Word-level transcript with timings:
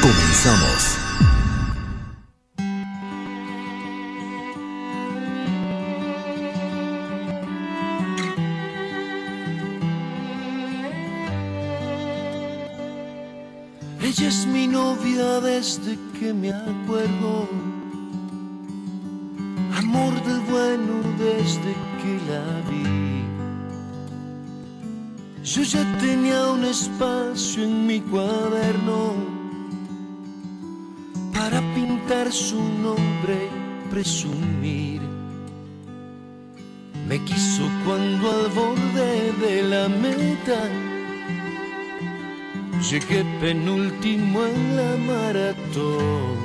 Comenzamos. 0.00 0.96
Ella 14.00 14.28
es 14.28 14.46
mi 14.46 14.66
novia 14.66 15.40
desde 15.40 15.98
que 16.18 16.32
me 16.32 16.50
acuerdo. 16.50 17.46
Amor 19.76 20.14
del 20.24 20.40
bueno 20.50 20.94
desde 21.18 21.74
que 22.00 22.12
la 22.30 22.44
vi. 22.70 23.22
Yo 25.44 25.62
ya 25.62 25.84
tenía 25.98 26.50
un 26.52 26.64
espacio 26.64 27.64
en 27.64 27.86
mi 27.86 28.00
cuaderno 28.00 29.39
pintar 32.30 32.32
su 32.32 32.62
nombre, 32.82 33.48
presumir. 33.90 35.00
Me 37.08 37.18
quiso 37.24 37.68
cuando 37.84 38.30
al 38.30 38.48
borde 38.50 39.32
de 39.40 39.62
la 39.62 39.88
meta 39.88 40.60
Llegué 42.88 43.24
penúltimo 43.40 44.46
en 44.46 44.76
la 44.76 44.96
maratón. 45.12 46.38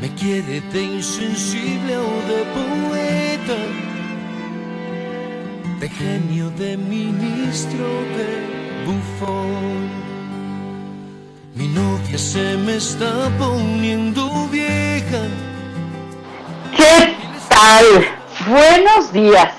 Me 0.00 0.08
quiere 0.14 0.60
de 0.60 0.82
insensible 0.82 1.96
o 1.96 2.12
de 2.30 2.40
poeta, 2.58 3.58
de 5.80 5.88
genio, 5.88 6.50
de 6.50 6.76
ministro, 6.76 7.86
de 8.18 8.28
bufón. 8.84 9.88
Mi 11.54 11.68
novia 12.02 12.18
se 12.18 12.56
me 12.58 12.76
está 12.76 13.30
poniendo 13.38 14.28
vieja. 14.48 15.22
¿Qué 16.76 17.14
tal? 17.48 17.84
Buenos 18.48 19.12
días. 19.12 19.54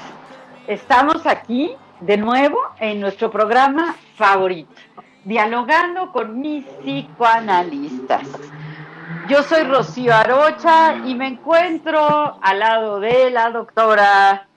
Estamos 0.67 1.25
aquí 1.25 1.75
de 2.01 2.17
nuevo 2.17 2.57
en 2.79 2.99
nuestro 2.99 3.29
programa 3.31 3.95
favorito, 4.15 4.73
dialogando 5.23 6.11
con 6.11 6.39
mis 6.39 6.65
psicoanalistas. 6.65 8.27
Yo 9.29 9.43
soy 9.43 9.63
Rocío 9.63 10.13
Arocha 10.13 10.95
y 11.05 11.15
me 11.15 11.27
encuentro 11.27 12.37
al 12.41 12.59
lado 12.59 12.99
de 12.99 13.29
la 13.29 13.51
doctora 13.51 14.47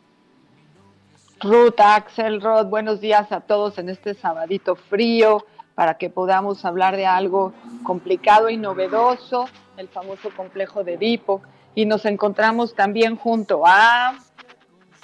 Ruth 1.40 1.78
Axelrod. 1.78 2.66
Buenos 2.66 3.00
días 3.00 3.30
a 3.30 3.40
todos 3.40 3.78
en 3.78 3.90
este 3.90 4.14
sabadito 4.14 4.74
frío 4.74 5.44
para 5.76 5.98
que 5.98 6.10
podamos 6.10 6.64
hablar 6.64 6.96
de 6.96 7.06
algo 7.06 7.52
complicado 7.84 8.50
y 8.50 8.56
novedoso, 8.56 9.48
el 9.76 9.88
famoso 9.88 10.30
complejo 10.34 10.82
de 10.82 10.94
Edipo. 10.94 11.42
Y 11.76 11.84
nos 11.84 12.06
encontramos 12.06 12.74
también 12.74 13.14
junto 13.16 13.62
a 13.64 14.16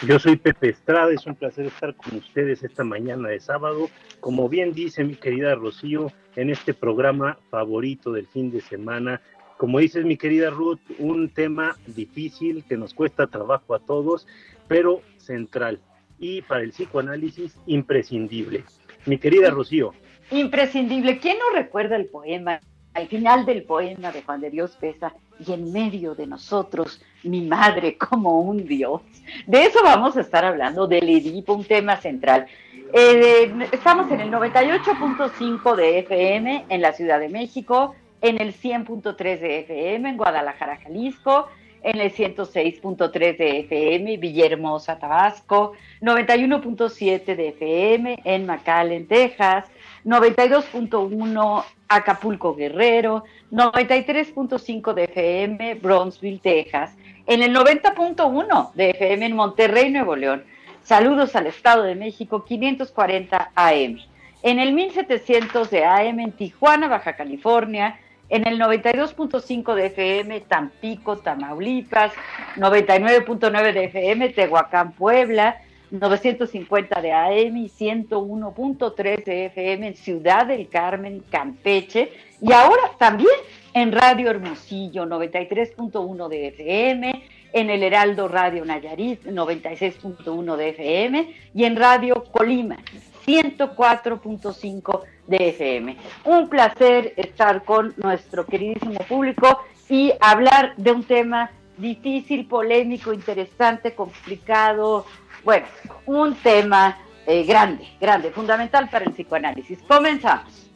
yo 0.04 0.18
soy 0.18 0.34
Pepe 0.34 0.70
Estrada, 0.70 1.12
es 1.12 1.24
un 1.26 1.36
placer 1.36 1.66
estar 1.66 1.94
con 1.94 2.16
ustedes 2.16 2.64
esta 2.64 2.82
mañana 2.82 3.28
de 3.28 3.38
sábado. 3.38 3.88
Como 4.18 4.48
bien 4.48 4.72
dice 4.72 5.04
mi 5.04 5.14
querida 5.14 5.54
Rocío, 5.54 6.10
en 6.34 6.50
este 6.50 6.74
programa 6.74 7.38
favorito 7.50 8.10
del 8.10 8.26
fin 8.26 8.50
de 8.50 8.60
semana, 8.62 9.20
como 9.58 9.78
dices 9.78 10.04
mi 10.04 10.16
querida 10.16 10.50
Ruth, 10.50 10.80
un 10.98 11.28
tema 11.28 11.76
difícil 11.86 12.64
que 12.64 12.76
nos 12.76 12.94
cuesta 12.94 13.28
trabajo 13.28 13.76
a 13.76 13.78
todos, 13.78 14.26
pero 14.66 15.02
central 15.18 15.78
y 16.18 16.42
para 16.42 16.62
el 16.64 16.70
psicoanálisis 16.70 17.56
imprescindible. 17.66 18.64
Mi 19.06 19.18
querida 19.18 19.50
Rocío. 19.50 19.92
Imprescindible. 20.32 21.18
¿Quién 21.18 21.38
no 21.38 21.56
recuerda 21.56 21.96
el 21.96 22.06
poema? 22.06 22.60
Al 22.94 23.06
final 23.06 23.46
del 23.46 23.62
poema 23.62 24.12
de 24.12 24.22
Juan 24.22 24.40
de 24.40 24.50
Dios 24.50 24.76
Pesa, 24.80 25.14
y 25.46 25.52
en 25.52 25.72
medio 25.72 26.14
de 26.14 26.26
nosotros 26.26 27.02
mi 27.22 27.42
madre 27.42 27.96
como 27.96 28.40
un 28.40 28.66
dios. 28.66 29.02
De 29.46 29.64
eso 29.64 29.80
vamos 29.82 30.16
a 30.16 30.20
estar 30.20 30.44
hablando, 30.44 30.86
del 30.86 31.08
Edipo, 31.08 31.54
un 31.54 31.64
tema 31.64 31.96
central. 31.96 32.46
Eh, 32.92 33.68
estamos 33.72 34.10
en 34.10 34.20
el 34.20 34.30
98.5 34.30 35.76
de 35.76 35.98
FM 36.00 36.66
en 36.68 36.82
la 36.82 36.92
Ciudad 36.92 37.20
de 37.20 37.28
México, 37.28 37.94
en 38.20 38.40
el 38.40 38.54
100.3 38.54 39.16
de 39.16 39.58
FM 39.60 40.10
en 40.10 40.16
Guadalajara, 40.16 40.76
Jalisco, 40.76 41.48
en 41.82 42.00
el 42.00 42.12
106.3 42.12 43.36
de 43.36 43.60
FM 43.60 44.16
Villahermosa, 44.18 44.98
Tabasco, 44.98 45.72
91.7 46.00 47.36
de 47.36 47.48
FM 47.48 48.20
en 48.24 48.46
McAllen, 48.46 49.08
Texas, 49.08 49.64
92.1 50.04 51.64
Acapulco, 51.88 52.54
Guerrero, 52.54 53.24
93.5 53.50 54.94
de 54.94 55.04
FM 55.04 55.74
Bronzeville, 55.74 56.40
Texas, 56.40 56.96
en 57.26 57.42
el 57.42 57.54
90.1 57.54 58.72
de 58.72 58.90
FM 58.90 59.26
en 59.26 59.36
Monterrey, 59.36 59.90
Nuevo 59.90 60.16
León. 60.16 60.44
Saludos 60.82 61.36
al 61.36 61.46
Estado 61.46 61.84
de 61.84 61.94
México, 61.94 62.44
540 62.44 63.52
AM. 63.54 64.00
En 64.42 64.58
el 64.58 64.72
1700 64.72 65.70
de 65.70 65.84
AM 65.84 66.18
en 66.18 66.32
Tijuana, 66.32 66.88
Baja 66.88 67.14
California, 67.14 68.00
en 68.28 68.48
el 68.48 68.58
92.5 68.58 69.74
de 69.74 69.86
FM 69.86 70.40
Tampico, 70.40 71.18
Tamaulipas, 71.18 72.12
99.9 72.56 73.72
de 73.72 73.84
FM 73.84 74.30
Tehuacán, 74.30 74.92
Puebla, 74.92 75.60
950 75.92 77.02
de 77.02 77.12
AM 77.12 77.56
y 77.58 77.68
101.3 77.68 79.24
de 79.24 79.46
FM 79.46 79.86
en 79.88 79.94
Ciudad 79.94 80.46
del 80.46 80.68
Carmen, 80.68 81.22
Campeche, 81.30 82.10
y 82.40 82.50
ahora 82.52 82.92
también 82.98 83.36
en 83.74 83.92
Radio 83.92 84.30
Hermosillo, 84.30 85.04
93.1 85.04 86.28
de 86.28 86.48
FM, 86.48 87.22
en 87.52 87.70
el 87.70 87.82
Heraldo 87.82 88.26
Radio 88.26 88.64
Nayarit, 88.64 89.24
96.1 89.26 90.56
de 90.56 90.68
FM, 90.70 91.34
y 91.54 91.64
en 91.64 91.76
Radio 91.76 92.24
Colima, 92.24 92.78
104.5 93.26 95.00
de 95.26 95.48
FM. 95.48 95.96
Un 96.24 96.48
placer 96.48 97.12
estar 97.16 97.64
con 97.64 97.92
nuestro 97.98 98.46
queridísimo 98.46 98.98
público 99.06 99.60
y 99.90 100.12
hablar 100.20 100.74
de 100.76 100.92
un 100.92 101.04
tema 101.04 101.50
difícil, 101.76 102.46
polémico, 102.46 103.12
interesante, 103.12 103.94
complicado, 103.94 105.04
bueno, 105.44 105.66
un 106.06 106.34
tema 106.36 106.98
eh, 107.26 107.44
grande, 107.44 107.86
grande, 108.00 108.30
fundamental 108.30 108.88
para 108.90 109.04
el 109.04 109.12
psicoanálisis. 109.12 109.78
Comenzamos. 109.86 110.68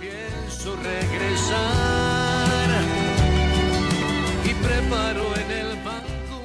Pienso 0.00 0.76
regresar 0.76 1.56
y 4.44 4.54
preparo 4.54 5.34
en 5.36 5.50
el 5.50 5.76
banco 5.82 6.42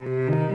un 0.00 0.52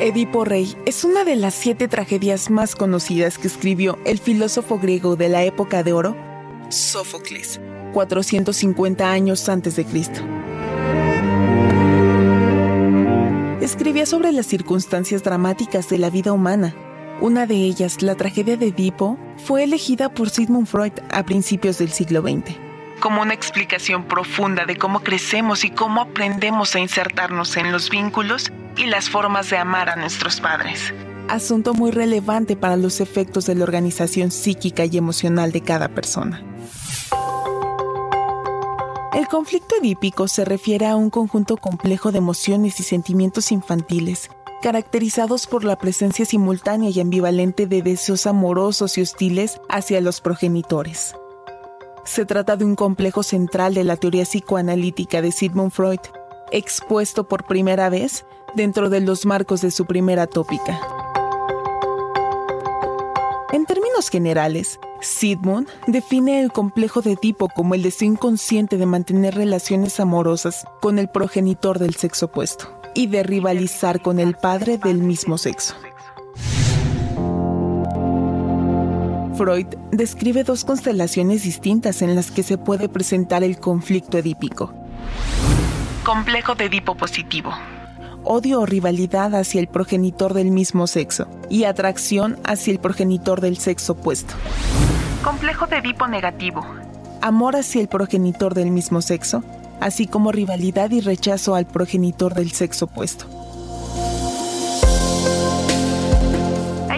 Edipo 0.00 0.44
Rey 0.44 0.76
es 0.84 1.04
una 1.04 1.24
de 1.24 1.36
las 1.36 1.54
siete 1.54 1.88
tragedias 1.88 2.50
más 2.50 2.76
conocidas 2.76 3.38
que 3.38 3.48
escribió 3.48 3.98
el 4.04 4.18
filósofo 4.18 4.78
griego 4.78 5.16
de 5.16 5.30
la 5.30 5.42
época 5.44 5.82
de 5.82 5.94
oro, 5.94 6.16
Sófocles, 6.68 7.60
450 7.92 9.10
años 9.10 9.48
antes 9.48 9.76
de 9.76 9.84
Cristo. 9.84 10.20
Escribía 13.64 14.06
sobre 14.06 14.32
las 14.32 14.46
circunstancias 14.46 15.22
dramáticas 15.22 15.88
de 15.88 15.98
la 15.98 16.10
vida 16.10 16.32
humana. 16.32 16.74
Una 17.20 17.46
de 17.46 17.56
ellas, 17.56 18.02
la 18.02 18.14
tragedia 18.14 18.56
de 18.56 18.68
Edipo, 18.68 19.18
fue 19.36 19.64
elegida 19.64 20.12
por 20.12 20.30
Sigmund 20.30 20.66
Freud 20.66 20.92
a 21.10 21.24
principios 21.24 21.78
del 21.78 21.90
siglo 21.90 22.22
XX 22.22 22.64
como 23.00 23.20
una 23.20 23.34
explicación 23.34 24.04
profunda 24.04 24.64
de 24.64 24.76
cómo 24.76 25.00
crecemos 25.00 25.64
y 25.64 25.70
cómo 25.70 26.00
aprendemos 26.00 26.74
a 26.74 26.80
insertarnos 26.80 27.54
en 27.58 27.70
los 27.70 27.90
vínculos 27.90 28.50
y 28.78 28.86
las 28.86 29.10
formas 29.10 29.50
de 29.50 29.58
amar 29.58 29.90
a 29.90 29.96
nuestros 29.96 30.40
padres. 30.40 30.94
Asunto 31.28 31.74
muy 31.74 31.90
relevante 31.90 32.56
para 32.56 32.76
los 32.76 33.00
efectos 33.00 33.44
de 33.44 33.56
la 33.56 33.64
organización 33.64 34.30
psíquica 34.30 34.86
y 34.86 34.96
emocional 34.96 35.52
de 35.52 35.60
cada 35.60 35.88
persona. 35.88 36.42
Conflicto 39.34 39.74
edípico 39.80 40.28
se 40.28 40.44
refiere 40.44 40.86
a 40.86 40.94
un 40.94 41.10
conjunto 41.10 41.56
complejo 41.56 42.12
de 42.12 42.18
emociones 42.18 42.78
y 42.78 42.84
sentimientos 42.84 43.50
infantiles, 43.50 44.30
caracterizados 44.62 45.48
por 45.48 45.64
la 45.64 45.76
presencia 45.76 46.24
simultánea 46.24 46.90
y 46.90 47.00
ambivalente 47.00 47.66
de 47.66 47.82
deseos 47.82 48.28
amorosos 48.28 48.96
y 48.96 49.02
hostiles 49.02 49.60
hacia 49.68 50.00
los 50.00 50.20
progenitores. 50.20 51.16
Se 52.04 52.24
trata 52.24 52.56
de 52.56 52.64
un 52.64 52.76
complejo 52.76 53.24
central 53.24 53.74
de 53.74 53.82
la 53.82 53.96
teoría 53.96 54.22
psicoanalítica 54.22 55.20
de 55.20 55.32
Sigmund 55.32 55.72
Freud, 55.72 55.98
expuesto 56.52 57.26
por 57.26 57.44
primera 57.44 57.88
vez 57.88 58.24
dentro 58.54 58.88
de 58.88 59.00
los 59.00 59.26
marcos 59.26 59.62
de 59.62 59.72
su 59.72 59.84
primera 59.84 60.28
tópica. 60.28 60.78
En 63.50 63.66
términos 63.66 64.10
generales, 64.10 64.78
Sigmund 65.04 65.68
define 65.86 66.40
el 66.40 66.50
complejo 66.50 67.02
de 67.02 67.16
tipo 67.16 67.48
como 67.48 67.74
el 67.74 67.82
deseo 67.82 68.08
inconsciente 68.08 68.76
de 68.76 68.86
mantener 68.86 69.34
relaciones 69.34 70.00
amorosas 70.00 70.64
con 70.80 70.98
el 70.98 71.08
progenitor 71.08 71.78
del 71.78 71.94
sexo 71.94 72.26
opuesto 72.26 72.80
y 72.94 73.06
de 73.06 73.22
rivalizar 73.22 74.00
con 74.02 74.18
el 74.18 74.34
padre 74.34 74.78
del 74.78 74.98
mismo 74.98 75.38
sexo. 75.38 75.74
Freud 79.36 79.66
describe 79.90 80.44
dos 80.44 80.64
constelaciones 80.64 81.42
distintas 81.42 82.02
en 82.02 82.14
las 82.14 82.30
que 82.30 82.42
se 82.42 82.56
puede 82.56 82.88
presentar 82.88 83.42
el 83.42 83.58
conflicto 83.58 84.16
edípico. 84.16 84.72
Complejo 86.04 86.54
de 86.54 86.66
Edipo 86.66 86.94
positivo. 86.94 87.52
Odio 88.24 88.60
o 88.60 88.66
rivalidad 88.66 89.34
hacia 89.34 89.60
el 89.60 89.68
progenitor 89.68 90.32
del 90.32 90.50
mismo 90.50 90.86
sexo 90.86 91.28
y 91.50 91.64
atracción 91.64 92.38
hacia 92.44 92.72
el 92.72 92.78
progenitor 92.78 93.40
del 93.40 93.58
sexo 93.58 93.92
opuesto. 93.92 94.34
Complejo 95.22 95.66
de 95.66 95.76
Edipo 95.76 96.08
negativo. 96.08 96.64
Amor 97.20 97.56
hacia 97.56 97.82
el 97.82 97.88
progenitor 97.88 98.54
del 98.54 98.70
mismo 98.70 99.02
sexo, 99.02 99.44
así 99.80 100.06
como 100.06 100.32
rivalidad 100.32 100.90
y 100.90 101.00
rechazo 101.00 101.54
al 101.54 101.66
progenitor 101.66 102.34
del 102.34 102.50
sexo 102.52 102.86
opuesto. 102.86 103.26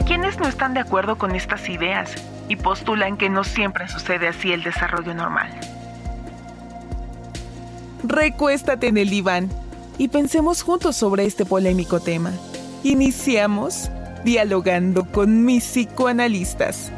quienes 0.07 0.39
no 0.39 0.47
están 0.47 0.73
de 0.73 0.81
acuerdo 0.81 1.19
con 1.19 1.35
estas 1.35 1.69
ideas 1.69 2.15
y 2.49 2.57
postulan 2.57 3.17
que 3.17 3.29
no 3.29 3.43
siempre 3.43 3.89
sucede 3.89 4.29
así 4.29 4.53
el 4.53 4.63
desarrollo 4.63 5.13
normal. 5.15 5.51
Recuéstate 8.05 8.87
en 8.87 8.99
el 8.99 9.11
diván 9.11 9.51
y 9.99 10.09
pensemos 10.09 10.63
juntos 10.63 10.97
sobre 10.97 11.25
este 11.25 11.45
polémico 11.45 12.01
tema. 12.01 12.33
Iniciamos 12.83 13.91
dialogando 14.25 15.05
con 15.05 15.45
mis 15.45 15.65
psicoanalistas. 15.65 16.91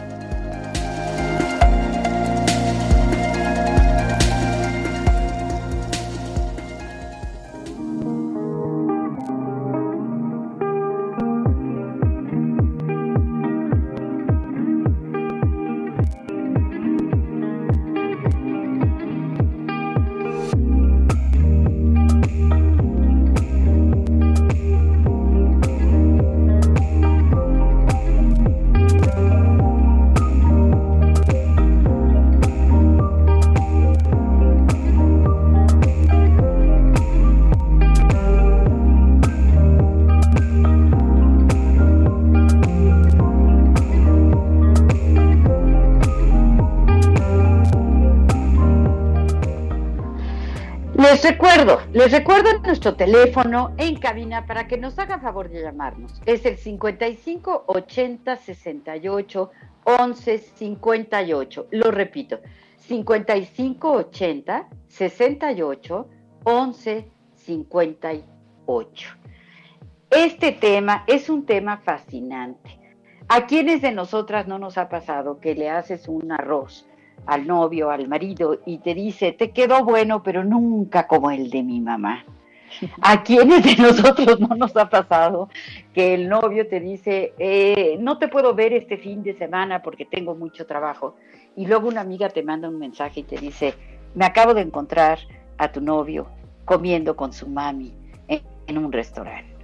Nuestro 52.69 52.97
teléfono 52.97 53.73
en 53.79 53.97
cabina 53.97 54.45
para 54.45 54.69
que 54.69 54.77
nos 54.77 54.99
hagan 54.99 55.23
favor 55.23 55.49
de 55.49 55.63
llamarnos. 55.63 56.21
Es 56.27 56.45
el 56.45 56.59
55 56.59 57.65
80 57.67 58.37
68 58.37 59.51
11 59.85 60.39
58. 60.39 61.67
Lo 61.71 61.91
repito, 61.91 62.41
55 62.77 63.91
80 63.91 64.69
68 64.87 66.09
11 66.45 67.11
58. 67.37 69.09
Este 70.11 70.53
tema 70.53 71.05
es 71.07 71.31
un 71.31 71.47
tema 71.47 71.79
fascinante. 71.79 72.79
¿A 73.29 73.47
quiénes 73.47 73.81
de 73.81 73.93
nosotras 73.93 74.47
no 74.47 74.59
nos 74.59 74.77
ha 74.77 74.91
pasado 74.91 75.41
que 75.41 75.55
le 75.55 75.71
haces 75.71 76.07
un 76.07 76.31
arroz 76.33 76.87
al 77.25 77.47
novio, 77.47 77.91
al 77.91 78.09
marido, 78.09 78.61
y 78.67 78.77
te 78.79 78.93
dice, 78.93 79.33
te 79.33 79.53
quedó 79.53 79.85
bueno, 79.85 80.23
pero 80.23 80.45
nunca 80.45 81.07
como 81.07 81.31
el 81.31 81.49
de 81.49 81.63
mi 81.63 81.81
mamá. 81.81 82.27
¿A 83.01 83.23
quiénes 83.23 83.65
de 83.65 83.83
nosotros 83.83 84.41
no 84.41 84.55
nos 84.57 84.77
ha 84.77 84.89
pasado 84.89 85.49
que 85.95 86.15
el 86.15 86.29
novio 86.29 86.69
te 86.69 86.81
dice, 86.81 87.35
eh, 87.39 87.97
no 88.01 88.19
te 88.19 88.29
puedo 88.29 88.55
ver 88.55 88.73
este 88.73 88.97
fin 88.97 89.23
de 89.23 89.37
semana 89.37 89.83
porque 89.83 90.05
tengo 90.05 90.35
mucho 90.35 90.67
trabajo? 90.67 91.17
Y 91.57 91.67
luego 91.67 91.89
una 91.89 92.01
amiga 92.01 92.29
te 92.29 92.43
manda 92.43 92.69
un 92.69 92.79
mensaje 92.79 93.21
y 93.21 93.25
te 93.25 93.37
dice, 93.37 93.75
me 94.15 94.25
acabo 94.25 94.55
de 94.55 94.63
encontrar 94.63 95.19
a 95.59 95.73
tu 95.73 95.81
novio 95.81 96.29
comiendo 96.65 97.17
con 97.17 97.33
su 97.33 97.49
mami 97.49 97.95
en 98.69 98.79
un 98.79 98.93
restaurante. 98.93 99.58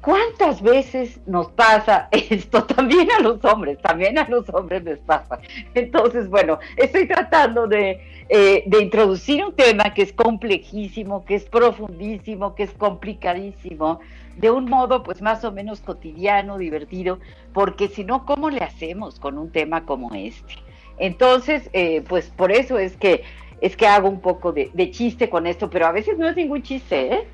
¿Cuántas 0.00 0.62
veces 0.62 1.20
nos 1.26 1.50
pasa 1.50 2.08
esto? 2.10 2.64
También 2.64 3.08
a 3.10 3.20
los 3.20 3.44
hombres, 3.44 3.78
también 3.82 4.18
a 4.18 4.28
los 4.28 4.48
hombres 4.50 4.82
les 4.82 4.98
pasa. 5.00 5.38
Entonces, 5.74 6.28
bueno, 6.28 6.58
estoy 6.76 7.06
tratando 7.06 7.66
de, 7.66 8.00
eh, 8.28 8.62
de, 8.66 8.82
introducir 8.82 9.44
un 9.44 9.54
tema 9.54 9.92
que 9.92 10.02
es 10.02 10.12
complejísimo, 10.12 11.24
que 11.26 11.34
es 11.34 11.44
profundísimo, 11.44 12.54
que 12.54 12.62
es 12.62 12.72
complicadísimo, 12.72 14.00
de 14.36 14.50
un 14.50 14.64
modo 14.64 15.02
pues 15.02 15.20
más 15.20 15.44
o 15.44 15.52
menos 15.52 15.80
cotidiano, 15.80 16.56
divertido, 16.56 17.18
porque 17.52 17.88
si 17.88 18.04
no, 18.04 18.24
¿cómo 18.24 18.48
le 18.48 18.60
hacemos 18.60 19.20
con 19.20 19.36
un 19.36 19.50
tema 19.50 19.84
como 19.84 20.14
este? 20.14 20.54
Entonces, 20.96 21.68
eh, 21.74 22.02
pues 22.08 22.30
por 22.30 22.52
eso 22.52 22.78
es 22.78 22.96
que, 22.96 23.22
es 23.60 23.76
que 23.76 23.86
hago 23.86 24.08
un 24.08 24.20
poco 24.20 24.52
de, 24.52 24.70
de 24.72 24.90
chiste 24.90 25.28
con 25.28 25.46
esto, 25.46 25.68
pero 25.68 25.86
a 25.86 25.92
veces 25.92 26.16
no 26.16 26.26
es 26.26 26.36
ningún 26.36 26.62
chiste, 26.62 27.14
¿eh? 27.14 27.28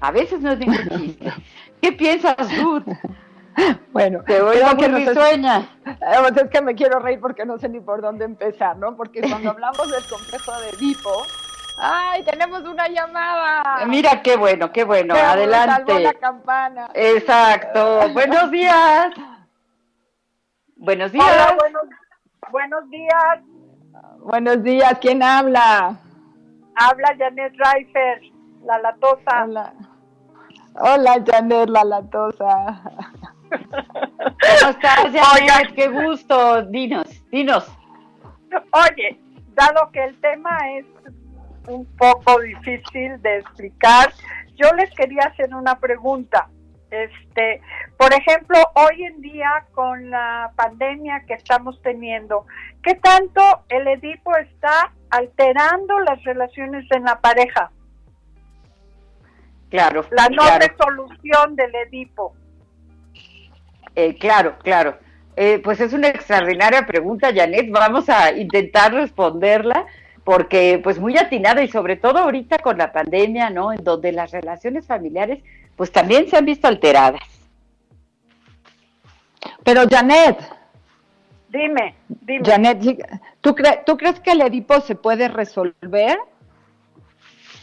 A 0.00 0.12
veces 0.12 0.40
no 0.40 0.52
es 0.52 0.58
ningún 0.58 0.88
chiste. 0.98 1.32
¿Qué 1.80 1.92
piensas, 1.92 2.36
Ruth? 2.58 2.84
Bueno, 3.92 4.22
te 4.24 4.40
voy 4.40 4.58
a 4.64 4.76
que 4.76 4.88
no 4.88 5.12
sueña. 5.12 5.68
Pues 5.82 6.36
es 6.36 6.50
que 6.50 6.62
me 6.62 6.76
quiero 6.76 7.00
reír 7.00 7.20
porque 7.20 7.44
no 7.44 7.58
sé 7.58 7.68
ni 7.68 7.80
por 7.80 8.00
dónde 8.00 8.24
empezar, 8.24 8.76
¿no? 8.76 8.96
Porque 8.96 9.20
cuando 9.20 9.50
hablamos 9.50 9.90
del 9.90 10.06
complejo 10.08 10.52
de 10.60 10.68
Edipo, 10.70 11.26
¡ay, 11.78 12.22
tenemos 12.22 12.62
una 12.62 12.86
llamada! 12.86 13.84
Mira, 13.86 14.22
qué 14.22 14.36
bueno, 14.36 14.70
qué 14.70 14.84
bueno. 14.84 15.14
Adelante. 15.14 15.92
Salvó 15.92 15.98
la 15.98 16.14
campana. 16.14 16.88
Exacto. 16.94 18.08
Buenos 18.12 18.50
días. 18.50 19.08
Buenos 20.76 21.10
días. 21.10 21.26
Hola, 21.26 21.56
buenos, 21.58 21.82
buenos 22.52 22.90
días. 22.90 23.40
Buenos 24.20 24.62
días. 24.62 24.98
¿Quién 25.00 25.22
habla? 25.22 25.98
Habla 26.76 27.16
Janet 27.18 27.54
Reifer, 27.56 28.22
la 28.64 28.78
latosa. 28.78 29.44
Hola. 29.44 29.72
Hola, 30.80 31.22
Janet, 31.26 31.68
la 31.70 31.84
latosa. 31.84 32.82
¿Cómo 33.50 34.70
estás, 34.70 35.12
Janet? 35.12 35.74
Qué 35.74 35.88
gusto. 35.88 36.62
Dinos, 36.62 37.08
dinos. 37.30 37.66
Oye, 38.72 39.18
dado 39.54 39.90
que 39.90 40.04
el 40.04 40.20
tema 40.20 40.56
es 40.78 40.86
un 41.66 41.84
poco 41.96 42.40
difícil 42.40 43.20
de 43.22 43.38
explicar, 43.38 44.12
yo 44.56 44.72
les 44.76 44.90
quería 44.94 45.24
hacer 45.24 45.54
una 45.54 45.78
pregunta. 45.78 46.48
Este, 46.90 47.60
por 47.98 48.12
ejemplo, 48.14 48.58
hoy 48.74 49.04
en 49.04 49.20
día 49.20 49.66
con 49.74 50.10
la 50.10 50.52
pandemia 50.56 51.24
que 51.26 51.34
estamos 51.34 51.80
teniendo, 51.82 52.46
¿qué 52.82 52.94
tanto 52.94 53.42
el 53.68 53.86
Edipo 53.88 54.34
está 54.36 54.92
alterando 55.10 55.98
las 56.00 56.22
relaciones 56.24 56.90
en 56.92 57.04
la 57.04 57.20
pareja? 57.20 57.70
Claro. 59.70 60.04
La 60.10 60.28
no 60.28 60.42
resolución 60.58 61.56
del 61.56 61.74
Edipo. 61.74 62.34
Eh, 63.94 64.16
claro, 64.16 64.56
claro. 64.62 64.98
Eh, 65.36 65.60
pues 65.62 65.80
es 65.80 65.92
una 65.92 66.08
extraordinaria 66.08 66.86
pregunta, 66.86 67.32
Janet. 67.34 67.70
Vamos 67.70 68.08
a 68.08 68.32
intentar 68.32 68.92
responderla 68.92 69.86
porque 70.24 70.80
pues 70.82 70.98
muy 70.98 71.16
atinada 71.16 71.62
y 71.62 71.68
sobre 71.68 71.96
todo 71.96 72.18
ahorita 72.18 72.58
con 72.58 72.76
la 72.76 72.92
pandemia, 72.92 73.50
¿no? 73.50 73.72
En 73.72 73.82
donde 73.82 74.12
las 74.12 74.30
relaciones 74.30 74.86
familiares 74.86 75.42
pues 75.74 75.90
también 75.90 76.28
se 76.28 76.36
han 76.36 76.44
visto 76.44 76.68
alteradas. 76.68 77.22
Pero 79.64 79.82
Janet, 79.88 80.38
dime, 81.48 81.94
dime. 82.08 82.44
Janet, 82.44 82.78
¿tú, 83.40 83.54
¿tú 83.86 83.96
crees 83.96 84.20
que 84.20 84.32
el 84.32 84.42
Edipo 84.42 84.80
se 84.80 84.96
puede 84.96 85.28
resolver? 85.28 86.18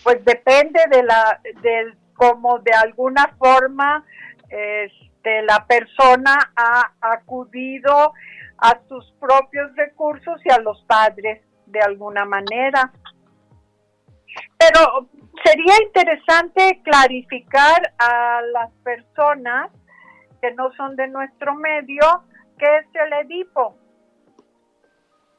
Pues 0.06 0.24
depende 0.24 0.80
de 0.92 1.02
la, 1.02 1.42
de 1.64 1.96
como 2.14 2.60
de 2.60 2.72
alguna 2.72 3.36
forma, 3.40 4.06
este, 4.50 5.42
la 5.42 5.66
persona 5.66 6.38
ha 6.56 6.92
acudido 7.02 8.14
a 8.60 8.80
sus 8.88 9.12
propios 9.20 9.76
recursos 9.76 10.40
y 10.46 10.52
a 10.52 10.60
los 10.60 10.80
padres 10.84 11.42
de 11.66 11.80
alguna 11.80 12.24
manera. 12.24 12.94
Pero 14.60 15.10
sería 15.44 15.74
interesante 15.84 16.82
clarificar 16.84 17.94
a 17.98 18.42
las 18.54 18.72
personas 18.84 19.72
que 20.40 20.54
no 20.54 20.72
son 20.76 20.96
de 20.96 21.08
nuestro 21.08 21.56
medio 21.56 22.04
qué 22.60 22.78
es 22.78 22.86
el 22.94 23.26
Edipo. 23.26 23.76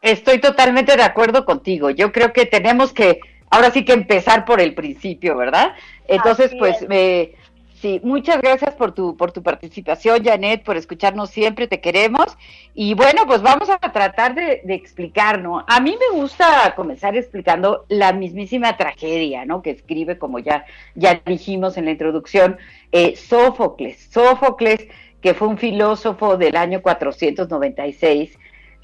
Estoy 0.02 0.40
totalmente 0.40 0.96
de 0.96 1.04
acuerdo 1.04 1.44
contigo. 1.44 1.90
Yo 1.90 2.10
creo 2.10 2.32
que 2.32 2.46
tenemos 2.46 2.92
que, 2.92 3.20
ahora 3.50 3.70
sí 3.70 3.84
que 3.84 3.92
empezar 3.92 4.44
por 4.44 4.60
el 4.60 4.74
principio, 4.74 5.36
¿verdad? 5.36 5.74
Entonces, 6.08 6.54
pues, 6.58 6.88
me 6.88 7.32
Sí, 7.80 8.00
muchas 8.02 8.40
gracias 8.40 8.74
por 8.74 8.92
tu, 8.92 9.18
por 9.18 9.32
tu 9.32 9.42
participación, 9.42 10.24
Janet, 10.24 10.64
por 10.64 10.78
escucharnos 10.78 11.28
siempre, 11.28 11.68
te 11.68 11.82
queremos. 11.82 12.24
Y 12.74 12.94
bueno, 12.94 13.26
pues 13.26 13.42
vamos 13.42 13.68
a 13.68 13.76
tratar 13.78 14.34
de, 14.34 14.62
explicar, 14.68 15.42
¿no? 15.42 15.62
A 15.68 15.78
mí 15.80 15.94
me 16.00 16.18
gusta 16.18 16.72
comenzar 16.74 17.16
explicando 17.16 17.84
la 17.90 18.14
mismísima 18.14 18.78
tragedia, 18.78 19.44
¿no? 19.44 19.60
Que 19.60 19.70
escribe, 19.70 20.18
como 20.18 20.38
ya, 20.38 20.64
ya 20.94 21.20
dijimos 21.26 21.76
en 21.76 21.84
la 21.84 21.90
introducción, 21.90 22.56
eh, 22.92 23.14
Sófocles. 23.14 24.08
Sófocles, 24.10 24.88
que 25.20 25.34
fue 25.34 25.48
un 25.48 25.58
filósofo 25.58 26.38
del 26.38 26.56
año 26.56 26.80
496 26.80 28.38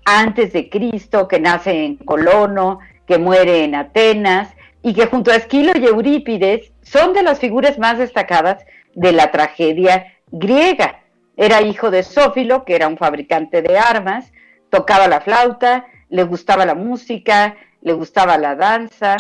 antes 0.05 0.53
de 0.53 0.69
Cristo, 0.69 1.29
que 1.29 1.41
nace 1.41 1.87
en 1.87 1.97
Colono, 1.97 2.81
que 3.07 3.19
muere 3.19 3.65
en 3.65 3.75
Atenas, 3.75 4.55
y 4.83 4.95
que 4.95 5.07
junto 5.07 5.31
a 5.31 5.37
Esquilo 5.37 5.73
y 5.77 5.87
Eurípides 5.87 6.73
son 6.83 7.13
de 7.13 7.23
las 7.23 7.39
figuras 7.39 7.79
más 7.79 7.99
destacadas 7.99 8.65
de 8.95 9.13
la 9.13 9.31
tragedia 9.31 10.19
griega. 10.31 11.01
Era 11.37 11.63
hijo 11.63 11.91
de 11.91 12.03
Sófilo, 12.03 12.65
que 12.65 12.75
era 12.75 12.89
un 12.89 12.99
fabricante 12.99 13.63
de 13.63 13.79
armas, 13.79 14.33
tocaba 14.71 15.09
la 15.09 15.21
flauta, 15.21 15.87
le 16.09 16.25
gustaba 16.25 16.67
la 16.67 16.75
música, 16.75 17.57
le 17.81 17.93
gustaba 17.93 18.37
la 18.39 18.57
danza. 18.57 19.17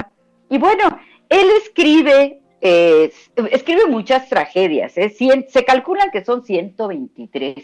Y 0.50 0.58
bueno, 0.58 0.98
él 1.28 1.46
escribe, 1.62 2.40
escribe 2.60 3.86
muchas 3.86 4.28
tragedias, 4.28 4.98
¿eh? 4.98 5.14
se 5.48 5.64
calculan 5.64 6.10
que 6.10 6.24
son 6.24 6.44
123, 6.44 7.56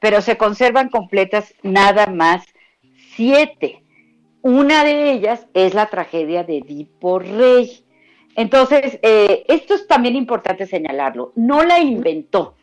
pero 0.00 0.20
se 0.20 0.36
conservan 0.36 0.88
completas 0.90 1.54
nada 1.62 2.06
más 2.06 2.44
siete. 3.14 3.85
Una 4.46 4.84
de 4.84 5.10
ellas 5.10 5.48
es 5.54 5.74
la 5.74 5.86
tragedia 5.86 6.44
de 6.44 6.58
Edipo 6.58 7.18
Rey. 7.18 7.84
Entonces, 8.36 9.00
eh, 9.02 9.44
esto 9.48 9.74
es 9.74 9.88
también 9.88 10.14
importante 10.14 10.66
señalarlo. 10.66 11.32
No 11.34 11.64
la 11.64 11.80
inventó, 11.80 12.54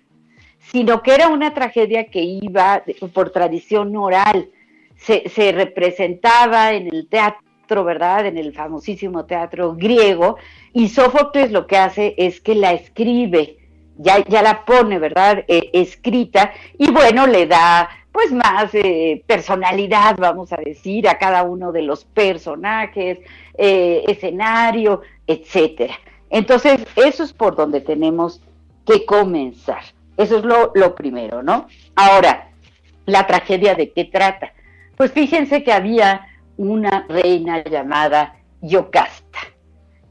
sino 0.60 1.04
que 1.04 1.14
era 1.14 1.28
una 1.28 1.54
tragedia 1.54 2.06
que 2.06 2.22
iba 2.22 2.86
por 3.14 3.32
tradición 3.32 3.94
oral. 3.98 4.50
Se, 4.96 5.28
se, 5.28 5.52
representaba 5.52 6.72
en 6.72 6.88
el 6.88 7.10
teatro, 7.10 7.84
¿verdad? 7.84 8.28
En 8.28 8.38
el 8.38 8.54
famosísimo 8.54 9.26
teatro 9.26 9.76
griego. 9.76 10.38
Y 10.72 10.88
Sófocles 10.88 11.52
lo 11.52 11.68
que 11.68 11.76
hace 11.76 12.16
es 12.18 12.40
que 12.40 12.56
la 12.56 12.72
escribe, 12.72 13.58
ya, 13.98 14.24
ya 14.24 14.42
la 14.42 14.64
pone, 14.64 15.00
¿verdad? 15.00 15.44
Eh, 15.50 15.70
escrita. 15.74 16.54
Y 16.78 16.94
bueno, 16.94 17.28
le 17.28 17.46
da 17.46 17.90
pues 18.14 18.32
más 18.32 18.70
eh, 18.74 19.24
personalidad, 19.26 20.16
vamos 20.18 20.54
a 20.54 20.58
decir, 20.58 21.10
a 21.10 21.18
cada 21.18 21.44
uno 21.44 21.72
de 21.72 21.82
los 21.82 22.06
personajes, 22.06 23.20
eh, 23.58 24.04
escenario, 24.08 25.02
etcétera. 25.26 25.96
Entonces, 26.30 26.86
eso 26.96 27.24
es 27.24 27.34
por 27.34 27.56
donde 27.56 27.82
tenemos 27.82 28.40
que 28.86 29.04
comenzar. 29.06 29.82
Eso 30.16 30.38
es 30.38 30.46
lo, 30.46 30.72
lo 30.76 30.94
primero, 30.94 31.42
¿no? 31.42 31.68
Ahora, 31.96 32.52
la 33.08 33.26
tragedia 33.26 33.74
de 33.74 33.92
qué 33.92 34.06
trata. 34.06 34.54
Pues 34.96 35.12
fíjense 35.12 35.64
que 35.64 35.74
había 35.74 36.28
una 36.56 37.08
reina 37.10 37.64
llamada 37.64 38.36
Yocasta, 38.62 39.40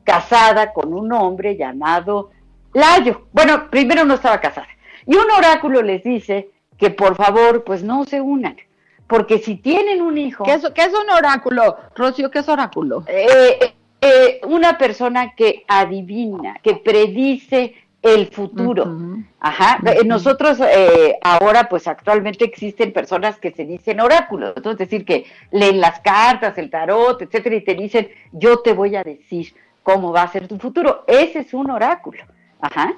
casada 0.02 0.72
con 0.72 0.92
un 0.92 1.12
hombre 1.12 1.56
llamado 1.56 2.30
Layo. 2.74 3.28
Bueno, 3.32 3.70
primero 3.70 4.04
no 4.04 4.14
estaba 4.14 4.40
casada. 4.40 4.66
Y 5.06 5.14
un 5.14 5.30
oráculo 5.30 5.82
les 5.82 6.02
dice 6.02 6.50
que 6.82 6.90
por 6.90 7.14
favor, 7.14 7.62
pues 7.62 7.84
no 7.84 8.04
se 8.04 8.20
unan. 8.20 8.56
Porque 9.06 9.38
si 9.38 9.54
tienen 9.54 10.02
un 10.02 10.18
hijo... 10.18 10.42
¿Qué 10.42 10.54
es, 10.54 10.64
es 10.64 10.92
un 10.92 11.10
oráculo? 11.16 11.76
Rocío, 11.94 12.28
¿qué 12.28 12.40
es 12.40 12.48
oráculo? 12.48 13.04
Eh, 13.06 13.72
eh, 14.00 14.40
una 14.48 14.76
persona 14.76 15.32
que 15.36 15.64
adivina, 15.68 16.58
que 16.60 16.74
predice 16.74 17.76
el 18.02 18.26
futuro. 18.26 18.96
Ajá. 19.38 19.78
Eh, 19.86 20.04
nosotros 20.04 20.58
ahora, 21.22 21.68
pues 21.68 21.86
actualmente 21.86 22.44
existen 22.44 22.92
personas 22.92 23.38
que 23.38 23.52
se 23.52 23.64
dicen 23.64 24.00
oráculos, 24.00 24.54
es 24.56 24.76
decir, 24.76 25.04
que 25.04 25.26
leen 25.52 25.80
las 25.80 26.00
cartas, 26.00 26.58
el 26.58 26.68
tarot, 26.68 27.22
etcétera, 27.22 27.54
y 27.54 27.60
te 27.60 27.76
dicen, 27.76 28.08
yo 28.32 28.58
te 28.58 28.72
voy 28.72 28.96
a 28.96 29.04
decir 29.04 29.54
cómo 29.84 30.10
va 30.10 30.22
a 30.22 30.32
ser 30.32 30.48
tu 30.48 30.58
futuro. 30.58 31.04
Ese 31.06 31.38
es 31.38 31.54
un 31.54 31.70
oráculo. 31.70 32.24
Ajá. 32.60 32.92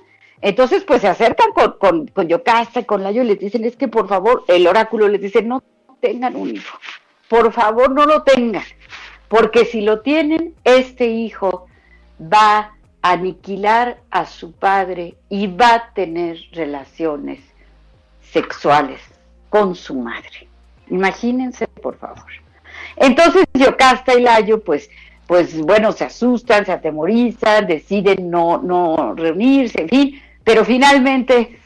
Entonces, 0.44 0.84
pues 0.84 1.00
se 1.00 1.08
acercan 1.08 1.52
con, 1.52 1.78
con, 1.78 2.06
con 2.08 2.28
Yocasta 2.28 2.80
y 2.80 2.84
con 2.84 3.02
Layo 3.02 3.22
y 3.22 3.28
les 3.28 3.38
dicen, 3.38 3.64
es 3.64 3.76
que 3.76 3.88
por 3.88 4.06
favor, 4.08 4.44
el 4.46 4.66
oráculo 4.66 5.08
les 5.08 5.22
dice, 5.22 5.40
no 5.40 5.62
tengan 6.02 6.36
un 6.36 6.54
hijo, 6.54 6.78
por 7.30 7.50
favor 7.50 7.90
no 7.90 8.04
lo 8.04 8.24
tengan, 8.24 8.62
porque 9.28 9.64
si 9.64 9.80
lo 9.80 10.02
tienen, 10.02 10.54
este 10.64 11.06
hijo 11.06 11.66
va 12.20 12.74
a 13.00 13.12
aniquilar 13.12 14.02
a 14.10 14.26
su 14.26 14.52
padre 14.52 15.14
y 15.30 15.46
va 15.46 15.76
a 15.76 15.92
tener 15.94 16.36
relaciones 16.52 17.40
sexuales 18.20 19.00
con 19.48 19.74
su 19.74 19.94
madre. 19.94 20.46
Imagínense, 20.90 21.66
por 21.68 21.96
favor. 21.96 22.30
Entonces 22.96 23.46
Yocasta 23.54 24.12
y 24.12 24.20
Layo, 24.20 24.62
pues, 24.62 24.90
pues 25.26 25.58
bueno, 25.58 25.90
se 25.92 26.04
asustan, 26.04 26.66
se 26.66 26.72
atemorizan, 26.72 27.66
deciden 27.66 28.28
no, 28.28 28.58
no 28.58 29.14
reunirse, 29.14 29.80
en 29.80 29.88
fin, 29.88 30.20
pero 30.44 30.64
finalmente, 30.64 31.58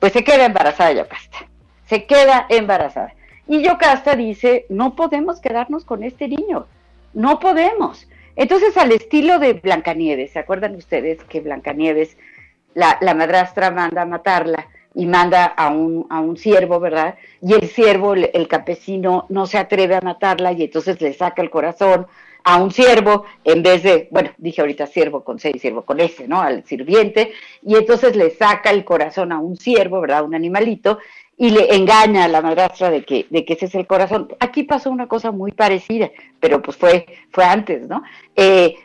pues 0.00 0.12
se 0.12 0.24
queda 0.24 0.46
embarazada 0.46 0.92
Yocasta. 0.92 1.46
Se 1.86 2.06
queda 2.06 2.46
embarazada. 2.48 3.14
Y 3.46 3.62
Yocasta 3.62 4.16
dice, 4.16 4.64
no 4.70 4.96
podemos 4.96 5.40
quedarnos 5.40 5.84
con 5.84 6.02
este 6.02 6.28
niño. 6.28 6.66
No 7.12 7.38
podemos. 7.38 8.08
Entonces, 8.36 8.76
al 8.76 8.90
estilo 8.90 9.38
de 9.38 9.52
Blancanieves, 9.52 10.32
¿se 10.32 10.38
acuerdan 10.38 10.74
ustedes 10.74 11.22
que 11.24 11.40
Blancanieves, 11.40 12.16
la, 12.74 12.96
la 13.00 13.14
madrastra 13.14 13.70
manda 13.70 14.02
a 14.02 14.06
matarla 14.06 14.66
y 14.94 15.06
manda 15.06 15.44
a 15.44 15.68
un, 15.68 16.06
a 16.08 16.20
un 16.20 16.36
siervo, 16.36 16.80
¿verdad? 16.80 17.16
Y 17.42 17.52
el 17.52 17.68
siervo, 17.68 18.14
el 18.14 18.48
campesino, 18.48 19.26
no 19.28 19.46
se 19.46 19.58
atreve 19.58 19.96
a 19.96 20.00
matarla 20.00 20.52
y 20.52 20.62
entonces 20.62 21.00
le 21.00 21.12
saca 21.12 21.42
el 21.42 21.50
corazón 21.50 22.06
a 22.44 22.62
un 22.62 22.70
siervo 22.70 23.24
en 23.42 23.62
vez 23.62 23.82
de, 23.82 24.08
bueno, 24.10 24.30
dije 24.36 24.60
ahorita 24.60 24.86
siervo 24.86 25.24
con 25.24 25.38
C 25.38 25.50
y 25.54 25.58
siervo 25.58 25.82
con 25.82 25.98
S, 25.98 26.28
¿no? 26.28 26.40
Al 26.40 26.64
sirviente, 26.64 27.32
y 27.62 27.74
entonces 27.74 28.14
le 28.16 28.30
saca 28.30 28.70
el 28.70 28.84
corazón 28.84 29.32
a 29.32 29.38
un 29.38 29.56
siervo, 29.56 30.00
¿verdad? 30.02 30.24
Un 30.24 30.34
animalito, 30.34 30.98
y 31.36 31.50
le 31.50 31.74
engaña 31.74 32.24
a 32.24 32.28
la 32.28 32.42
madrastra 32.42 32.90
de 32.90 33.02
que, 33.02 33.26
de 33.30 33.44
que 33.44 33.54
ese 33.54 33.66
es 33.66 33.74
el 33.74 33.86
corazón. 33.86 34.28
Aquí 34.38 34.62
pasó 34.62 34.90
una 34.90 35.08
cosa 35.08 35.32
muy 35.32 35.52
parecida, 35.52 36.10
pero 36.38 36.62
pues 36.62 36.76
fue, 36.76 37.06
fue 37.30 37.44
antes, 37.44 37.88
¿no? 37.88 38.02
Eh, 38.36 38.76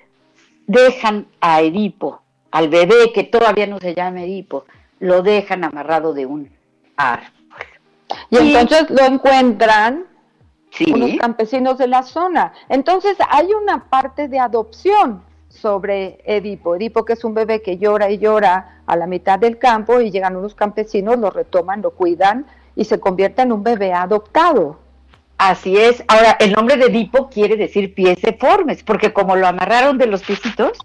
dejan 0.65 1.27
a 1.41 1.61
Edipo, 1.61 2.21
al 2.51 2.69
bebé 2.69 3.11
que 3.13 3.25
todavía 3.25 3.67
no 3.67 3.79
se 3.79 3.93
llama 3.93 4.23
Edipo, 4.23 4.65
lo 4.99 5.21
dejan 5.21 5.65
amarrado 5.65 6.13
de 6.13 6.25
un 6.25 6.49
árbol. 6.95 7.29
Y, 8.31 8.37
y 8.37 8.55
entonces 8.55 8.89
lo 8.89 9.03
encuentran 9.03 10.05
unos 10.87 11.11
campesinos 11.19 11.77
de 11.77 11.87
la 11.87 12.03
zona. 12.03 12.53
Entonces 12.69 13.17
hay 13.29 13.53
una 13.53 13.89
parte 13.89 14.27
de 14.27 14.39
adopción 14.39 15.23
sobre 15.49 16.19
Edipo. 16.25 16.75
Edipo 16.75 17.05
que 17.05 17.13
es 17.13 17.23
un 17.23 17.33
bebé 17.33 17.61
que 17.61 17.77
llora 17.77 18.09
y 18.09 18.17
llora 18.17 18.81
a 18.85 18.95
la 18.95 19.07
mitad 19.07 19.39
del 19.39 19.57
campo 19.57 19.99
y 19.99 20.11
llegan 20.11 20.35
unos 20.35 20.55
campesinos, 20.55 21.17
lo 21.17 21.29
retoman, 21.29 21.81
lo 21.81 21.91
cuidan 21.91 22.45
y 22.75 22.85
se 22.85 22.99
convierte 22.99 23.41
en 23.41 23.51
un 23.51 23.63
bebé 23.63 23.93
adoptado. 23.93 24.79
Así 25.37 25.77
es. 25.77 26.03
Ahora, 26.07 26.35
el 26.39 26.51
nombre 26.51 26.77
de 26.77 26.87
Edipo 26.87 27.29
quiere 27.29 27.55
decir 27.55 27.93
pies 27.93 28.21
deformes, 28.21 28.83
porque 28.83 29.13
como 29.13 29.35
lo 29.35 29.47
amarraron 29.47 29.97
de 29.97 30.05
los 30.05 30.21
piecitos, 30.21 30.77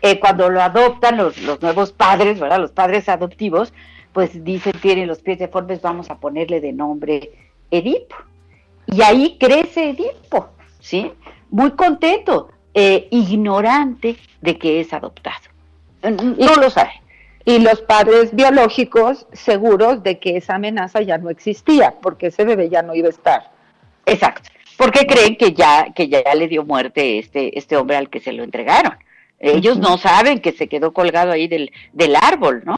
eh, 0.00 0.20
cuando 0.20 0.48
lo 0.48 0.62
adoptan 0.62 1.16
los, 1.16 1.40
los 1.42 1.60
nuevos 1.60 1.92
padres, 1.92 2.38
¿verdad? 2.38 2.60
Los 2.60 2.70
padres 2.70 3.08
adoptivos, 3.08 3.72
pues 4.12 4.44
dicen, 4.44 4.72
tienen 4.80 5.08
los 5.08 5.18
pies 5.20 5.38
deformes, 5.38 5.82
vamos 5.82 6.10
a 6.10 6.18
ponerle 6.18 6.60
de 6.60 6.72
nombre 6.72 7.32
Edipo. 7.70 8.16
Y 8.86 9.02
ahí 9.02 9.36
crece 9.38 9.90
Edipo, 9.90 10.48
¿sí? 10.80 11.12
Muy 11.50 11.72
contento, 11.72 12.50
eh, 12.74 13.08
ignorante 13.10 14.16
de 14.40 14.58
que 14.58 14.80
es 14.80 14.92
adoptado. 14.92 15.44
No 16.02 16.54
lo 16.56 16.70
sabe. 16.70 16.92
Y 17.44 17.58
los 17.58 17.80
padres 17.80 18.34
biológicos 18.34 19.26
seguros 19.32 20.02
de 20.02 20.18
que 20.18 20.36
esa 20.36 20.56
amenaza 20.56 21.00
ya 21.00 21.18
no 21.18 21.30
existía, 21.30 21.94
porque 22.02 22.26
ese 22.28 22.44
bebé 22.44 22.68
ya 22.68 22.82
no 22.82 22.94
iba 22.94 23.06
a 23.06 23.10
estar. 23.10 23.50
Exacto. 24.04 24.50
Porque 24.76 25.06
creen 25.06 25.36
que 25.36 25.52
ya, 25.52 25.92
que 25.94 26.08
ya 26.08 26.22
le 26.34 26.48
dio 26.48 26.64
muerte 26.64 27.18
este, 27.18 27.58
este 27.58 27.76
hombre 27.76 27.96
al 27.96 28.10
que 28.10 28.20
se 28.20 28.32
lo 28.32 28.44
entregaron. 28.44 28.94
Ellos 29.38 29.78
no 29.78 29.98
saben 29.98 30.40
que 30.40 30.52
se 30.52 30.68
quedó 30.68 30.92
colgado 30.92 31.32
ahí 31.32 31.48
del, 31.48 31.72
del 31.92 32.16
árbol, 32.16 32.62
¿no? 32.64 32.76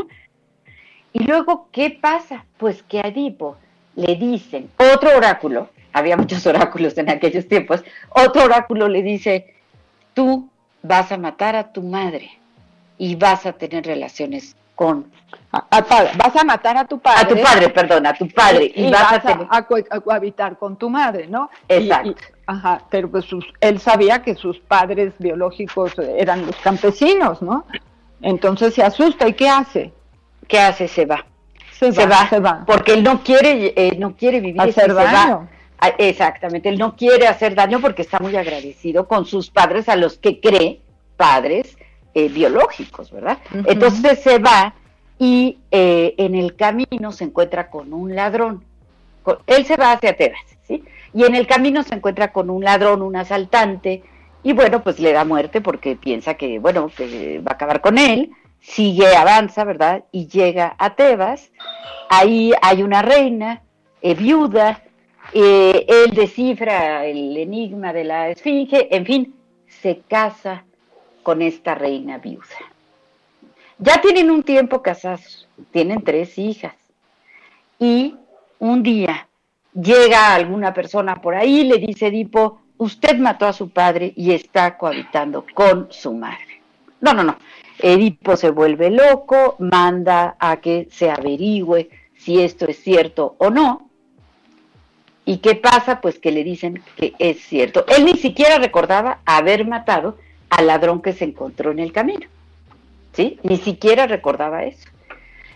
Y 1.13 1.25
luego, 1.25 1.69
¿qué 1.73 1.91
pasa? 1.91 2.45
Pues 2.57 2.83
que 2.83 2.99
a 2.99 3.09
Edipo 3.09 3.57
le 3.97 4.17
dicen, 4.17 4.71
otro 4.95 5.17
oráculo, 5.17 5.71
había 5.93 6.17
muchos 6.17 6.47
oráculos 6.47 6.97
en 6.99 7.11
aquellos 7.11 7.49
tiempos, 7.49 7.85
otro 8.11 8.45
oráculo 8.45 8.89
le 8.89 9.03
dice, 9.03 9.55
tú 10.15 10.49
vas 10.83 11.13
a 11.13 11.19
matar 11.19 11.57
a 11.57 11.73
tu 11.73 11.83
madre 11.83 12.31
y 12.99 13.15
vas 13.17 13.47
a 13.47 13.53
tener 13.53 13.87
relaciones 13.87 14.57
con... 14.75 15.11
vas 15.51 16.37
a 16.37 16.45
matar 16.45 16.77
a 16.77 16.85
tu 16.85 16.99
padre. 16.99 17.21
A 17.21 17.29
tu 17.29 17.43
padre, 17.43 17.69
perdón, 17.69 18.07
a 18.07 18.15
tu 18.15 18.29
padre. 18.29 18.71
Y, 18.75 18.91
vas, 18.91 19.13
a, 19.13 19.21
tener... 19.21 19.47
a, 19.51 19.63
cohabitar 20.01 20.59
con 20.59 20.77
tu 20.77 20.89
madre, 20.89 21.27
¿no? 21.27 21.51
Exacto. 21.69 22.15
ajá, 22.47 22.83
pero 22.91 23.11
pues 23.11 23.27
él 23.61 23.81
sabía 23.81 24.23
que 24.23 24.35
sus 24.35 24.59
padres 24.61 25.15
biológicos 25.19 25.93
eran 25.99 26.47
los 26.47 26.57
campesinos, 26.57 27.43
¿no? 27.43 27.65
Entonces 28.23 28.75
se 28.75 28.83
asusta 28.83 29.29
y 29.29 29.35
¿qué 29.35 29.49
hace? 29.49 29.93
¿Qué 30.47 30.59
hace? 30.59 30.89
Se 30.89 31.07
va. 31.07 31.25
Se, 31.73 31.91
va, 32.07 32.29
se 32.29 32.41
va. 32.41 32.65
Porque 32.67 32.95
él 32.95 33.05
no 33.05 33.23
quiere, 33.23 33.73
eh, 33.77 33.97
no 33.99 34.17
quiere 34.17 34.41
vivir. 34.41 34.61
Hacer 34.61 34.93
daño. 34.93 35.49
Ah, 35.49 35.58
exactamente, 35.99 36.69
él 36.69 36.79
no 36.79 36.97
quiere 36.97 37.27
hacer 37.27 37.55
daño 37.55 37.81
porque 37.81 38.03
está 38.03 38.19
muy 38.19 38.37
agradecido 38.37 39.07
con 39.07 39.27
sus 39.27 39.51
padres 39.51 39.89
a 39.89 39.97
los 39.97 40.19
que 40.19 40.41
cree 40.41 40.81
padres 41.17 41.77
eh, 42.15 42.29
biológicos, 42.29 43.11
¿verdad? 43.11 43.39
Entonces 43.67 44.21
se 44.21 44.39
va 44.39 44.75
y 45.19 45.59
eh, 45.71 46.15
en 46.17 46.35
el 46.35 46.57
camino 46.57 47.13
se 47.13 47.25
encuentra 47.25 47.71
con 47.71 47.93
un 47.93 48.15
ladrón. 48.15 48.65
él 49.47 49.67
se 49.67 49.77
va 49.77 49.93
hacia 49.93 50.17
Tebas, 50.17 50.41
¿sí? 50.67 50.83
Y 51.15 51.25
en 51.25 51.35
el 51.35 51.47
camino 51.47 51.83
se 51.83 51.95
encuentra 51.95 52.33
con 52.33 52.51
un 52.51 52.65
ladrón, 52.65 53.03
un 53.03 53.17
asaltante, 53.17 54.03
y 54.43 54.53
bueno, 54.53 54.83
pues 54.83 54.99
le 54.99 55.13
da 55.13 55.25
muerte 55.25 55.61
porque 55.61 55.97
piensa 55.97 56.35
que, 56.35 56.59
bueno, 56.59 56.91
que 56.97 57.41
va 57.41 57.53
a 57.53 57.55
acabar 57.55 57.81
con 57.81 57.99
él. 57.99 58.31
Sigue, 58.61 59.15
avanza, 59.17 59.65
¿verdad? 59.65 60.05
Y 60.13 60.29
llega 60.29 60.75
a 60.79 60.95
Tebas. 60.95 61.51
Ahí 62.09 62.53
hay 62.63 62.83
una 62.83 63.03
reina, 63.03 63.63
eh, 64.03 64.15
viuda, 64.15 64.83
él 65.33 66.11
descifra 66.15 67.07
el 67.07 67.37
enigma 67.37 67.93
de 67.93 68.05
la 68.05 68.29
esfinge, 68.31 68.95
en 68.95 69.05
fin, 69.05 69.35
se 69.67 70.01
casa 70.09 70.65
con 71.23 71.43
esta 71.43 71.75
reina 71.75 72.19
viuda. 72.19 72.45
Ya 73.79 74.01
tienen 74.01 74.31
un 74.31 74.43
tiempo 74.43 74.83
casados, 74.83 75.49
tienen 75.71 76.03
tres 76.03 76.37
hijas. 76.39 76.75
Y 77.79 78.17
un 78.59 78.83
día 78.83 79.29
llega 79.73 80.35
alguna 80.35 80.75
persona 80.75 81.17
por 81.17 81.35
ahí, 81.35 81.65
le 81.65 81.79
dice 81.79 82.09
Edipo, 82.09 82.61
usted 82.79 83.19
mató 83.19 83.47
a 83.47 83.53
su 83.53 83.71
padre 83.71 84.13
y 84.17 84.33
está 84.33 84.77
cohabitando 84.77 85.45
con 85.55 85.89
su 85.91 86.13
madre. 86.13 86.61
No, 87.01 87.13
no, 87.13 87.23
no. 87.23 87.37
Edipo 87.79 88.37
se 88.37 88.51
vuelve 88.51 88.91
loco, 88.91 89.55
manda 89.61 90.37
a 90.41 90.57
que 90.57 90.89
se 90.91 91.11
averigüe 91.11 91.89
si 92.17 92.43
esto 92.43 92.67
es 92.67 92.83
cierto 92.83 93.37
o 93.39 93.51
no. 93.51 93.88
¿Y 95.29 95.41
qué 95.41 95.57
pasa? 95.57 96.01
Pues 96.01 96.19
que 96.19 96.33
le 96.33 96.43
dicen 96.43 96.83
que 96.97 97.13
es 97.19 97.43
cierto. 97.43 97.85
Él 97.87 98.07
ni 98.07 98.15
siquiera 98.15 98.57
recordaba 98.57 99.19
haber 99.27 99.67
matado 99.67 100.17
al 100.49 100.69
ladrón 100.69 101.03
que 101.03 101.13
se 101.13 101.27
encontró 101.27 101.71
en 101.71 101.81
el 101.81 101.93
camino. 101.93 102.27
¿Sí? 103.13 103.39
Ni 103.43 103.59
siquiera 103.59 104.07
recordaba 104.07 104.65
eso. 104.65 104.89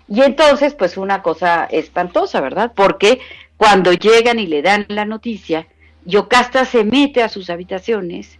Y 0.08 0.20
entonces, 0.20 0.74
pues 0.74 0.98
una 0.98 1.22
cosa 1.22 1.64
espantosa, 1.64 2.42
¿verdad? 2.42 2.72
Porque 2.76 3.20
cuando 3.56 3.94
llegan 3.94 4.38
y 4.38 4.46
le 4.46 4.60
dan 4.60 4.84
la 4.88 5.06
noticia, 5.06 5.66
Yocasta 6.04 6.66
se 6.66 6.84
mete 6.84 7.22
a 7.22 7.30
sus 7.30 7.48
habitaciones 7.48 8.38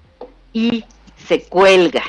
y 0.53 0.85
se 1.17 1.45
cuelga. 1.45 2.03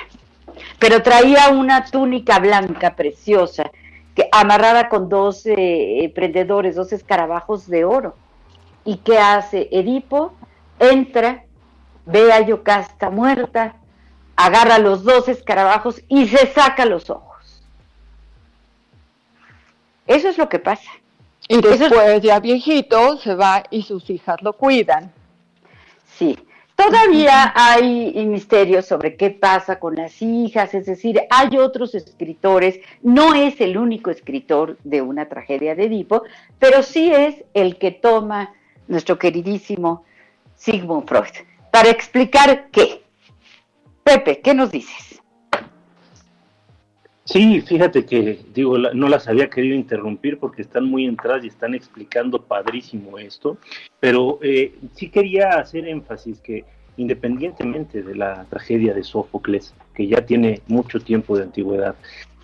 Pero 0.79 1.01
traía 1.01 1.47
una 1.47 1.85
túnica 1.85 2.39
blanca 2.39 2.97
preciosa, 2.97 3.71
que, 4.15 4.27
amarrada 4.33 4.89
con 4.89 5.07
dos 5.07 5.43
eh, 5.45 6.11
prendedores, 6.13 6.75
dos 6.75 6.91
escarabajos 6.91 7.69
de 7.69 7.85
oro. 7.85 8.17
¿Y 8.85 8.97
qué 8.97 9.17
hace? 9.17 9.69
Edipo 9.71 10.33
entra, 10.79 11.45
ve 12.05 12.31
a 12.31 12.41
Yocasta 12.41 13.09
muerta, 13.09 13.75
agarra 14.35 14.79
los 14.79 15.03
dos 15.03 15.29
escarabajos 15.29 16.01
y 16.07 16.27
se 16.27 16.47
saca 16.47 16.85
los 16.85 17.09
ojos. 17.09 17.63
Eso 20.07 20.29
es 20.29 20.37
lo 20.37 20.49
que 20.49 20.59
pasa. 20.59 20.91
Y 21.47 21.61
después 21.61 22.21
ya 22.21 22.39
viejito 22.39 23.17
se 23.17 23.35
va 23.35 23.63
y 23.69 23.83
sus 23.83 24.09
hijas 24.09 24.41
lo 24.41 24.53
cuidan. 24.53 25.11
Sí, 26.17 26.37
todavía 26.75 27.51
hay 27.55 28.25
misterios 28.25 28.85
sobre 28.85 29.15
qué 29.15 29.29
pasa 29.29 29.79
con 29.79 29.95
las 29.95 30.21
hijas, 30.21 30.73
es 30.73 30.85
decir, 30.85 31.21
hay 31.29 31.57
otros 31.57 31.95
escritores, 31.95 32.79
no 33.01 33.33
es 33.33 33.59
el 33.61 33.77
único 33.77 34.09
escritor 34.09 34.77
de 34.83 35.01
una 35.01 35.27
tragedia 35.27 35.75
de 35.75 35.85
Edipo, 35.85 36.23
pero 36.59 36.83
sí 36.83 37.11
es 37.11 37.43
el 37.53 37.77
que 37.77 37.91
toma 37.91 38.53
nuestro 38.87 39.17
queridísimo 39.17 40.05
Sigmund 40.55 41.07
Freud 41.07 41.45
para 41.71 41.89
explicar 41.89 42.69
qué. 42.71 43.03
Pepe, 44.03 44.41
¿qué 44.41 44.53
nos 44.53 44.71
dices? 44.71 45.21
Sí, 47.25 47.61
fíjate 47.61 48.05
que, 48.05 48.41
digo, 48.53 48.77
no 48.77 49.07
las 49.07 49.29
había 49.29 49.49
querido 49.49 49.75
interrumpir 49.75 50.37
porque 50.39 50.61
están 50.61 50.85
muy 50.85 51.05
entradas 51.05 51.45
y 51.45 51.47
están 51.47 51.73
explicando 51.73 52.41
padrísimo 52.41 53.17
esto, 53.17 53.57
pero 53.99 54.39
eh, 54.41 54.75
sí 54.93 55.09
quería 55.09 55.51
hacer 55.51 55.87
énfasis 55.87 56.41
que 56.41 56.65
independientemente 56.97 58.03
de 58.03 58.15
la 58.15 58.45
tragedia 58.49 58.93
de 58.93 59.03
Sófocles, 59.03 59.73
que 59.95 60.07
ya 60.07 60.25
tiene 60.25 60.61
mucho 60.67 60.99
tiempo 60.99 61.37
de 61.37 61.43
antigüedad, 61.43 61.95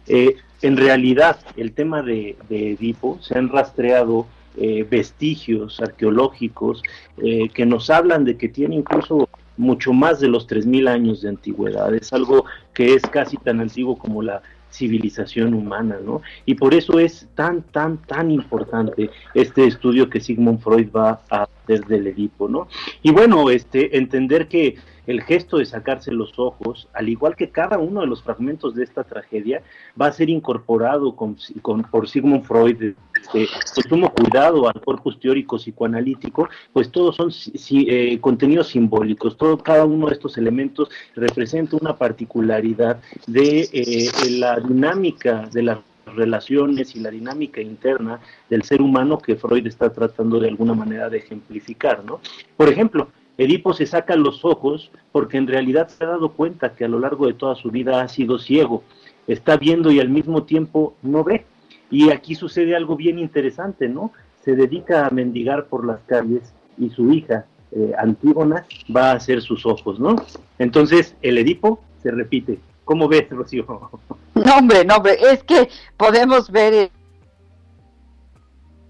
eh, 0.08 0.36
en 0.62 0.78
realidad 0.78 1.38
el 1.56 1.73
tema 1.73 2.02
de, 2.02 2.36
Edipo 2.49 3.19
se 3.21 3.38
han 3.38 3.49
rastreado 3.49 4.28
eh, 4.58 4.86
vestigios 4.90 5.80
arqueológicos 5.80 6.84
que 7.18 7.66
nos 7.66 7.90
hablan 7.90 8.24
de 8.24 8.38
que 8.38 8.48
tiene 8.48 8.76
incluso 8.76 9.28
mucho 9.58 9.92
más 9.92 10.22
de 10.22 10.30
los 10.30 10.48
3.000 10.48 10.88
años 10.88 11.22
de 11.22 11.30
antigüedad. 11.30 11.94
Es 11.94 12.14
algo 12.14 12.46
que 12.74 12.94
es 12.94 13.02
casi 13.04 13.36
tan 13.38 13.60
antiguo 13.60 13.98
como 13.98 14.22
la 14.22 14.42
civilización 14.72 15.54
humana, 15.54 15.98
¿no? 16.04 16.22
Y 16.46 16.56
por 16.56 16.74
eso 16.74 17.00
es 17.00 17.28
tan, 17.36 17.64
tan, 17.64 17.98
tan 17.98 18.32
importante 18.32 19.10
este 19.34 19.66
estudio 19.66 20.10
que 20.10 20.22
Sigmund 20.22 20.62
Freud 20.62 20.90
va 20.96 21.22
a 21.30 21.44
hacer 21.44 21.86
del 21.86 22.08
Edipo, 22.08 22.48
¿no? 22.48 22.68
Y 23.02 23.12
bueno, 23.12 23.50
este, 23.50 23.98
entender 23.98 24.48
que 24.48 24.76
el 25.10 25.24
gesto 25.24 25.58
de 25.58 25.65
sacarse 25.65 26.12
los 26.12 26.38
ojos, 26.38 26.88
al 26.93 27.10
igual 27.10 27.36
que 27.36 27.50
cada 27.50 27.80
uno 27.80 28.02
de 28.02 28.08
los 28.08 28.22
fragmentos 28.22 28.76
de 28.76 28.84
esta 28.84 29.04
tragedia, 29.04 29.63
va 30.00 30.06
a 30.06 30.12
ser 30.12 30.30
incorporado 30.30 31.15
por 31.15 32.08
Sigmund 32.08 32.43
Freud 32.45 32.93
este, 33.19 33.48
con 33.74 33.84
sumo 33.89 34.13
cuidado 34.13 34.67
al 34.67 34.80
corpus 34.80 35.19
teórico 35.19 35.58
psicoanalítico, 35.58 36.48
pues 36.72 36.91
todos 36.91 37.15
son 37.15 37.32
eh, 37.72 38.19
contenidos 38.22 38.67
simbólicos, 38.67 39.36
todo, 39.36 39.58
cada 39.58 39.84
uno 39.84 40.10
de 40.10 40.13
estos 40.13 40.38
elementos 40.38 40.89
representa 41.15 41.76
una 41.82 41.98
particularidad 41.98 43.02
de 43.26 43.67
eh, 43.74 44.12
la 44.30 44.60
dinámica 44.60 45.50
de 45.52 45.63
las 45.63 45.80
relaciones 46.15 46.95
y 46.95 47.00
la 47.00 47.10
dinámica 47.10 47.62
interna 47.62 48.19
del 48.48 48.62
ser 48.62 48.80
humano 48.80 49.17
que 49.17 49.36
Freud 49.36 49.65
está 49.65 49.91
tratando 49.91 50.39
de 50.39 50.50
alguna 50.50 50.76
manera 50.76 51.10
de 51.10 51.17
ejemplificar, 51.17 52.04
¿no? 52.06 52.19
Por 52.56 52.69
ejemplo, 52.69 53.10
Edipo 53.39 53.73
se 53.73 53.86
saca 53.86 54.17
los 54.17 54.43
ojos 54.43 54.91
porque 55.13 55.38
en 55.38 55.47
realidad 55.47 55.88
se 55.88 56.04
ha 56.04 56.08
dado 56.08 56.34
cuenta 56.34 56.75
que 56.75 56.84
a 56.84 56.89
lo 56.89 56.99
largo 56.99 57.25
de 57.25 57.34
toda 57.34 57.56
su 57.56 57.71
vida 57.71 58.02
ha 58.02 58.10
sido 58.10 58.38
ciego, 58.38 58.84
está 59.28 59.56
viendo 59.56 59.91
y 59.91 60.02
al 60.02 60.10
mismo 60.10 60.43
tiempo 60.43 60.93
no 61.02 61.23
ve. 61.23 61.45
Y 61.89 62.12
aquí 62.12 62.36
sucede 62.36 62.75
algo 62.75 62.97
bien 62.97 63.17
interesante, 63.17 63.88
¿no? 63.88 64.12
Se 64.43 64.58
dedica 64.58 65.08
a 65.08 65.10
mendigar 65.10 65.67
por 65.67 65.86
las 65.86 66.02
calles 66.02 66.54
y 66.78 66.89
su 66.89 67.13
hija, 67.13 67.45
eh, 67.71 67.93
Antígona, 67.97 68.65
va 68.93 69.12
a 69.12 69.15
hacer 69.15 69.41
sus 69.41 69.65
ojos, 69.65 70.02
¿no? 70.02 70.17
Entonces, 70.58 71.15
el 71.21 71.38
Edipo 71.38 71.82
se 72.04 72.12
repite. 72.12 72.60
¿Cómo 72.84 73.08
ves, 73.08 73.30
Rocío? 73.30 73.65
No, 74.36 74.58
hombre, 74.58 74.86
no, 74.86 74.97
hombre, 74.97 75.17
es 75.32 75.43
que 75.43 75.67
podemos 75.97 76.49
ver 76.49 76.91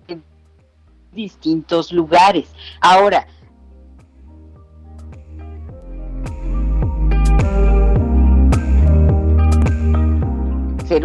en 0.07 0.23
distintos 1.11 1.91
lugares. 1.91 2.51
Ahora, 2.81 3.25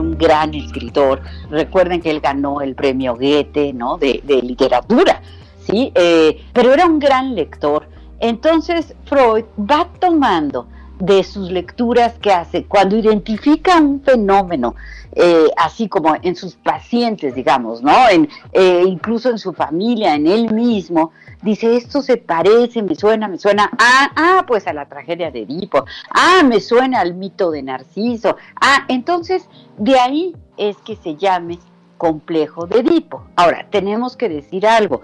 un 0.00 0.16
gran 0.16 0.54
escritor. 0.54 1.20
Recuerden 1.50 2.00
que 2.00 2.10
él 2.10 2.20
ganó 2.20 2.60
el 2.60 2.74
premio 2.74 3.14
Goethe, 3.14 3.72
¿no? 3.72 3.98
De, 3.98 4.20
literatura, 4.42 5.20
¿sí? 5.66 5.92
Eh, 5.94 6.44
pero 6.52 6.72
era 6.72 6.86
un 6.86 6.98
gran 6.98 7.34
lector. 7.34 7.88
Entonces 8.20 8.94
Freud 9.04 9.44
va 9.58 9.88
tomando 9.98 10.66
de 11.04 11.22
sus 11.22 11.50
lecturas 11.50 12.14
que 12.18 12.32
hace. 12.32 12.64
Cuando 12.64 12.96
identifica 12.96 13.78
un 13.78 14.00
fenómeno, 14.00 14.74
eh, 15.12 15.48
así 15.56 15.88
como 15.88 16.16
en 16.22 16.34
sus 16.34 16.54
pacientes, 16.56 17.34
digamos, 17.34 17.82
¿no? 17.82 18.08
En, 18.08 18.28
eh, 18.52 18.82
incluso 18.86 19.28
en 19.28 19.38
su 19.38 19.52
familia, 19.52 20.14
en 20.14 20.26
él 20.26 20.52
mismo, 20.52 21.12
dice, 21.42 21.76
esto 21.76 22.00
se 22.02 22.16
parece, 22.16 22.82
me 22.82 22.94
suena, 22.94 23.28
me 23.28 23.38
suena, 23.38 23.70
ah, 23.78 24.10
ah, 24.16 24.44
pues 24.46 24.66
a 24.66 24.72
la 24.72 24.86
tragedia 24.86 25.30
de 25.30 25.42
Edipo, 25.42 25.84
ah, 26.10 26.42
me 26.42 26.60
suena 26.60 27.00
al 27.00 27.14
mito 27.14 27.50
de 27.50 27.62
Narciso, 27.62 28.36
ah, 28.60 28.84
entonces 28.88 29.48
de 29.76 29.98
ahí 29.98 30.34
es 30.56 30.78
que 30.78 30.96
se 30.96 31.16
llame 31.16 31.58
complejo 31.98 32.66
de 32.66 32.80
Edipo. 32.80 33.24
Ahora, 33.36 33.66
tenemos 33.70 34.16
que 34.16 34.28
decir 34.30 34.66
algo, 34.66 35.02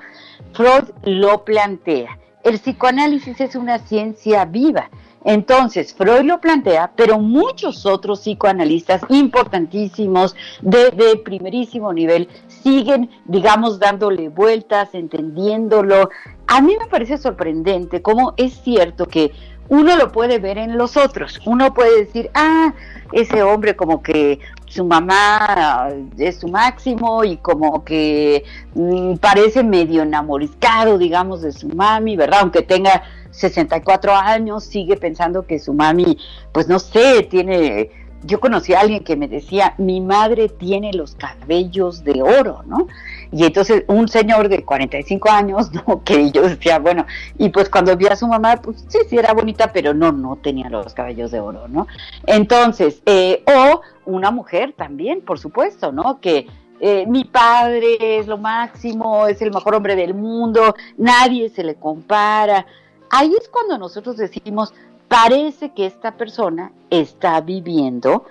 Freud 0.54 0.90
lo 1.04 1.44
plantea, 1.44 2.18
el 2.42 2.58
psicoanálisis 2.58 3.38
es 3.40 3.54
una 3.54 3.78
ciencia 3.78 4.46
viva, 4.46 4.88
entonces, 5.24 5.92
Freud 5.92 6.22
lo 6.22 6.40
plantea, 6.40 6.92
pero 6.96 7.18
muchos 7.18 7.84
otros 7.84 8.20
psicoanalistas 8.20 9.02
importantísimos 9.10 10.34
de, 10.62 11.20
primerísimo 11.22 11.92
nivel 11.92 12.28
siguen, 12.48 13.10
digamos, 13.26 13.78
dándole 13.78 14.30
vueltas, 14.30 14.94
entendiéndolo. 14.94 16.08
A 16.46 16.60
mí 16.62 16.74
me 16.78 16.86
parece 16.86 17.18
sorprendente 17.18 18.00
cómo 18.00 18.32
es 18.38 18.54
cierto 18.62 19.06
que 19.06 19.32
uno 19.68 19.96
lo 19.96 20.10
puede 20.10 20.38
ver 20.38 20.58
en 20.58 20.78
los 20.78 20.96
otros. 20.96 21.38
Uno 21.44 21.74
puede 21.74 22.04
decir, 22.04 22.30
ah, 22.34 22.74
ese 23.12 23.42
hombre 23.42 23.76
como 23.76 24.02
que 24.02 24.40
su 24.66 24.84
mamá 24.84 25.88
es 26.16 26.40
su 26.40 26.48
máximo 26.48 27.24
y 27.24 27.36
como 27.36 27.84
que 27.84 28.44
mm, 28.74 29.16
parece 29.16 29.62
medio 29.62 30.02
enamoriscado, 30.02 30.96
digamos, 30.96 31.42
de 31.42 31.52
su 31.52 31.68
mami, 31.68 32.16
¿verdad? 32.16 32.40
Aunque 32.40 32.62
tenga 32.62 33.02
64 33.30 34.14
años, 34.14 34.64
sigue 34.64 34.96
pensando 34.96 35.46
que 35.46 35.58
su 35.58 35.72
mami, 35.74 36.18
pues 36.52 36.68
no 36.68 36.78
sé, 36.78 37.22
tiene 37.22 37.90
yo 38.22 38.40
conocí 38.40 38.74
a 38.74 38.80
alguien 38.80 39.02
que 39.02 39.16
me 39.16 39.28
decía, 39.28 39.74
mi 39.78 40.00
madre 40.00 40.48
tiene 40.48 40.92
los 40.92 41.14
cabellos 41.14 42.04
de 42.04 42.22
oro, 42.22 42.62
¿no? 42.66 42.86
Y 43.32 43.44
entonces 43.44 43.84
un 43.86 44.08
señor 44.08 44.48
de 44.48 44.64
45 44.64 45.30
años, 45.30 45.70
¿no? 45.86 46.02
Que 46.04 46.30
yo 46.30 46.42
decía, 46.42 46.78
bueno, 46.78 47.06
y 47.38 47.48
pues 47.48 47.70
cuando 47.70 47.96
vi 47.96 48.06
a 48.06 48.16
su 48.16 48.26
mamá, 48.26 48.56
pues 48.56 48.84
sí, 48.88 48.98
sí 49.08 49.16
era 49.16 49.32
bonita, 49.32 49.72
pero 49.72 49.94
no, 49.94 50.12
no 50.12 50.36
tenía 50.36 50.68
los 50.68 50.92
cabellos 50.94 51.30
de 51.30 51.40
oro, 51.40 51.68
¿no? 51.68 51.86
Entonces, 52.26 53.02
eh, 53.06 53.42
o 53.46 53.80
una 54.04 54.30
mujer 54.30 54.74
también, 54.76 55.22
por 55.22 55.38
supuesto, 55.38 55.92
¿no? 55.92 56.20
Que 56.20 56.46
eh, 56.80 57.06
mi 57.06 57.24
padre 57.24 58.18
es 58.18 58.26
lo 58.26 58.38
máximo, 58.38 59.26
es 59.28 59.40
el 59.40 59.50
mejor 59.50 59.74
hombre 59.74 59.96
del 59.96 60.14
mundo, 60.14 60.74
nadie 60.98 61.48
se 61.48 61.64
le 61.64 61.74
compara. 61.74 62.66
Ahí 63.10 63.34
es 63.38 63.48
cuando 63.48 63.76
nosotros 63.76 64.16
decimos, 64.16 64.72
parece 65.08 65.72
que 65.72 65.86
esta 65.86 66.16
persona 66.16 66.72
está 66.88 67.40
viviendo 67.40 68.24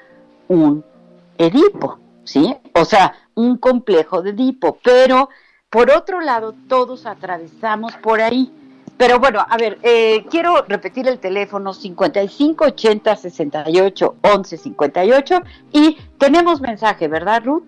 un 0.48 0.84
Edipo, 1.38 2.00
¿sí? 2.24 2.56
O 2.74 2.84
sea, 2.86 3.14
un 3.36 3.58
complejo 3.58 4.22
de 4.22 4.32
Edipo, 4.32 4.78
pero 4.84 5.30
por 5.70 5.92
otro 5.92 6.20
lado, 6.22 6.56
todos 6.68 7.06
atravesamos 7.06 7.94
por 7.98 8.22
ahí. 8.22 8.52
Pero 8.98 9.20
bueno, 9.20 9.46
a 9.48 9.56
ver, 9.56 9.78
eh, 9.84 10.26
quiero 10.30 10.64
repetir 10.68 11.08
el 11.08 11.20
teléfono 11.20 11.74
5580 11.74 13.16
68 13.16 14.16
11 14.22 14.58
58 14.58 15.42
y 15.72 15.98
tenemos 16.18 16.60
mensaje, 16.60 17.08
¿verdad, 17.08 17.44
Ruth? 17.46 17.64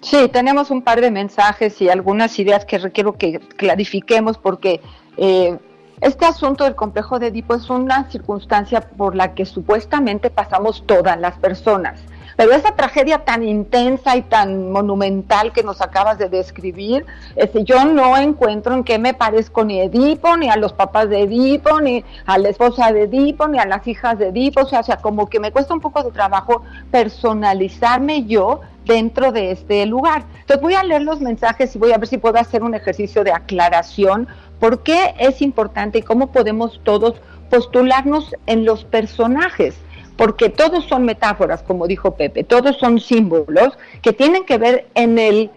Sí, 0.00 0.28
tenemos 0.28 0.70
un 0.70 0.82
par 0.82 1.00
de 1.00 1.10
mensajes 1.10 1.80
y 1.82 1.88
algunas 1.88 2.38
ideas 2.38 2.64
que 2.64 2.78
requiero 2.78 3.18
que 3.18 3.40
clarifiquemos 3.40 4.38
porque 4.38 4.80
eh, 5.16 5.58
este 6.00 6.26
asunto 6.26 6.64
del 6.64 6.74
complejo 6.74 7.18
de 7.18 7.28
Edipo 7.28 7.54
es 7.54 7.68
una 7.70 8.08
circunstancia 8.10 8.80
por 8.80 9.14
la 9.16 9.34
que 9.34 9.44
supuestamente 9.44 10.30
pasamos 10.30 10.84
todas 10.86 11.18
las 11.18 11.36
personas. 11.38 12.00
Pero 12.36 12.52
esa 12.52 12.76
tragedia 12.76 13.24
tan 13.24 13.42
intensa 13.42 14.16
y 14.16 14.22
tan 14.22 14.70
monumental 14.70 15.52
que 15.52 15.64
nos 15.64 15.82
acabas 15.82 16.18
de 16.18 16.28
describir, 16.28 17.04
este, 17.34 17.64
yo 17.64 17.84
no 17.84 18.16
encuentro 18.16 18.74
en 18.74 18.84
qué 18.84 18.96
me 18.96 19.12
parezco 19.12 19.64
ni 19.64 19.80
a 19.80 19.84
Edipo, 19.84 20.36
ni 20.36 20.48
a 20.48 20.54
los 20.54 20.72
papás 20.72 21.08
de 21.08 21.22
Edipo, 21.22 21.80
ni 21.80 22.04
a 22.26 22.38
la 22.38 22.50
esposa 22.50 22.92
de 22.92 23.02
Edipo, 23.02 23.48
ni 23.48 23.58
a 23.58 23.66
las 23.66 23.84
hijas 23.88 24.20
de 24.20 24.28
Edipo. 24.28 24.60
O 24.60 24.66
sea, 24.66 24.80
o 24.80 24.84
sea, 24.84 24.98
como 24.98 25.28
que 25.28 25.40
me 25.40 25.50
cuesta 25.50 25.74
un 25.74 25.80
poco 25.80 26.04
de 26.04 26.12
trabajo 26.12 26.62
personalizarme 26.92 28.24
yo 28.26 28.60
dentro 28.84 29.32
de 29.32 29.50
este 29.50 29.84
lugar. 29.86 30.24
Entonces 30.40 30.62
voy 30.62 30.74
a 30.74 30.82
leer 30.82 31.02
los 31.02 31.20
mensajes 31.20 31.74
y 31.74 31.78
voy 31.78 31.90
a 31.90 31.98
ver 31.98 32.08
si 32.08 32.18
puedo 32.18 32.38
hacer 32.38 32.62
un 32.62 32.74
ejercicio 32.74 33.22
de 33.24 33.32
aclaración 33.32 34.28
¿Por 34.60 34.82
qué 34.82 35.14
es 35.18 35.40
importante 35.40 35.98
y 35.98 36.02
cómo 36.02 36.32
podemos 36.32 36.80
todos 36.82 37.14
postularnos 37.50 38.34
en 38.46 38.64
los 38.64 38.84
personajes? 38.84 39.76
Porque 40.16 40.48
todos 40.48 40.84
son 40.86 41.04
metáforas, 41.04 41.62
como 41.62 41.86
dijo 41.86 42.16
Pepe, 42.16 42.42
todos 42.42 42.76
son 42.78 42.98
símbolos 42.98 43.78
que 44.02 44.12
tienen 44.12 44.44
que 44.44 44.58
ver 44.58 44.88
en 44.94 45.18
el, 45.18 45.50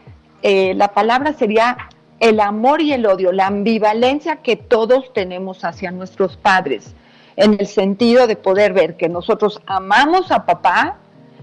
eh, 0.43 0.73
la 0.75 0.89
palabra 0.89 1.33
sería 1.33 1.77
el 2.19 2.39
amor 2.39 2.81
y 2.81 2.93
el 2.93 3.07
odio, 3.07 3.31
la 3.31 3.47
ambivalencia 3.47 4.37
que 4.37 4.55
todos 4.55 5.11
tenemos 5.13 5.65
hacia 5.65 5.89
nuestros 5.89 6.37
padres, 6.37 6.93
en 7.35 7.57
el 7.59 7.65
sentido 7.65 8.27
de 8.27 8.35
poder 8.35 8.73
ver 8.73 8.97
que 8.97 9.09
nosotros 9.09 9.59
amamos 9.65 10.31
a 10.31 10.45
papá 10.45 10.97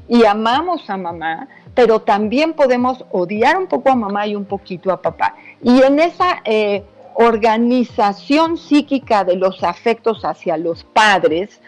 y 0.09 0.25
amamos 0.25 0.89
a 0.89 0.97
mamá, 0.97 1.49
pero 1.75 2.01
también 2.01 2.53
podemos 2.53 3.05
odiar 3.11 3.57
un 3.57 3.67
poco 3.67 3.91
a 3.91 3.97
mamá 3.97 4.29
y 4.29 4.37
un 4.37 4.45
poquito 4.45 4.93
a 4.93 5.03
papá. 5.03 5.35
Y 5.61 5.83
en 5.83 5.99
esa... 5.99 6.41
Eh, 6.45 6.85
organización 7.21 8.57
psíquica 8.57 9.25
de 9.25 9.35
los 9.35 9.65
afectos 9.65 10.25
hacia 10.25 10.57
los 10.57 10.85
padres, 10.85 11.61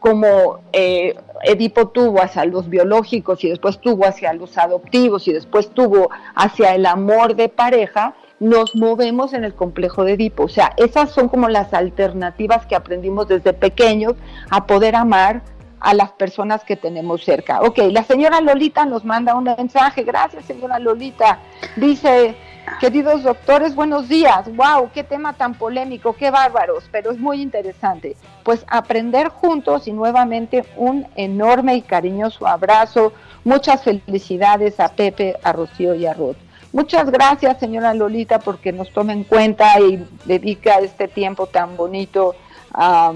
como 0.00 0.58
eh, 0.72 1.14
Edipo 1.44 1.88
tuvo 1.88 2.20
hacia 2.20 2.44
los 2.44 2.68
biológicos 2.68 3.44
y 3.44 3.48
después 3.48 3.80
tuvo 3.80 4.04
hacia 4.04 4.32
los 4.32 4.58
adoptivos 4.58 5.28
y 5.28 5.32
después 5.32 5.70
tuvo 5.70 6.10
hacia 6.34 6.74
el 6.74 6.86
amor 6.86 7.36
de 7.36 7.48
pareja, 7.48 8.16
nos 8.40 8.74
movemos 8.74 9.32
en 9.32 9.44
el 9.44 9.54
complejo 9.54 10.02
de 10.02 10.14
Edipo. 10.14 10.42
O 10.42 10.48
sea, 10.48 10.72
esas 10.76 11.12
son 11.12 11.28
como 11.28 11.48
las 11.48 11.72
alternativas 11.72 12.66
que 12.66 12.74
aprendimos 12.74 13.28
desde 13.28 13.52
pequeños 13.52 14.14
a 14.50 14.66
poder 14.66 14.96
amar 14.96 15.42
a 15.78 15.94
las 15.94 16.10
personas 16.12 16.64
que 16.64 16.74
tenemos 16.74 17.24
cerca. 17.24 17.60
Ok, 17.62 17.78
la 17.92 18.02
señora 18.02 18.40
Lolita 18.40 18.84
nos 18.84 19.04
manda 19.04 19.36
un 19.36 19.44
mensaje. 19.44 20.02
Gracias, 20.02 20.46
señora 20.46 20.80
Lolita. 20.80 21.38
Dice, 21.76 22.34
Queridos 22.80 23.22
doctores, 23.22 23.74
buenos 23.74 24.06
días. 24.06 24.54
¡Wow! 24.54 24.90
¡Qué 24.92 25.02
tema 25.02 25.32
tan 25.32 25.54
polémico! 25.54 26.12
¡Qué 26.14 26.30
bárbaros! 26.30 26.84
Pero 26.92 27.10
es 27.10 27.18
muy 27.18 27.40
interesante. 27.40 28.16
Pues 28.42 28.66
aprender 28.68 29.28
juntos 29.28 29.88
y 29.88 29.92
nuevamente 29.92 30.64
un 30.76 31.06
enorme 31.16 31.76
y 31.76 31.82
cariñoso 31.82 32.46
abrazo. 32.46 33.14
Muchas 33.44 33.82
felicidades 33.82 34.78
a 34.78 34.88
Pepe, 34.88 35.36
a 35.42 35.52
Rocío 35.52 35.94
y 35.94 36.04
a 36.04 36.12
Ruth. 36.12 36.36
Muchas 36.72 37.10
gracias, 37.10 37.58
señora 37.58 37.94
Lolita, 37.94 38.40
porque 38.40 38.72
nos 38.72 38.92
toma 38.92 39.14
en 39.14 39.24
cuenta 39.24 39.80
y 39.80 40.06
dedica 40.26 40.78
este 40.80 41.08
tiempo 41.08 41.46
tan 41.46 41.78
bonito 41.78 42.34
a 42.74 43.14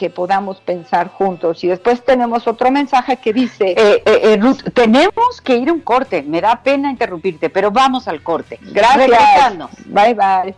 que 0.00 0.08
podamos 0.08 0.62
pensar 0.62 1.08
juntos. 1.08 1.62
Y 1.62 1.68
después 1.68 2.02
tenemos 2.02 2.48
otro 2.48 2.70
mensaje 2.70 3.18
que 3.18 3.34
dice... 3.34 3.72
Eh, 3.72 4.02
eh, 4.06 4.20
eh, 4.32 4.36
Ruth, 4.40 4.62
tenemos 4.72 5.42
que 5.44 5.58
ir 5.58 5.68
a 5.68 5.74
un 5.74 5.80
corte. 5.80 6.22
Me 6.22 6.40
da 6.40 6.62
pena 6.62 6.90
interrumpirte, 6.90 7.50
pero 7.50 7.70
vamos 7.70 8.08
al 8.08 8.22
corte. 8.22 8.58
Gracias. 8.62 9.58
Bye, 9.84 10.14
bye. 10.14 10.54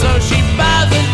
So 0.00 0.18
she 0.20 0.36
buys 0.58 1.13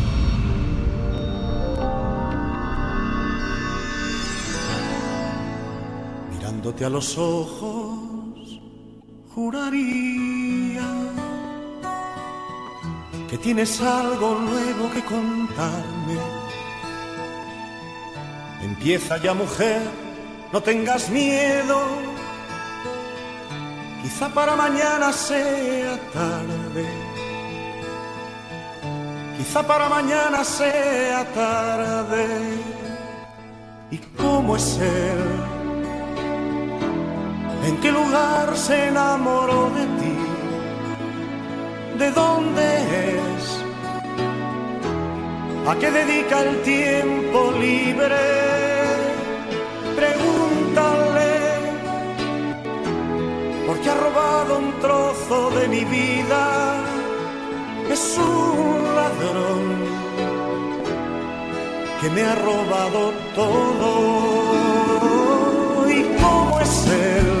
A 6.83 6.89
los 6.89 7.15
ojos, 7.15 8.59
juraría 9.35 10.81
que 13.29 13.37
tienes 13.37 13.79
algo 13.81 14.39
nuevo 14.39 14.89
que 14.91 15.05
contarme. 15.05 16.17
Empieza 18.63 19.17
ya 19.17 19.35
mujer, 19.35 19.83
no 20.51 20.59
tengas 20.63 21.07
miedo, 21.11 21.77
quizá 24.01 24.29
para 24.29 24.55
mañana 24.55 25.13
sea 25.13 25.99
tarde. 26.11 26.85
Quizá 29.37 29.61
para 29.67 29.87
mañana 29.87 30.43
sea 30.43 31.31
tarde. 31.31 32.25
¿Y 33.91 33.97
cómo 34.17 34.55
es 34.55 34.79
él? 34.79 35.60
¿En 37.63 37.77
qué 37.77 37.91
lugar 37.91 38.57
se 38.57 38.87
enamoró 38.87 39.69
de 39.77 39.85
ti? 39.99 40.17
¿De 41.99 42.11
dónde 42.11 42.63
es? 43.15 43.43
¿A 45.67 45.75
qué 45.75 45.91
dedica 45.91 46.41
el 46.41 46.61
tiempo 46.63 47.51
libre? 47.59 48.17
Pregúntale, 49.95 51.33
porque 53.67 53.89
ha 53.89 53.95
robado 53.95 54.57
un 54.57 54.71
trozo 54.79 55.51
de 55.51 55.67
mi 55.67 55.85
vida. 55.85 56.77
Es 57.91 58.17
un 58.17 58.95
ladrón 58.95 59.63
que 61.99 62.09
me 62.09 62.23
ha 62.23 62.35
robado 62.35 63.13
todo. 63.35 63.91
¿Y 65.87 66.03
cómo 66.19 66.59
es 66.59 66.87
él? 66.87 67.40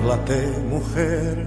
Arréglate, 0.00 0.46
mujer, 0.70 1.46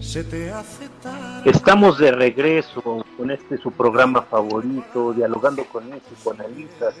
se 0.00 0.24
te 0.24 0.50
hace 0.50 0.88
tarde. 1.02 1.50
Estamos 1.50 1.98
de 1.98 2.10
regreso 2.10 3.04
con 3.18 3.30
este 3.30 3.58
su 3.58 3.70
programa 3.70 4.22
favorito, 4.22 5.12
dialogando 5.12 5.62
con 5.66 5.84
mis 5.90 6.02
psicoanalistas. 6.04 6.94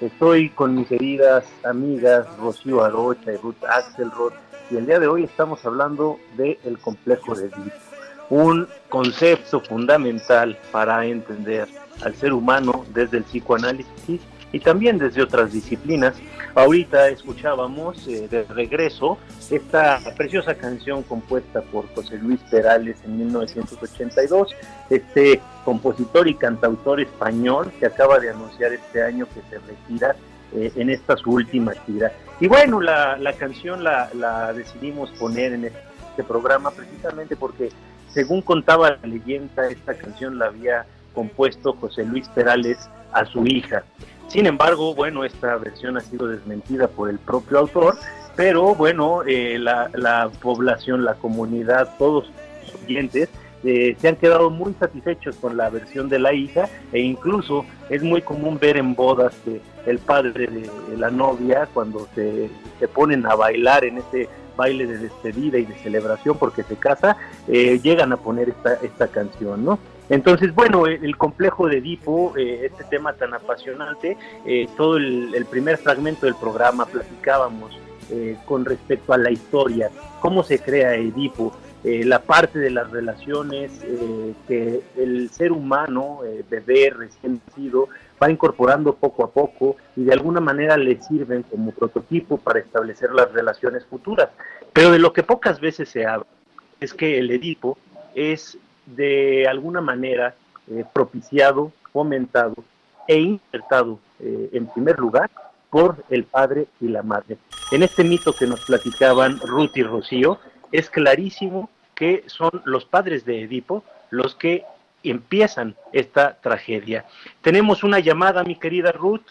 Estoy 0.00 0.48
con 0.48 0.74
mis 0.74 0.88
queridas 0.88 1.44
amigas 1.64 2.26
Rocío 2.38 2.82
Arocha 2.82 3.30
y 3.30 3.36
Ruth 3.36 3.62
Axelrod 3.68 4.32
y 4.70 4.78
el 4.78 4.86
día 4.86 4.98
de 4.98 5.06
hoy 5.06 5.24
estamos 5.24 5.62
hablando 5.66 6.18
del 6.38 6.58
el 6.64 6.78
complejo 6.78 7.34
de 7.34 7.48
Edipo, 7.48 7.76
un 8.30 8.66
concepto 8.88 9.60
fundamental 9.60 10.58
para 10.70 11.04
entender 11.04 11.68
al 12.02 12.14
ser 12.14 12.32
humano 12.32 12.86
desde 12.94 13.18
el 13.18 13.24
psicoanálisis 13.24 14.22
y 14.52 14.60
también 14.60 14.98
desde 14.98 15.22
otras 15.22 15.52
disciplinas. 15.52 16.14
Ahorita 16.54 17.08
escuchábamos 17.08 18.06
eh, 18.06 18.28
de 18.28 18.44
regreso 18.44 19.18
esta 19.50 19.98
preciosa 20.16 20.54
canción 20.54 21.02
compuesta 21.02 21.62
por 21.62 21.92
José 21.94 22.18
Luis 22.18 22.40
Perales 22.50 22.96
en 23.04 23.18
1982, 23.18 24.54
este 24.90 25.40
compositor 25.64 26.28
y 26.28 26.34
cantautor 26.34 27.00
español 27.00 27.72
que 27.78 27.86
acaba 27.86 28.18
de 28.18 28.30
anunciar 28.30 28.72
este 28.72 29.02
año 29.02 29.26
que 29.26 29.40
se 29.48 29.58
retira 29.58 30.14
eh, 30.54 30.70
en 30.76 30.90
esta 30.90 31.16
su 31.16 31.30
última 31.30 31.72
gira. 31.86 32.12
Y 32.38 32.48
bueno, 32.48 32.80
la, 32.80 33.16
canción 33.38 33.82
la, 33.82 34.10
la 34.14 34.52
decidimos 34.52 35.10
poner 35.12 35.54
en 35.54 35.66
este 35.66 36.24
programa 36.24 36.70
precisamente 36.70 37.36
porque, 37.36 37.70
según 38.12 38.42
contaba 38.42 38.90
la 38.90 39.06
leyenda, 39.06 39.68
esta 39.68 39.94
canción 39.94 40.38
la 40.38 40.46
había 40.46 40.84
compuesto 41.14 41.74
José 41.74 42.04
Luis 42.04 42.28
Perales 42.28 42.78
a 43.12 43.24
su 43.24 43.46
hija. 43.46 43.84
Sin 44.28 44.46
embargo, 44.46 44.94
bueno, 44.94 45.24
esta 45.24 45.56
versión 45.56 45.96
ha 45.96 46.00
sido 46.00 46.26
desmentida 46.26 46.88
por 46.88 47.10
el 47.10 47.18
propio 47.18 47.58
autor, 47.58 47.96
pero 48.34 48.74
bueno, 48.74 49.22
eh, 49.26 49.58
la, 49.58 49.90
la, 49.94 50.30
población, 50.40 51.04
la 51.04 51.14
comunidad, 51.14 51.96
todos 51.98 52.30
los 52.62 52.82
oyentes 52.82 53.28
eh, 53.64 53.94
se 54.00 54.08
han 54.08 54.16
quedado 54.16 54.50
muy 54.50 54.74
satisfechos 54.74 55.36
con 55.36 55.56
la 55.56 55.70
versión 55.70 56.08
de 56.08 56.18
la 56.18 56.32
hija 56.32 56.68
e 56.92 57.00
incluso 57.00 57.64
es 57.90 58.02
muy 58.02 58.20
común 58.20 58.58
ver 58.58 58.76
en 58.76 58.94
bodas 58.94 59.34
que 59.44 59.60
el 59.86 59.98
padre 59.98 60.48
de 60.48 60.96
la 60.96 61.10
novia 61.10 61.68
cuando 61.72 62.08
se, 62.14 62.50
se 62.80 62.88
ponen 62.88 63.24
a 63.26 63.36
bailar 63.36 63.84
en 63.84 63.98
ese 63.98 64.28
baile 64.56 64.86
de 64.86 64.98
despedida 64.98 65.58
y 65.58 65.64
de 65.64 65.74
celebración 65.78 66.36
porque 66.38 66.62
se 66.62 66.76
casa, 66.76 67.16
eh, 67.48 67.80
llegan 67.82 68.12
a 68.12 68.16
poner 68.16 68.50
esta, 68.50 68.74
esta 68.74 69.08
canción, 69.08 69.64
¿no? 69.64 69.78
Entonces, 70.08 70.54
bueno, 70.54 70.86
el 70.86 71.16
complejo 71.16 71.68
de 71.68 71.78
Edipo, 71.78 72.36
eh, 72.36 72.66
este 72.66 72.84
tema 72.84 73.12
tan 73.14 73.34
apasionante, 73.34 74.16
eh, 74.44 74.68
todo 74.76 74.96
el, 74.96 75.46
primer 75.50 75.78
fragmento 75.78 76.26
del 76.26 76.34
programa 76.34 76.86
platicábamos 76.86 77.78
eh, 78.10 78.36
con 78.44 78.64
respecto 78.64 79.12
a 79.12 79.18
la 79.18 79.30
historia, 79.30 79.90
cómo 80.20 80.42
se 80.42 80.58
crea 80.58 80.94
Edipo, 80.94 81.52
la 81.84 82.22
parte 82.22 82.60
de 82.60 82.70
las 82.70 82.88
relaciones 82.92 83.72
que 84.46 84.82
el 84.96 85.28
ser 85.30 85.50
humano, 85.50 86.20
bebé 86.48 86.94
recién 86.96 87.40
nacido, 87.44 87.88
va 88.22 88.30
incorporando 88.30 88.94
poco 88.94 89.24
a 89.24 89.30
poco 89.32 89.76
y 89.96 90.04
de 90.04 90.12
alguna 90.12 90.38
manera 90.38 90.76
le 90.76 91.02
sirven 91.02 91.42
como 91.42 91.72
prototipo 91.72 92.36
para 92.36 92.60
establecer 92.60 93.10
las 93.10 93.32
relaciones 93.32 93.84
futuras. 93.86 94.28
Pero 94.72 94.92
de 94.92 95.00
lo 95.00 95.12
que 95.12 95.24
pocas 95.24 95.58
veces 95.60 95.88
se 95.88 96.06
habla 96.06 96.26
es 96.78 96.94
que 96.94 97.18
el 97.18 97.32
Edipo 97.32 97.76
es 98.14 98.58
de 98.86 99.46
alguna 99.48 99.80
manera 99.80 100.34
eh, 100.70 100.84
propiciado, 100.92 101.72
fomentado 101.92 102.54
e 103.08 103.18
insertado 103.18 103.98
eh, 104.20 104.50
en 104.52 104.66
primer 104.66 104.98
lugar 104.98 105.30
por 105.70 106.04
el 106.10 106.24
padre 106.24 106.66
y 106.80 106.88
la 106.88 107.02
madre. 107.02 107.38
En 107.70 107.82
este 107.82 108.04
mito 108.04 108.32
que 108.32 108.46
nos 108.46 108.60
platicaban 108.64 109.40
Ruth 109.40 109.76
y 109.76 109.82
Rocío, 109.82 110.38
es 110.70 110.90
clarísimo 110.90 111.70
que 111.94 112.24
son 112.26 112.50
los 112.64 112.84
padres 112.84 113.24
de 113.24 113.42
Edipo 113.42 113.82
los 114.10 114.34
que 114.34 114.64
empiezan 115.02 115.74
esta 115.92 116.34
tragedia. 116.34 117.04
Tenemos 117.40 117.82
una 117.82 117.98
llamada, 117.98 118.44
mi 118.44 118.56
querida 118.56 118.92
Ruth. 118.92 119.26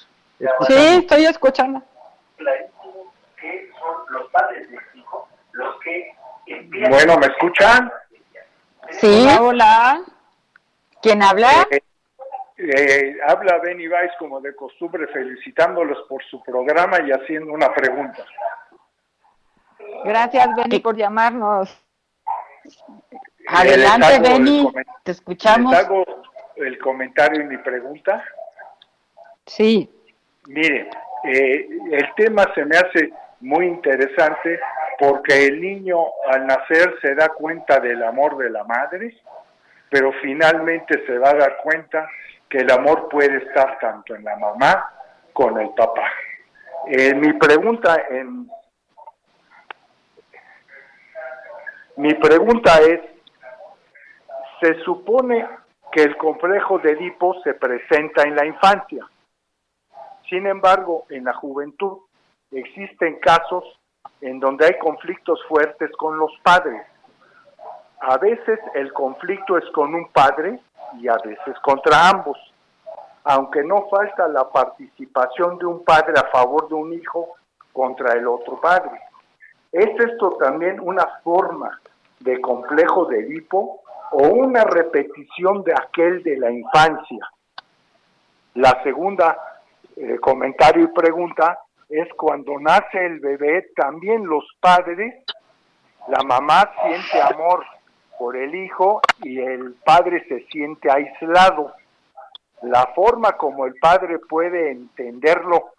Sí, 0.68 0.74
estoy 0.74 1.26
escuchando. 1.26 1.82
Clarísimo 2.38 3.14
que 3.40 3.70
son 3.80 3.96
los 4.10 4.32
padres 4.32 4.70
de 4.70 4.78
Edipo 4.78 5.28
los 5.54 5.80
que 5.82 6.12
empiezan. 6.48 6.92
Bueno, 6.92 7.18
¿me 7.18 7.28
escuchan? 7.28 7.92
Sí. 8.92 9.26
Hola, 9.28 9.42
hola. 9.42 10.02
¿Quién 11.02 11.24
habla? 11.24 11.68
Eh, 11.72 11.82
eh, 12.58 13.18
habla 13.26 13.58
Benny 13.60 13.88
Weiss 13.88 14.12
como 14.20 14.40
de 14.40 14.56
costumbre, 14.56 15.08
felicitándolos 15.08 16.06
por 16.08 16.24
su 16.26 16.42
programa 16.44 17.00
y 17.06 17.12
haciendo 17.12 17.54
una 17.54 17.74
pregunta. 17.74 18.24
Gracias, 20.06 20.48
Benny, 20.56 20.80
por 20.80 20.96
llamarnos. 20.96 21.76
Adelante, 23.48 24.20
Benny, 24.20 24.72
te 25.04 25.12
escuchamos. 25.12 25.72
¿Les 25.72 25.86
hago 25.86 26.06
el 26.56 26.78
comentario 26.78 27.42
y 27.42 27.46
mi 27.46 27.58
pregunta? 27.58 28.24
Sí. 29.46 29.90
Mire, 30.48 30.90
eh, 31.24 31.68
el 31.92 32.14
tema 32.16 32.46
se 32.54 32.66
me 32.66 32.78
hace 32.78 33.12
muy 33.40 33.66
interesante 33.66 34.60
porque 35.02 35.48
el 35.48 35.60
niño 35.60 35.98
al 36.32 36.46
nacer 36.46 36.94
se 37.02 37.16
da 37.16 37.30
cuenta 37.30 37.80
del 37.80 38.04
amor 38.04 38.38
de 38.38 38.52
la 38.52 38.64
madre, 38.64 39.18
pero 39.90 40.12
finalmente 40.22 41.04
se 41.08 41.18
va 41.18 41.32
a 41.32 41.34
dar 41.34 41.58
cuenta 41.64 42.08
que 42.48 42.60
el 42.60 42.72
amor 42.72 43.10
puede 43.10 43.38
estar 43.38 43.80
tanto 43.80 44.14
en 44.14 44.24
la 44.24 44.36
mamá 44.36 44.92
como 45.34 45.58
en 45.58 45.66
el 45.66 45.74
papá. 45.74 46.08
Eh, 46.86 47.16
mi 47.16 47.34
pregunta 47.34 48.00
en 48.12 48.48
mi 51.98 52.14
pregunta 52.14 52.80
es 52.82 53.02
se 54.62 54.76
supone 54.84 55.48
que 55.92 56.04
el 56.04 56.16
complejo 56.16 56.78
de 56.78 56.92
Edipo 56.92 57.42
se 57.42 57.56
presenta 57.56 58.22
en 58.22 58.36
la 58.36 58.46
infancia. 58.46 59.04
Sin 60.30 60.46
embargo, 60.46 61.08
en 61.10 61.24
la 61.24 61.34
juventud 61.34 61.98
existen 62.52 63.16
casos 63.16 63.81
en 64.22 64.40
donde 64.40 64.66
hay 64.66 64.78
conflictos 64.80 65.40
fuertes 65.48 65.92
con 65.98 66.18
los 66.18 66.32
padres. 66.44 66.82
A 68.02 68.18
veces 68.18 68.60
el 68.74 68.92
conflicto 68.94 69.58
es 69.58 69.66
con 69.72 69.94
un 69.94 70.08
padre 70.10 70.60
y 71.00 71.08
a 71.08 71.18
veces 71.24 71.58
contra 71.64 72.10
ambos, 72.10 72.38
aunque 73.24 73.64
no 73.64 73.88
falta 73.90 74.28
la 74.28 74.50
participación 74.50 75.58
de 75.58 75.66
un 75.66 75.84
padre 75.84 76.14
a 76.18 76.30
favor 76.30 76.68
de 76.68 76.76
un 76.76 76.94
hijo 76.94 77.36
contra 77.72 78.14
el 78.14 78.28
otro 78.28 78.60
padre. 78.60 79.00
¿Es 79.72 79.90
esto 80.00 80.38
también 80.38 80.80
una 80.82 81.06
forma 81.24 81.80
de 82.24 82.40
complejo 82.42 83.06
de 83.06 83.20
Edipo 83.20 83.82
o 84.12 84.28
una 84.28 84.64
repetición 84.64 85.64
de 85.64 85.74
aquel 85.74 86.22
de 86.24 86.38
la 86.38 86.52
infancia. 86.52 87.30
La 88.56 88.82
segunda 88.84 89.38
eh, 89.96 90.18
comentario 90.20 90.84
y 90.84 90.88
pregunta 90.88 91.60
es 91.92 92.08
cuando 92.14 92.60
nace 92.60 93.06
el 93.06 93.20
bebé, 93.20 93.70
también 93.76 94.26
los 94.26 94.46
padres, 94.60 95.14
la 96.08 96.24
mamá 96.24 96.72
siente 96.84 97.22
amor 97.22 97.66
por 98.18 98.38
el 98.38 98.56
hijo 98.56 99.02
y 99.22 99.40
el 99.40 99.76
padre 99.86 100.26
se 100.28 100.46
siente 100.48 100.90
aislado. 100.90 101.74
La 102.64 102.88
forma 102.96 103.34
como 103.34 103.66
el 103.66 103.76
padre 103.76 104.20
puede 104.20 104.72
entenderlo 104.72 105.72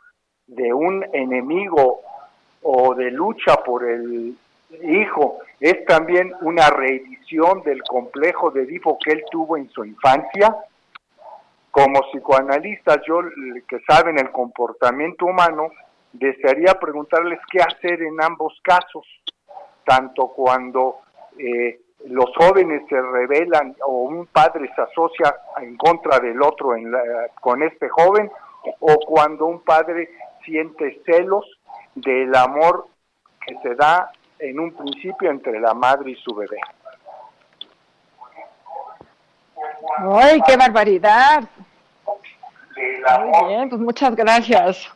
de 0.47 0.73
un 0.73 1.05
enemigo 1.13 2.01
o 2.63 2.95
de 2.95 3.11
lucha 3.11 3.57
por 3.65 3.85
el 3.85 4.37
hijo 4.83 5.39
es 5.61 5.85
también 5.87 6.33
una 6.41 6.71
reedición 6.71 7.63
del 7.63 7.83
complejo 7.85 8.51
de 8.51 8.63
Edipo 8.63 8.99
que 9.03 9.13
él 9.13 9.25
tuvo 9.31 9.57
en 9.57 9.69
su 9.71 9.85
infancia. 9.85 10.57
Como 11.71 12.01
psicoanalista, 12.11 13.01
yo 13.07 13.21
que 13.67 13.81
saben 13.87 14.19
el 14.19 14.31
comportamiento 14.31 15.25
humano, 15.25 15.71
desearía 16.13 16.75
preguntarles 16.75 17.41
qué 17.51 17.61
hacer 17.61 18.03
en 18.03 18.23
ambos 18.23 18.59
casos, 18.63 19.07
tanto 19.85 20.29
cuando 20.29 21.01
eh, 21.39 21.81
los 22.07 22.35
jóvenes 22.37 22.83
se 22.89 23.01
rebelan 23.01 23.77
o 23.87 24.03
un 24.03 24.27
padre 24.27 24.71
se 24.75 24.83
asocia 24.83 25.35
en 25.61 25.77
contra 25.77 26.19
del 26.19 26.41
otro 26.43 26.75
con 27.41 27.63
este 27.63 27.89
joven, 27.89 28.31
o 28.81 28.97
cuando 29.07 29.47
un 29.47 29.61
padre 29.61 30.11
siente 30.45 31.01
celos 31.05 31.45
del 31.95 32.35
amor 32.35 32.87
que 33.47 33.57
se 33.63 33.75
da 33.75 34.11
en 34.39 34.59
un 34.59 34.73
principio 34.73 35.31
entre 35.31 35.61
la 35.61 35.75
madre 35.75 36.13
y 36.13 36.17
su 36.17 36.35
bebé. 36.35 36.59
¡Ay, 39.99 40.41
qué 40.47 40.57
barbaridad! 40.57 41.45
Muy 42.77 43.49
bien, 43.49 43.69
pues 43.69 43.81
muchas 43.81 44.15
gracias. 44.17 44.93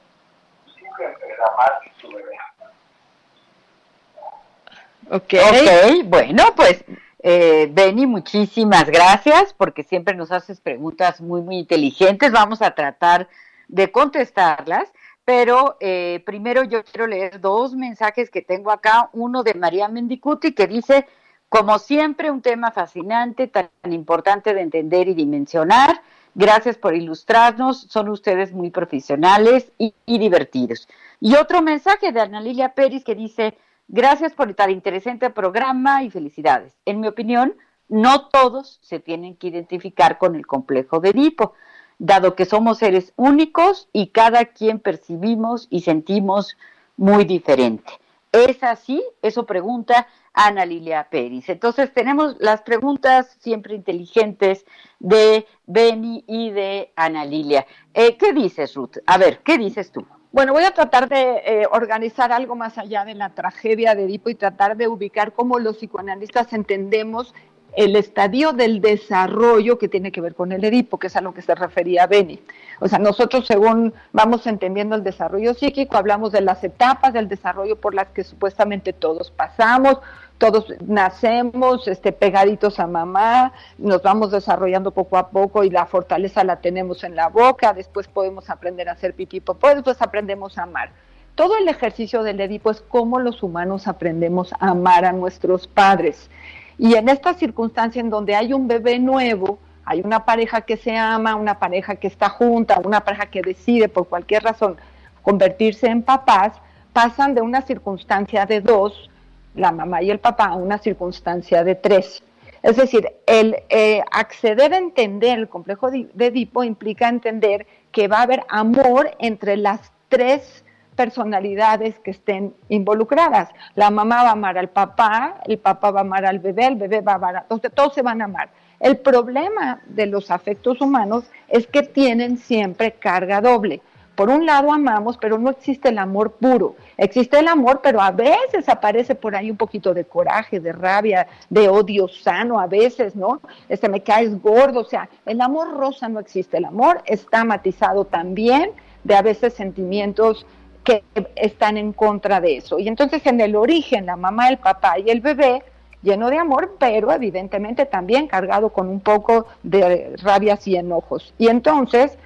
Ok, 5.09 5.35
okay 5.35 6.03
bueno, 6.03 6.53
pues 6.57 6.85
eh, 7.23 7.69
Benny, 7.73 8.07
muchísimas 8.07 8.87
gracias 8.87 9.55
porque 9.55 9.83
siempre 9.83 10.15
nos 10.15 10.33
haces 10.33 10.61
preguntas 10.61 11.21
muy, 11.21 11.43
muy 11.43 11.59
inteligentes. 11.59 12.33
Vamos 12.33 12.63
a 12.63 12.73
tratar 12.73 13.29
de 13.69 13.91
contestarlas. 13.91 14.93
Pero 15.27 15.77
eh, 15.81 16.23
primero 16.25 16.63
yo 16.63 16.85
quiero 16.85 17.09
leer 17.09 17.41
dos 17.41 17.75
mensajes 17.75 18.31
que 18.31 18.43
tengo 18.43 18.71
acá. 18.71 19.11
Uno 19.13 19.43
de 19.43 19.55
María 19.55 19.89
Mendicuti 19.89 20.53
que 20.53 20.69
dice, 20.69 21.09
como 21.49 21.81
siempre, 21.81 22.31
un 22.31 22.43
tema 22.43 22.71
fascinante, 22.71 23.49
tan 23.49 23.69
importante 23.91 24.55
de 24.55 24.61
entender 24.61 25.09
y 25.09 25.15
dimensionar. 25.15 26.01
Gracias 26.39 26.77
por 26.77 26.95
ilustrarnos, 26.95 27.87
son 27.89 28.11
ustedes 28.11 28.53
muy 28.53 28.71
profesionales 28.71 29.73
y, 29.79 29.95
divertidos. 30.07 30.87
Y 31.19 31.35
otro 31.35 31.63
mensaje 31.63 32.13
de 32.13 32.21
Ana 32.21 32.43
Lilia 32.43 32.75
Pérez 32.75 33.05
que 33.05 33.15
dice, 33.15 33.57
gracias 33.89 34.35
por 34.35 34.53
tan 34.53 34.71
interesante 34.71 35.31
programa 35.31 36.03
y 36.03 36.11
felicidades. 36.11 36.75
En 36.85 37.01
mi 37.01 37.09
opinión, 37.09 37.55
no 37.89 38.29
todos 38.29 38.79
se 38.83 39.01
tienen 39.01 39.35
que 39.37 39.47
identificar 39.47 40.19
con 40.19 40.37
el 40.37 40.47
complejo 40.47 41.01
de 41.01 41.09
Edipo 41.09 41.55
dado 41.99 42.35
que 42.35 42.45
somos 42.45 42.77
seres 42.77 43.15
únicos 43.17 43.89
y 43.95 44.09
cada 44.09 44.45
quien 44.45 44.79
percibimos 44.79 45.69
y 45.71 45.81
sentimos 45.81 46.59
muy 46.99 47.25
diferente. 47.25 47.91
¿Es 48.31 48.63
así? 48.63 49.03
Eso 49.23 49.47
pregunta 49.47 50.07
Ana 50.37 50.67
Lilia 50.67 51.09
Pérez. 51.11 51.49
Entonces 51.49 51.93
tenemos 51.93 52.37
las 52.39 52.61
preguntas 52.61 53.37
siempre 53.41 53.75
inteligentes 53.75 54.67
de 55.01 55.47
Beni 55.67 56.25
y 56.29 56.51
de 56.51 56.93
Ana 56.95 57.25
Lilia. 57.25 57.67
Eh, 57.95 58.17
¿Qué 58.19 58.35
dices, 58.35 58.75
Ruth? 58.75 58.99
A 59.07 59.17
ver, 59.17 59.41
¿qué 59.43 59.57
dices 59.57 59.91
tú? 59.91 60.07
Bueno, 60.33 60.53
voy 60.53 60.65
a 60.65 60.73
tratar 60.73 61.09
de 61.09 61.43
eh, 61.47 61.67
organizar 61.71 62.31
algo 62.33 62.55
más 62.55 62.77
allá 62.77 63.07
de 63.07 63.15
la 63.15 63.31
tragedia 63.31 63.95
de 63.95 64.05
Edipo 64.05 64.29
y 64.29 64.35
tratar 64.35 64.77
de 64.77 64.87
ubicar 64.87 65.33
cómo 65.33 65.59
los 65.59 65.79
psicoanalistas 65.79 66.53
entendemos 66.53 67.35
el 67.77 67.95
estadio 67.95 68.53
del 68.53 68.81
desarrollo 68.81 69.79
que 69.79 69.89
tiene 69.89 70.11
que 70.11 70.23
ver 70.23 70.35
con 70.35 70.51
el 70.51 70.65
Edipo, 70.65 70.99
que 70.99 71.09
es 71.09 71.17
a 71.17 71.21
lo 71.21 71.35
que 71.35 71.43
se 71.43 71.55
refería 71.55 72.07
Beni. 72.07 72.41
O 72.81 72.89
sea, 72.89 72.99
nosotros 72.99 73.47
según 73.47 73.93
vamos 74.13 74.47
entendiendo 74.47 74.97
el 74.97 75.05
desarrollo 75.05 75.53
psíquico, 75.53 75.97
hablamos 75.97 76.33
de 76.33 76.41
las 76.41 76.65
etapas 76.65 77.13
del 77.13 77.29
desarrollo 77.29 77.77
por 77.77 77.95
las 77.95 78.09
que 78.09 78.25
supuestamente 78.25 78.95
todos 78.95 79.31
pasamos, 79.31 80.01
todos 80.39 80.67
nacemos 80.87 81.89
este, 81.89 82.13
pegaditos 82.13 82.79
a 82.79 82.87
mamá, 82.87 83.53
nos 83.79 84.03
vamos 84.03 84.31
desarrollando 84.31 84.91
poco 84.91 85.17
a 85.17 85.31
poco 85.31 85.65
y 85.65 85.71
la 85.71 85.87
fortaleza 85.87 86.45
la 86.45 86.57
tenemos 86.57 87.05
en 87.05 87.17
la 87.17 87.29
boca, 87.29 87.73
después 87.73 88.07
podemos 88.07 88.51
aprender 88.51 88.89
a 88.89 88.93
hacer 88.93 89.15
pipí 89.15 89.41
popó, 89.41 89.69
después 89.69 90.01
aprendemos 90.03 90.59
a 90.59 90.65
amar. 90.65 90.91
Todo 91.35 91.57
el 91.59 91.69
ejercicio 91.69 92.23
del 92.23 92.41
Edipo 92.41 92.71
es 92.71 92.83
cómo 92.83 93.19
los 93.19 93.43
humanos 93.43 93.89
aprendemos 93.89 94.53
a 94.55 94.71
amar 94.71 95.05
a 95.05 95.13
nuestros 95.13 95.67
padres. 95.67 96.31
Y 96.79 96.95
en 96.95 97.09
esta 97.09 97.35
circunstancia 97.35 98.01
en 98.01 98.11
donde 98.11 98.35
hay 98.35 98.53
un 98.53 98.69
bebé 98.69 98.99
nuevo, 98.99 99.59
hay 99.85 100.01
una 100.01 100.25
pareja 100.25 100.63
que 100.63 100.77
se 100.77 100.97
ama, 100.97 101.35
una 101.35 101.59
pareja 101.59 101.97
que 101.97 102.09
está 102.09 102.29
junta, 102.29 102.81
una 102.85 103.03
pareja 103.03 103.27
que 103.27 103.41
decide 103.41 103.89
por 103.89 104.09
cualquier 104.09 104.43
razón 104.43 104.77
convertirse 105.23 105.87
en 105.89 106.03
papás, 106.03 106.53
pasan 106.93 107.35
de 107.35 107.41
una 107.41 107.63
circunstancia 107.63 108.47
de 108.47 108.61
dos, 108.61 109.11
la 109.57 109.73
mamá 109.73 110.03
y 110.03 110.11
el 110.11 110.21
papá, 110.21 110.47
a 110.47 110.55
una 110.55 110.79
circunstancia 110.79 111.65
de 111.65 111.75
tres. 111.75 112.23
Es 112.63 112.77
decir, 112.77 113.09
el 113.27 113.57
eh, 113.69 114.03
acceder 114.11 114.73
a 114.73 114.79
entender 114.79 115.39
el 115.39 115.49
complejo 115.49 115.91
de 115.91 116.09
Edipo 116.19 116.65
implica 116.65 117.09
entender 117.09 117.67
que 117.93 118.09
va 118.09 118.19
a 118.19 118.23
haber 118.23 118.43
amor 118.49 119.11
entre 119.19 119.57
las 119.57 119.93
tres 120.09 120.65
personalidades 120.97 121.99
que 122.01 122.11
estén 122.11 122.55
involucradas. 122.69 123.51
La 123.75 123.91
mamá 123.91 124.23
va 124.25 124.31
a 124.31 124.33
amar 124.33 124.59
al 124.59 124.71
papá, 124.71 125.41
el 125.47 125.59
papá 125.59 125.91
va 125.91 126.01
a 126.01 126.03
amar 126.03 126.25
al 126.25 126.39
bebé, 126.39 126.67
el 126.67 126.77
bebé 126.77 127.03
va 127.03 127.13
a 127.13 127.17
amar 127.17 127.37
a... 127.37 127.41
Entonces, 127.43 127.71
todos 127.73 127.95
se 127.95 128.03
van 128.03 128.23
a 128.23 128.25
amar. 128.25 128.49
El 128.81 128.97
problema 128.99 129.81
de 129.87 130.07
los 130.07 130.31
afectos 130.31 130.81
humanos 130.81 131.25
es 131.49 131.67
que 131.67 131.83
tienen 131.83 132.39
siempre 132.39 132.93
carga 132.93 133.41
doble. 133.41 133.81
Por 134.17 134.31
un 134.31 134.47
lado 134.47 134.73
amamos, 134.73 135.19
pero 135.19 135.39
no 135.39 135.51
existe 135.51 135.91
el 135.91 135.99
amor 135.99 136.33
puro. 136.33 136.75
Existe 136.97 137.39
el 137.39 137.49
amor, 137.49 137.81
pero 137.83 138.01
a 138.01 138.11
veces 138.11 138.67
aparece 138.69 139.15
por 139.15 139.37
ahí 139.37 139.51
un 139.51 139.59
poquito 139.59 139.93
de 139.93 140.05
coraje, 140.05 140.59
de 140.59 140.73
rabia, 140.73 141.29
de 141.51 141.69
odio 141.69 142.09
sano, 142.09 142.59
a 142.59 142.67
veces, 142.67 143.15
¿no? 143.15 143.43
Este 143.69 143.91
me 143.91 144.03
caes 144.03 144.41
gordo, 144.41 144.81
o 144.81 144.85
sea, 144.85 145.09
el 145.27 145.41
amor 145.43 145.77
rosa 145.77 146.09
no 146.09 146.19
existe. 146.19 146.57
El 146.57 146.65
amor 146.65 147.03
está 147.05 147.45
matizado 147.45 148.07
también 148.07 148.71
de 149.05 149.15
a 149.15 149.23
veces 149.23 149.53
sentimientos 149.53 150.47
que 150.83 151.05
están 151.35 151.77
en 151.77 151.93
contra 151.93 152.41
de 152.41 152.57
eso. 152.57 152.79
Y 152.79 152.89
entonces 152.89 153.27
en 153.27 153.41
el 153.41 153.55
origen, 153.55 154.07
la 154.07 154.17
mamá, 154.17 154.49
el 154.49 154.57
papá 154.57 154.99
y 154.99 155.11
el 155.11 155.21
bebé, 155.21 155.63
lleno 156.03 156.31
de 156.31 156.39
amor, 156.39 156.77
pero 156.79 157.13
evidentemente 157.13 157.85
también 157.85 158.29
cargado 158.29 158.71
con 158.71 158.89
un 158.89 159.01
poco 159.01 159.47
de 159.63 160.17
rabias 160.23 160.67
y 160.67 160.77
enojos. 160.77 161.35
Y 161.37 161.49
entonces 161.49 162.17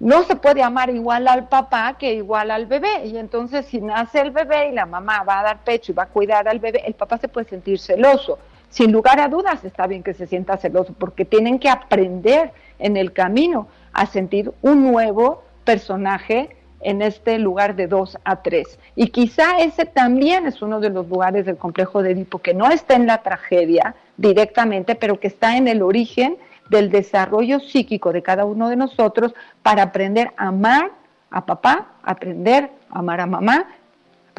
no 0.00 0.22
se 0.22 0.36
puede 0.36 0.62
amar 0.62 0.90
igual 0.90 1.26
al 1.26 1.48
papá 1.48 1.96
que 1.98 2.14
igual 2.14 2.50
al 2.50 2.66
bebé. 2.66 3.06
Y 3.06 3.16
entonces 3.16 3.66
si 3.66 3.80
nace 3.80 4.20
el 4.20 4.30
bebé 4.30 4.68
y 4.68 4.72
la 4.72 4.86
mamá 4.86 5.22
va 5.24 5.40
a 5.40 5.42
dar 5.42 5.64
pecho 5.64 5.92
y 5.92 5.94
va 5.94 6.04
a 6.04 6.08
cuidar 6.08 6.48
al 6.48 6.60
bebé, 6.60 6.82
el 6.86 6.94
papá 6.94 7.18
se 7.18 7.28
puede 7.28 7.48
sentir 7.48 7.78
celoso. 7.78 8.38
Sin 8.70 8.92
lugar 8.92 9.18
a 9.18 9.28
dudas 9.28 9.64
está 9.64 9.86
bien 9.86 10.02
que 10.02 10.14
se 10.14 10.26
sienta 10.26 10.56
celoso 10.56 10.94
porque 10.98 11.24
tienen 11.24 11.58
que 11.58 11.70
aprender 11.70 12.52
en 12.78 12.96
el 12.96 13.12
camino 13.12 13.68
a 13.92 14.06
sentir 14.06 14.52
un 14.62 14.84
nuevo 14.84 15.42
personaje 15.64 16.50
en 16.80 17.02
este 17.02 17.38
lugar 17.38 17.74
de 17.74 17.88
2 17.88 18.18
a 18.24 18.42
3. 18.42 18.78
Y 18.94 19.08
quizá 19.08 19.58
ese 19.58 19.84
también 19.84 20.46
es 20.46 20.62
uno 20.62 20.78
de 20.80 20.90
los 20.90 21.08
lugares 21.08 21.44
del 21.46 21.56
complejo 21.56 22.02
de 22.02 22.12
Edipo 22.12 22.38
que 22.38 22.54
no 22.54 22.70
está 22.70 22.94
en 22.94 23.06
la 23.06 23.22
tragedia 23.22 23.96
directamente, 24.16 24.94
pero 24.94 25.18
que 25.18 25.26
está 25.26 25.56
en 25.56 25.66
el 25.66 25.82
origen 25.82 26.36
del 26.68 26.90
desarrollo 26.90 27.60
psíquico 27.60 28.12
de 28.12 28.22
cada 28.22 28.44
uno 28.44 28.68
de 28.68 28.76
nosotros 28.76 29.34
para 29.62 29.82
aprender 29.82 30.32
a 30.36 30.48
amar 30.48 30.90
a 31.30 31.44
papá, 31.44 31.88
aprender 32.02 32.70
a 32.90 32.98
amar 32.98 33.20
a 33.20 33.26
mamá, 33.26 33.66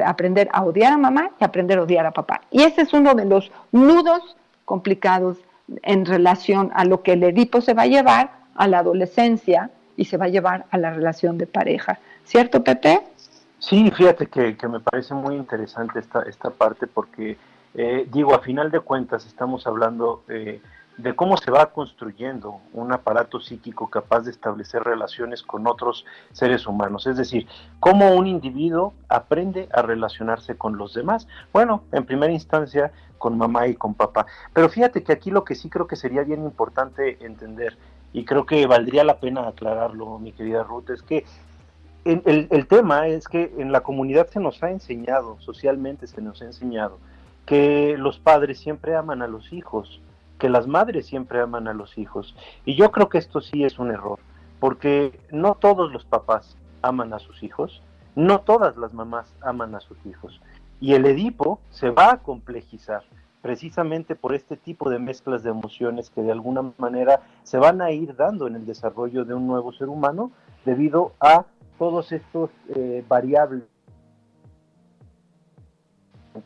aprender 0.03 0.49
a 0.53 0.63
odiar 0.63 0.93
a 0.93 0.97
mamá 0.97 1.31
y 1.39 1.43
aprender 1.43 1.77
a 1.77 1.83
odiar 1.83 2.05
a 2.05 2.11
papá. 2.11 2.41
Y 2.51 2.63
ese 2.63 2.81
es 2.81 2.93
uno 2.93 3.13
de 3.15 3.25
los 3.25 3.51
nudos 3.71 4.35
complicados 4.65 5.37
en 5.83 6.05
relación 6.05 6.71
a 6.73 6.85
lo 6.85 7.03
que 7.03 7.13
el 7.13 7.23
Edipo 7.23 7.61
se 7.61 7.73
va 7.73 7.83
a 7.83 7.87
llevar 7.87 8.31
a 8.55 8.67
la 8.67 8.79
adolescencia 8.79 9.69
y 9.95 10.05
se 10.05 10.17
va 10.17 10.25
a 10.25 10.29
llevar 10.29 10.65
a 10.71 10.77
la 10.77 10.91
relación 10.91 11.37
de 11.37 11.47
pareja. 11.47 11.99
¿Cierto, 12.23 12.63
Pepe? 12.63 13.01
Sí, 13.59 13.91
fíjate 13.91 14.27
que, 14.27 14.55
me 14.67 14.79
parece 14.79 15.13
muy 15.13 15.35
interesante 15.35 15.99
esta, 15.99 16.21
esta 16.23 16.49
parte 16.49 16.87
porque, 16.87 17.37
eh, 17.73 18.07
digo, 18.11 18.33
a 18.33 18.39
final 18.39 18.71
de 18.71 18.79
cuentas 18.79 19.25
estamos 19.25 19.67
hablando 19.67 20.23
eh, 20.29 20.61
de 21.01 21.15
cómo 21.15 21.37
se 21.37 21.49
va 21.49 21.71
construyendo 21.71 22.59
un 22.73 22.91
aparato 22.91 23.39
psíquico 23.39 23.89
capaz 23.89 24.21
de 24.21 24.31
establecer 24.31 24.83
relaciones 24.83 25.43
con 25.43 25.65
otros 25.65 26.05
seres 26.33 26.67
humanos. 26.67 27.07
Es 27.07 27.15
decir, 27.15 27.47
cómo 27.79 28.15
un 28.15 28.27
individuo 28.27 28.93
aprende 29.07 29.69
a 29.71 29.81
relacionarse 29.81 30.57
con 30.57 30.77
los 30.77 30.93
demás. 30.93 31.25
Bueno, 31.53 31.83
en 31.93 32.05
primera 32.05 32.33
instancia 32.33 32.91
con 33.17 33.37
mamá 33.37 33.67
y 33.67 33.75
con 33.75 33.93
papá. 33.93 34.25
Pero 34.53 34.67
fíjate 34.67 35.01
que 35.01 35.13
aquí 35.13 35.31
lo 35.31 35.45
que 35.45 35.55
sí 35.55 35.69
creo 35.69 35.87
que 35.87 35.95
sería 35.95 36.23
bien 36.23 36.43
importante 36.43 37.17
entender, 37.25 37.77
y 38.11 38.25
creo 38.25 38.45
que 38.45 38.65
valdría 38.65 39.03
la 39.05 39.19
pena 39.19 39.47
aclararlo, 39.47 40.19
mi 40.19 40.33
querida 40.33 40.63
Ruth, 40.63 40.89
es 40.89 41.01
que 41.01 41.25
el, 42.03 42.47
el 42.49 42.67
tema 42.67 43.07
es 43.07 43.27
que 43.27 43.53
en 43.57 43.71
la 43.71 43.81
comunidad 43.81 44.27
se 44.27 44.39
nos 44.39 44.61
ha 44.63 44.71
enseñado, 44.71 45.37
socialmente 45.39 46.07
se 46.07 46.21
nos 46.21 46.41
ha 46.41 46.45
enseñado, 46.45 46.97
que 47.45 47.95
los 47.97 48.19
padres 48.19 48.59
siempre 48.59 48.95
aman 48.95 49.21
a 49.21 49.27
los 49.27 49.53
hijos, 49.53 50.01
que 50.39 50.49
las 50.49 50.67
madres 50.67 51.05
siempre 51.05 51.41
aman 51.41 51.67
a 51.67 51.73
los 51.73 51.97
hijos. 51.97 52.35
Y 52.65 52.75
yo 52.75 52.91
creo 52.91 53.09
que 53.09 53.19
esto 53.19 53.41
sí 53.41 53.63
es 53.63 53.77
un 53.77 53.91
error, 53.91 54.19
porque 54.59 55.19
no 55.31 55.55
todos 55.55 55.91
los 55.91 56.05
papás 56.05 56.57
aman 56.81 57.13
a 57.13 57.19
sus 57.19 57.43
hijos, 57.43 57.83
no 58.15 58.41
todas 58.41 58.77
las 58.77 58.93
mamás 58.93 59.35
aman 59.41 59.75
a 59.75 59.79
sus 59.79 59.97
hijos. 60.05 60.41
Y 60.81 60.93
el 60.93 61.05
Edipo 61.05 61.59
se 61.69 61.91
va 61.91 62.11
a 62.11 62.17
complejizar 62.17 63.03
precisamente 63.41 64.15
por 64.15 64.33
este 64.33 64.57
tipo 64.57 64.89
de 64.89 64.99
mezclas 64.99 65.43
de 65.43 65.49
emociones 65.49 66.09
que 66.09 66.21
de 66.21 66.31
alguna 66.31 66.73
manera 66.77 67.21
se 67.43 67.57
van 67.57 67.81
a 67.81 67.91
ir 67.91 68.15
dando 68.15 68.47
en 68.47 68.55
el 68.55 68.65
desarrollo 68.65 69.23
de 69.25 69.33
un 69.33 69.47
nuevo 69.47 69.71
ser 69.71 69.87
humano 69.87 70.31
debido 70.65 71.13
a 71.19 71.45
todos 71.77 72.11
estos 72.11 72.49
eh, 72.75 73.03
variables 73.07 73.63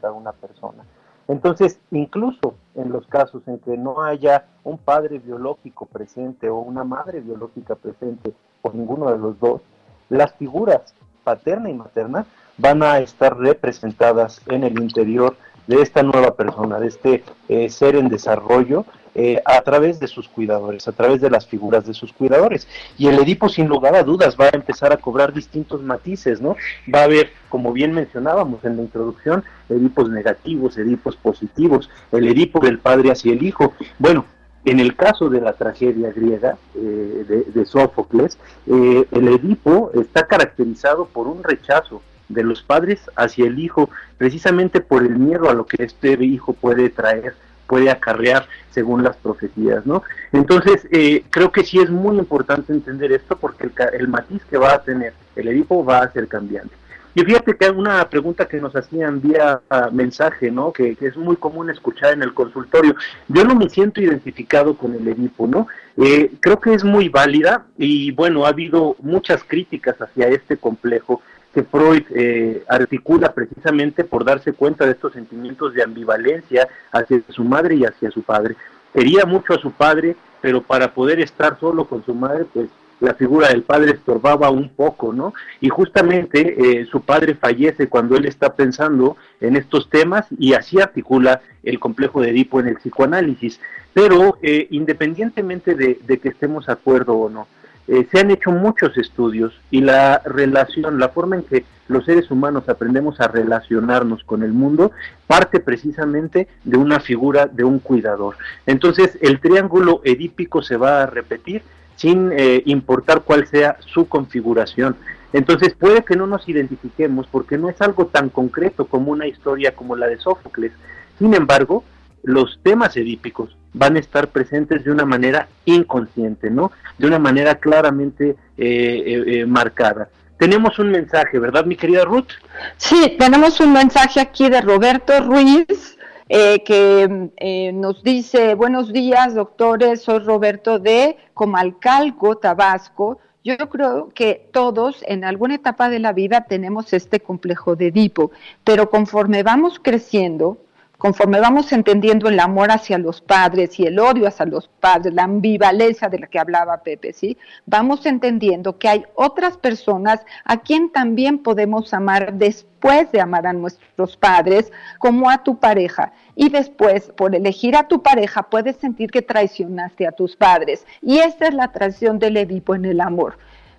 cada 0.01 0.13
una 0.13 0.31
persona. 0.31 0.83
Entonces, 1.27 1.79
incluso 1.91 2.55
en 2.75 2.91
los 2.91 3.07
casos 3.07 3.43
en 3.47 3.59
que 3.59 3.77
no 3.77 4.03
haya 4.03 4.45
un 4.63 4.77
padre 4.77 5.19
biológico 5.19 5.85
presente 5.85 6.49
o 6.49 6.57
una 6.57 6.83
madre 6.83 7.21
biológica 7.21 7.75
presente, 7.75 8.33
o 8.61 8.71
ninguno 8.71 9.11
de 9.11 9.17
los 9.17 9.39
dos, 9.39 9.61
las 10.09 10.33
figuras 10.33 10.93
paterna 11.23 11.69
y 11.69 11.73
materna 11.73 12.25
van 12.57 12.83
a 12.83 12.99
estar 12.99 13.37
representadas 13.37 14.41
en 14.47 14.63
el 14.63 14.79
interior 14.81 15.35
de 15.67 15.81
esta 15.81 16.03
nueva 16.03 16.35
persona, 16.35 16.79
de 16.79 16.87
este 16.87 17.23
eh, 17.49 17.69
ser 17.69 17.95
en 17.95 18.09
desarrollo, 18.09 18.85
eh, 19.15 19.39
a 19.45 19.61
través 19.61 19.99
de 19.99 20.07
sus 20.07 20.27
cuidadores, 20.27 20.87
a 20.87 20.91
través 20.91 21.21
de 21.21 21.29
las 21.29 21.45
figuras 21.45 21.85
de 21.85 21.93
sus 21.93 22.11
cuidadores. 22.11 22.67
Y 22.97 23.07
el 23.07 23.19
Edipo, 23.19 23.47
sin 23.47 23.67
lugar 23.67 23.95
a 23.95 24.01
dudas, 24.01 24.35
va 24.39 24.45
a 24.45 24.55
empezar 24.55 24.91
a 24.91 24.97
cobrar 24.97 25.33
distintos 25.33 25.83
matices, 25.83 26.41
¿no? 26.41 26.55
Va 26.93 27.01
a 27.01 27.03
haber, 27.03 27.31
como 27.49 27.71
bien 27.73 27.93
mencionábamos 27.93 28.65
en 28.65 28.77
la 28.77 28.81
introducción, 28.81 29.43
Edipos 29.69 30.09
negativos, 30.09 30.79
Edipos 30.79 31.15
positivos, 31.15 31.91
el 32.11 32.27
Edipo 32.27 32.59
del 32.59 32.79
padre 32.79 33.11
hacia 33.11 33.33
el 33.33 33.43
hijo. 33.43 33.73
Bueno, 33.99 34.25
en 34.65 34.79
el 34.79 34.95
caso 34.95 35.29
de 35.29 35.41
la 35.41 35.53
tragedia 35.53 36.11
griega 36.11 36.57
eh, 36.73 37.43
de, 37.53 37.65
Sófocles, 37.65 38.39
eh, 38.65 39.05
el 39.11 39.27
Edipo 39.27 39.91
está 39.93 40.25
caracterizado 40.25 41.05
por 41.05 41.27
un 41.27 41.43
rechazo 41.43 42.01
de 42.29 42.43
los 42.43 42.61
padres 42.61 42.99
hacia 43.15 43.45
el 43.45 43.59
hijo, 43.59 43.89
precisamente 44.17 44.81
por 44.81 45.03
el 45.03 45.17
miedo 45.17 45.49
a 45.49 45.53
lo 45.53 45.65
que 45.65 45.83
este 45.83 46.13
hijo 46.23 46.53
puede 46.53 46.89
traer 46.89 47.33
puede 47.67 47.89
acarrear 47.89 48.47
según 48.71 49.03
las 49.03 49.15
profecías, 49.17 49.85
¿no? 49.85 50.03
Entonces, 50.31 50.87
eh, 50.91 51.23
creo 51.29 51.51
que 51.51 51.63
sí 51.63 51.79
es 51.79 51.89
muy 51.89 52.17
importante 52.17 52.73
entender 52.73 53.11
esto 53.11 53.37
porque 53.37 53.69
el, 53.93 54.07
matiz 54.07 54.43
que 54.45 54.57
va 54.57 54.73
a 54.73 54.83
tener 54.83 55.13
el 55.35 55.47
Edipo 55.47 55.83
va 55.83 55.99
a 55.99 56.11
ser 56.11 56.27
cambiante. 56.27 56.75
Y 57.15 57.21
fíjate 57.21 57.55
que 57.55 57.65
hay 57.65 57.71
una 57.71 58.07
pregunta 58.09 58.47
que 58.47 58.59
nos 58.59 58.75
hacían 58.75 59.21
vía 59.21 59.61
ah, 59.69 59.89
mensaje, 59.91 60.49
¿no? 60.49 60.71
Que, 60.71 60.97
es 60.99 61.15
muy 61.15 61.35
común 61.35 61.69
escuchar 61.69 62.13
en 62.13 62.23
el 62.23 62.33
consultorio. 62.33 62.95
Yo 63.27 63.43
no 63.43 63.55
me 63.55 63.69
siento 63.69 64.01
identificado 64.01 64.75
con 64.75 64.95
el 64.95 65.07
Edipo, 65.07 65.47
¿no? 65.47 65.67
Eh, 65.97 66.31
creo 66.39 66.59
que 66.59 66.73
es 66.73 66.83
muy 66.83 67.09
válida 67.09 67.65
y 67.77 68.11
bueno, 68.11 68.45
ha 68.45 68.49
habido 68.49 68.95
muchas 68.99 69.43
críticas 69.43 69.99
hacia 70.01 70.27
este 70.27 70.57
complejo 70.57 71.21
que 71.53 71.63
Freud 71.63 72.03
eh, 72.15 72.63
articula 72.67 73.33
precisamente 73.33 74.03
por 74.03 74.25
darse 74.25 74.53
cuenta 74.53 74.85
de 74.85 74.91
estos 74.91 75.13
sentimientos 75.13 75.73
de 75.73 75.83
ambivalencia 75.83 76.67
hacia 76.91 77.21
su 77.29 77.43
madre 77.43 77.75
y 77.75 77.85
hacia 77.85 78.09
su 78.11 78.23
padre. 78.23 78.55
Quería 78.93 79.25
mucho 79.25 79.53
a 79.53 79.59
su 79.59 79.71
padre, 79.71 80.15
pero 80.41 80.61
para 80.61 80.93
poder 80.93 81.19
estar 81.19 81.59
solo 81.59 81.85
con 81.85 82.03
su 82.03 82.13
madre, 82.15 82.45
pues 82.51 82.69
la 82.99 83.13
figura 83.15 83.49
del 83.49 83.63
padre 83.63 83.91
estorbaba 83.91 84.49
un 84.49 84.69
poco, 84.69 85.11
¿no? 85.13 85.33
Y 85.59 85.69
justamente 85.69 86.55
eh, 86.57 86.85
su 86.85 87.01
padre 87.01 87.35
fallece 87.35 87.87
cuando 87.87 88.15
él 88.15 88.25
está 88.25 88.55
pensando 88.55 89.17
en 89.41 89.55
estos 89.55 89.89
temas 89.89 90.25
y 90.37 90.53
así 90.53 90.79
articula 90.79 91.41
el 91.63 91.79
complejo 91.79 92.21
de 92.21 92.29
Edipo 92.29 92.59
en 92.59 92.67
el 92.67 92.77
psicoanálisis. 92.77 93.59
Pero 93.93 94.37
eh, 94.41 94.67
independientemente 94.71 95.75
de, 95.75 95.99
de 96.05 96.17
que 96.17 96.29
estemos 96.29 96.67
de 96.67 96.73
acuerdo 96.73 97.13
o 97.15 97.29
no, 97.29 97.47
eh, 97.87 98.07
se 98.11 98.19
han 98.19 98.31
hecho 98.31 98.51
muchos 98.51 98.97
estudios 98.97 99.53
y 99.69 99.81
la 99.81 100.21
relación, 100.23 100.99
la 100.99 101.09
forma 101.09 101.35
en 101.35 101.43
que 101.43 101.65
los 101.87 102.05
seres 102.05 102.31
humanos 102.31 102.69
aprendemos 102.69 103.19
a 103.19 103.27
relacionarnos 103.27 104.23
con 104.23 104.43
el 104.43 104.53
mundo, 104.53 104.91
parte 105.27 105.59
precisamente 105.59 106.47
de 106.63 106.77
una 106.77 106.99
figura 106.99 107.47
de 107.47 107.65
un 107.65 107.79
cuidador. 107.79 108.37
Entonces, 108.65 109.17
el 109.21 109.41
triángulo 109.41 110.01
edípico 110.05 110.61
se 110.61 110.77
va 110.77 111.03
a 111.03 111.07
repetir 111.07 111.61
sin 111.97 112.31
eh, 112.31 112.63
importar 112.65 113.23
cuál 113.23 113.47
sea 113.47 113.77
su 113.85 114.07
configuración. 114.07 114.95
Entonces, 115.33 115.73
puede 115.73 116.03
que 116.03 116.15
no 116.15 116.25
nos 116.25 116.47
identifiquemos 116.47 117.27
porque 117.27 117.57
no 117.57 117.69
es 117.69 117.81
algo 117.81 118.05
tan 118.07 118.29
concreto 118.29 118.85
como 118.85 119.11
una 119.11 119.27
historia 119.27 119.75
como 119.75 119.95
la 119.95 120.07
de 120.07 120.19
Sófocles. 120.19 120.71
Sin 121.19 121.33
embargo, 121.33 121.83
los 122.23 122.59
temas 122.63 122.95
edípicos 122.95 123.57
van 123.73 123.95
a 123.95 123.99
estar 123.99 124.27
presentes 124.29 124.83
de 124.83 124.91
una 124.91 125.05
manera 125.05 125.47
inconsciente, 125.65 126.49
¿no? 126.49 126.71
De 126.97 127.07
una 127.07 127.19
manera 127.19 127.55
claramente 127.55 128.29
eh, 128.29 128.35
eh, 128.57 129.23
eh, 129.27 129.45
marcada. 129.45 130.09
Tenemos 130.37 130.77
un 130.79 130.91
mensaje, 130.91 131.39
¿verdad, 131.39 131.65
mi 131.65 131.75
querida 131.75 132.05
Ruth? 132.05 132.29
Sí, 132.77 133.15
tenemos 133.17 133.59
un 133.59 133.73
mensaje 133.73 134.19
aquí 134.19 134.49
de 134.49 134.61
Roberto 134.61 135.19
Ruiz, 135.21 135.97
que 136.27 137.71
nos 137.73 138.01
dice, 138.01 138.55
buenos 138.55 138.91
días, 138.91 139.35
doctores, 139.35 140.01
soy 140.01 140.19
Roberto 140.19 140.79
de 140.79 141.15
Comalcalco, 141.35 142.37
Tabasco. 142.37 143.19
Yo 143.43 143.55
creo 143.69 144.09
que 144.15 144.49
todos 144.51 145.03
en 145.07 145.23
alguna 145.23 145.55
etapa 145.55 145.89
de 145.89 145.99
la 145.99 146.11
vida 146.11 146.45
tenemos 146.49 146.91
este 146.93 147.19
complejo 147.19 147.75
de 147.75 147.87
Edipo, 147.87 148.31
pero 148.63 148.89
conforme 148.89 149.43
vamos 149.43 149.79
creciendo, 149.79 150.57
conforme 151.03 151.41
vamos 151.41 151.73
entendiendo 151.73 152.29
el 152.29 152.39
amor 152.39 152.71
hacia 152.71 152.97
los 152.97 153.19
padres 153.19 153.77
y 153.77 153.85
el 153.85 153.99
odio 153.99 154.25
hacia 154.25 154.45
los 154.45 154.69
padres, 154.69 155.13
la 155.13 155.23
ambivalencia 155.23 156.07
de 156.07 156.17
la 156.17 156.27
que 156.27 156.39
hablaba 156.39 156.81
Pepe, 156.81 157.11
¿sí? 157.11 157.37
Vamos 157.65 158.05
entendiendo 158.05 158.77
que 158.77 158.87
hay 158.87 159.03
otras 159.15 159.57
personas 159.57 160.21
a 160.45 160.61
quien 160.61 160.93
también 160.93 161.39
podemos 161.39 161.93
amar 161.93 162.35
después 162.35 163.11
de 163.11 163.19
amar 163.19 163.45
a 163.45 163.51
nuestros 163.51 164.15
padres, 164.15 164.71
como 164.97 165.29
a 165.29 165.43
tu 165.43 165.59
pareja. 165.59 166.13
Y 166.37 166.47
después, 166.47 167.11
por 167.17 167.35
elegir 167.35 167.75
a 167.75 167.89
tu 167.89 168.01
pareja, 168.01 168.43
puedes 168.43 168.77
sentir 168.77 169.11
que 169.11 169.21
traicionaste 169.21 170.07
a 170.07 170.13
tus 170.13 170.37
padres. 170.37 170.85
Y 171.01 171.17
esta 171.17 171.49
es 171.49 171.53
la 171.53 171.73
traición 171.73 172.17
del 172.17 172.37
Edipo 172.37 172.75
en 172.75 172.85
el 172.85 173.01
amor. 173.01 173.37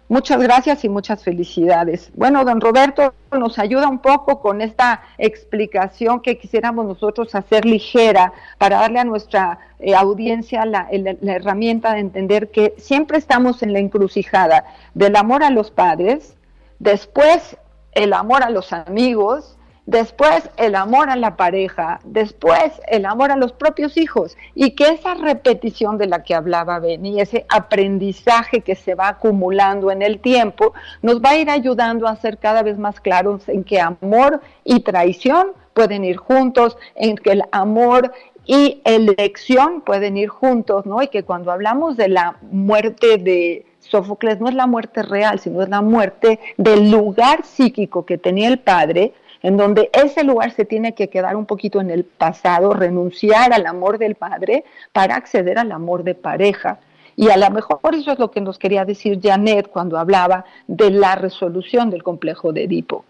Muchas 0.08 0.40
gracias 0.42 0.84
y 0.84 0.90
muchas 0.90 1.22
felicidades. 1.22 2.10
Bueno, 2.14 2.44
don 2.44 2.60
Roberto 2.60 3.14
nos 3.32 3.58
ayuda 3.58 3.88
un 3.88 4.00
poco 4.00 4.40
con 4.40 4.60
esta 4.60 5.02
explicación 5.16 6.20
que 6.20 6.36
quisiéramos 6.36 6.84
nosotros 6.84 7.34
hacer 7.34 7.64
ligera 7.64 8.32
para 8.58 8.80
darle 8.80 8.98
a 9.00 9.04
nuestra 9.04 9.58
eh, 9.78 9.94
audiencia 9.94 10.66
la, 10.66 10.88
la 10.92 11.32
herramienta 11.32 11.94
de 11.94 12.00
entender 12.00 12.50
que 12.50 12.74
siempre 12.76 13.16
estamos 13.16 13.62
en 13.62 13.72
la 13.72 13.78
encrucijada 13.78 14.66
del 14.92 15.16
amor 15.16 15.42
a 15.42 15.50
los 15.50 15.70
padres, 15.70 16.36
después 16.78 17.56
el 17.92 18.12
amor 18.12 18.42
a 18.42 18.50
los 18.50 18.74
amigos, 18.74 19.56
después 19.86 20.48
el 20.56 20.74
amor 20.74 21.10
a 21.10 21.16
la 21.16 21.36
pareja, 21.36 22.00
después 22.04 22.72
el 22.88 23.04
amor 23.06 23.30
a 23.30 23.36
los 23.36 23.52
propios 23.52 23.96
hijos 23.96 24.36
y 24.54 24.70
que 24.72 24.88
esa 24.88 25.14
repetición 25.14 25.98
de 25.98 26.06
la 26.06 26.22
que 26.22 26.34
hablaba 26.34 26.78
Benny, 26.78 27.20
ese 27.20 27.46
aprendizaje 27.48 28.62
que 28.62 28.74
se 28.74 28.94
va 28.94 29.08
acumulando 29.08 29.90
en 29.90 30.02
el 30.02 30.20
tiempo, 30.20 30.72
nos 31.02 31.20
va 31.20 31.30
a 31.30 31.38
ir 31.38 31.50
ayudando 31.50 32.08
a 32.08 32.16
ser 32.16 32.38
cada 32.38 32.62
vez 32.62 32.78
más 32.78 33.00
claros 33.00 33.48
en 33.48 33.64
que 33.64 33.80
amor 33.80 34.40
y 34.64 34.80
traición 34.80 35.52
pueden 35.74 36.04
ir 36.04 36.16
juntos, 36.16 36.78
en 36.94 37.16
que 37.16 37.32
el 37.32 37.42
amor 37.52 38.12
y 38.46 38.80
elección 38.84 39.80
pueden 39.80 40.16
ir 40.16 40.28
juntos, 40.28 40.86
¿no? 40.86 41.02
Y 41.02 41.08
que 41.08 41.24
cuando 41.24 41.50
hablamos 41.50 41.96
de 41.96 42.08
la 42.08 42.36
muerte 42.42 43.18
de 43.18 43.66
Sófocles 43.80 44.40
no 44.40 44.48
es 44.48 44.54
la 44.54 44.66
muerte 44.66 45.02
real, 45.02 45.40
sino 45.40 45.62
es 45.62 45.68
la 45.68 45.82
muerte 45.82 46.38
del 46.56 46.90
lugar 46.90 47.44
psíquico 47.44 48.06
que 48.06 48.18
tenía 48.18 48.48
el 48.48 48.58
padre, 48.58 49.12
en 49.44 49.58
donde 49.58 49.90
ese 49.92 50.24
lugar 50.24 50.52
se 50.52 50.64
tiene 50.64 50.94
que 50.94 51.10
quedar 51.10 51.36
un 51.36 51.44
poquito 51.44 51.78
en 51.78 51.90
el 51.90 52.04
pasado, 52.04 52.72
renunciar 52.72 53.52
al 53.52 53.66
amor 53.66 53.98
del 53.98 54.14
padre 54.14 54.64
para 54.90 55.16
acceder 55.16 55.58
al 55.58 55.70
amor 55.70 56.02
de 56.02 56.14
pareja. 56.14 56.78
Y 57.14 57.28
a 57.28 57.36
lo 57.36 57.50
mejor 57.50 57.78
eso 57.94 58.10
es 58.10 58.18
lo 58.18 58.30
que 58.30 58.40
nos 58.40 58.58
quería 58.58 58.86
decir 58.86 59.20
Janet 59.22 59.68
cuando 59.68 59.98
hablaba 59.98 60.46
de 60.66 60.90
la 60.90 61.14
resolución 61.16 61.90
del 61.90 62.02
complejo 62.02 62.54
de 62.54 62.64
Edipo. 62.64 63.04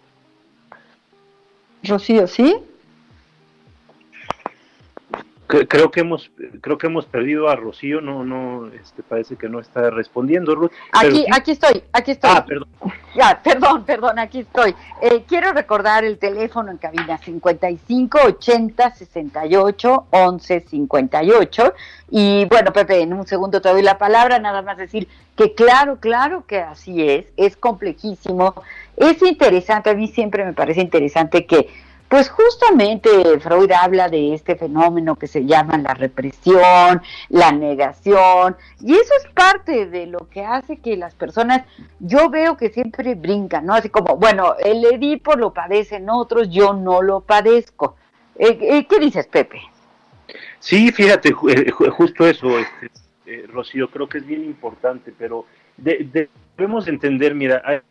Rocío, 1.85 2.26
¿sí? 2.26 2.57
Creo 5.47 5.91
que 5.91 6.01
hemos 6.01 6.31
creo 6.61 6.79
que 6.79 6.87
hemos 6.87 7.07
perdido 7.07 7.49
a 7.49 7.57
Rocío 7.57 8.01
no 8.01 8.25
no 8.25 8.69
este 8.69 9.03
parece 9.03 9.37
que 9.37 9.49
no 9.49 9.61
está 9.61 9.91
respondiendo 9.91 10.55
Ruth 10.55 10.73
aquí 10.93 11.27
aquí 11.31 11.53
estoy 11.53 11.83
aquí 11.93 12.13
estoy. 12.13 12.31
Ah 12.35 12.45
perdón. 12.45 12.69
Ya 13.15 13.41
perdón 13.45 13.85
perdón 13.85 14.19
aquí 14.19 14.41
estoy. 14.41 14.75
Eh, 15.01 15.25
quiero 15.29 15.53
recordar 15.53 16.05
el 16.05 16.19
teléfono 16.19 16.73
en 16.73 16.79
cabina 16.79 17.17
55 17.19 18.19
80 18.27 18.91
68 18.91 20.07
11 20.11 20.61
58 20.61 21.75
y 22.11 22.45
bueno 22.47 22.73
Pepe 22.73 23.03
en 23.03 23.13
un 23.13 23.27
segundo 23.27 23.61
te 23.61 23.69
doy 23.69 23.83
la 23.83 23.99
palabra 23.99 24.41
nada 24.41 24.63
más 24.63 24.79
decir 24.79 25.07
que 25.37 25.55
claro 25.55 25.99
claro 26.01 26.45
que 26.47 26.61
así 26.61 27.09
es 27.09 27.27
es 27.37 27.57
complejísimo. 27.57 28.55
Es 28.97 29.23
interesante 29.23 29.91
a 29.91 29.95
mí 29.95 30.09
siempre 30.09 30.45
me 30.45 30.53
parece 30.53 30.81
interesante 30.81 31.47
que 31.47 31.69
pues 32.09 32.31
justamente 32.31 33.09
Freud 33.41 33.71
habla 33.73 34.09
de 34.09 34.35
este 34.35 34.57
fenómeno 34.57 35.17
que 35.17 35.27
se 35.27 35.45
llama 35.45 35.79
la 35.79 35.95
represión, 35.95 37.03
la 37.29 37.53
negación, 37.53 38.57
y 38.81 38.95
eso 38.95 39.13
es 39.19 39.33
parte 39.33 39.87
de 39.87 40.07
lo 40.07 40.29
que 40.29 40.45
hace 40.45 40.79
que 40.79 40.97
las 40.97 41.15
personas, 41.15 41.63
yo 41.99 42.31
veo 42.31 42.57
que 42.57 42.71
siempre 42.71 43.15
brincan, 43.15 43.67
¿no? 43.67 43.75
Así 43.75 43.89
como, 43.89 44.17
bueno, 44.17 44.55
el 44.63 44.85
Edipo 44.85 45.35
lo 45.35 45.53
padecen 45.53 46.09
otros, 46.11 46.49
yo 46.51 46.73
no 46.75 47.03
lo 47.03 47.21
padezco. 47.21 47.97
Eh, 48.37 48.59
eh, 48.61 48.87
¿Qué 48.87 48.99
dices, 48.99 49.27
Pepe? 49.27 49.61
Sí, 50.59 50.91
fíjate, 50.93 51.31
eh, 51.31 51.71
justo 51.71 52.27
eso, 52.27 52.59
este, 52.59 53.47
Rocío, 53.49 53.91
creo 53.91 54.09
que 54.09 54.19
es 54.19 54.27
bien 54.27 54.45
importante, 54.45 55.13
pero 55.17 55.47
debemos 55.77 56.87
entender, 56.87 57.35
mira, 57.35 57.83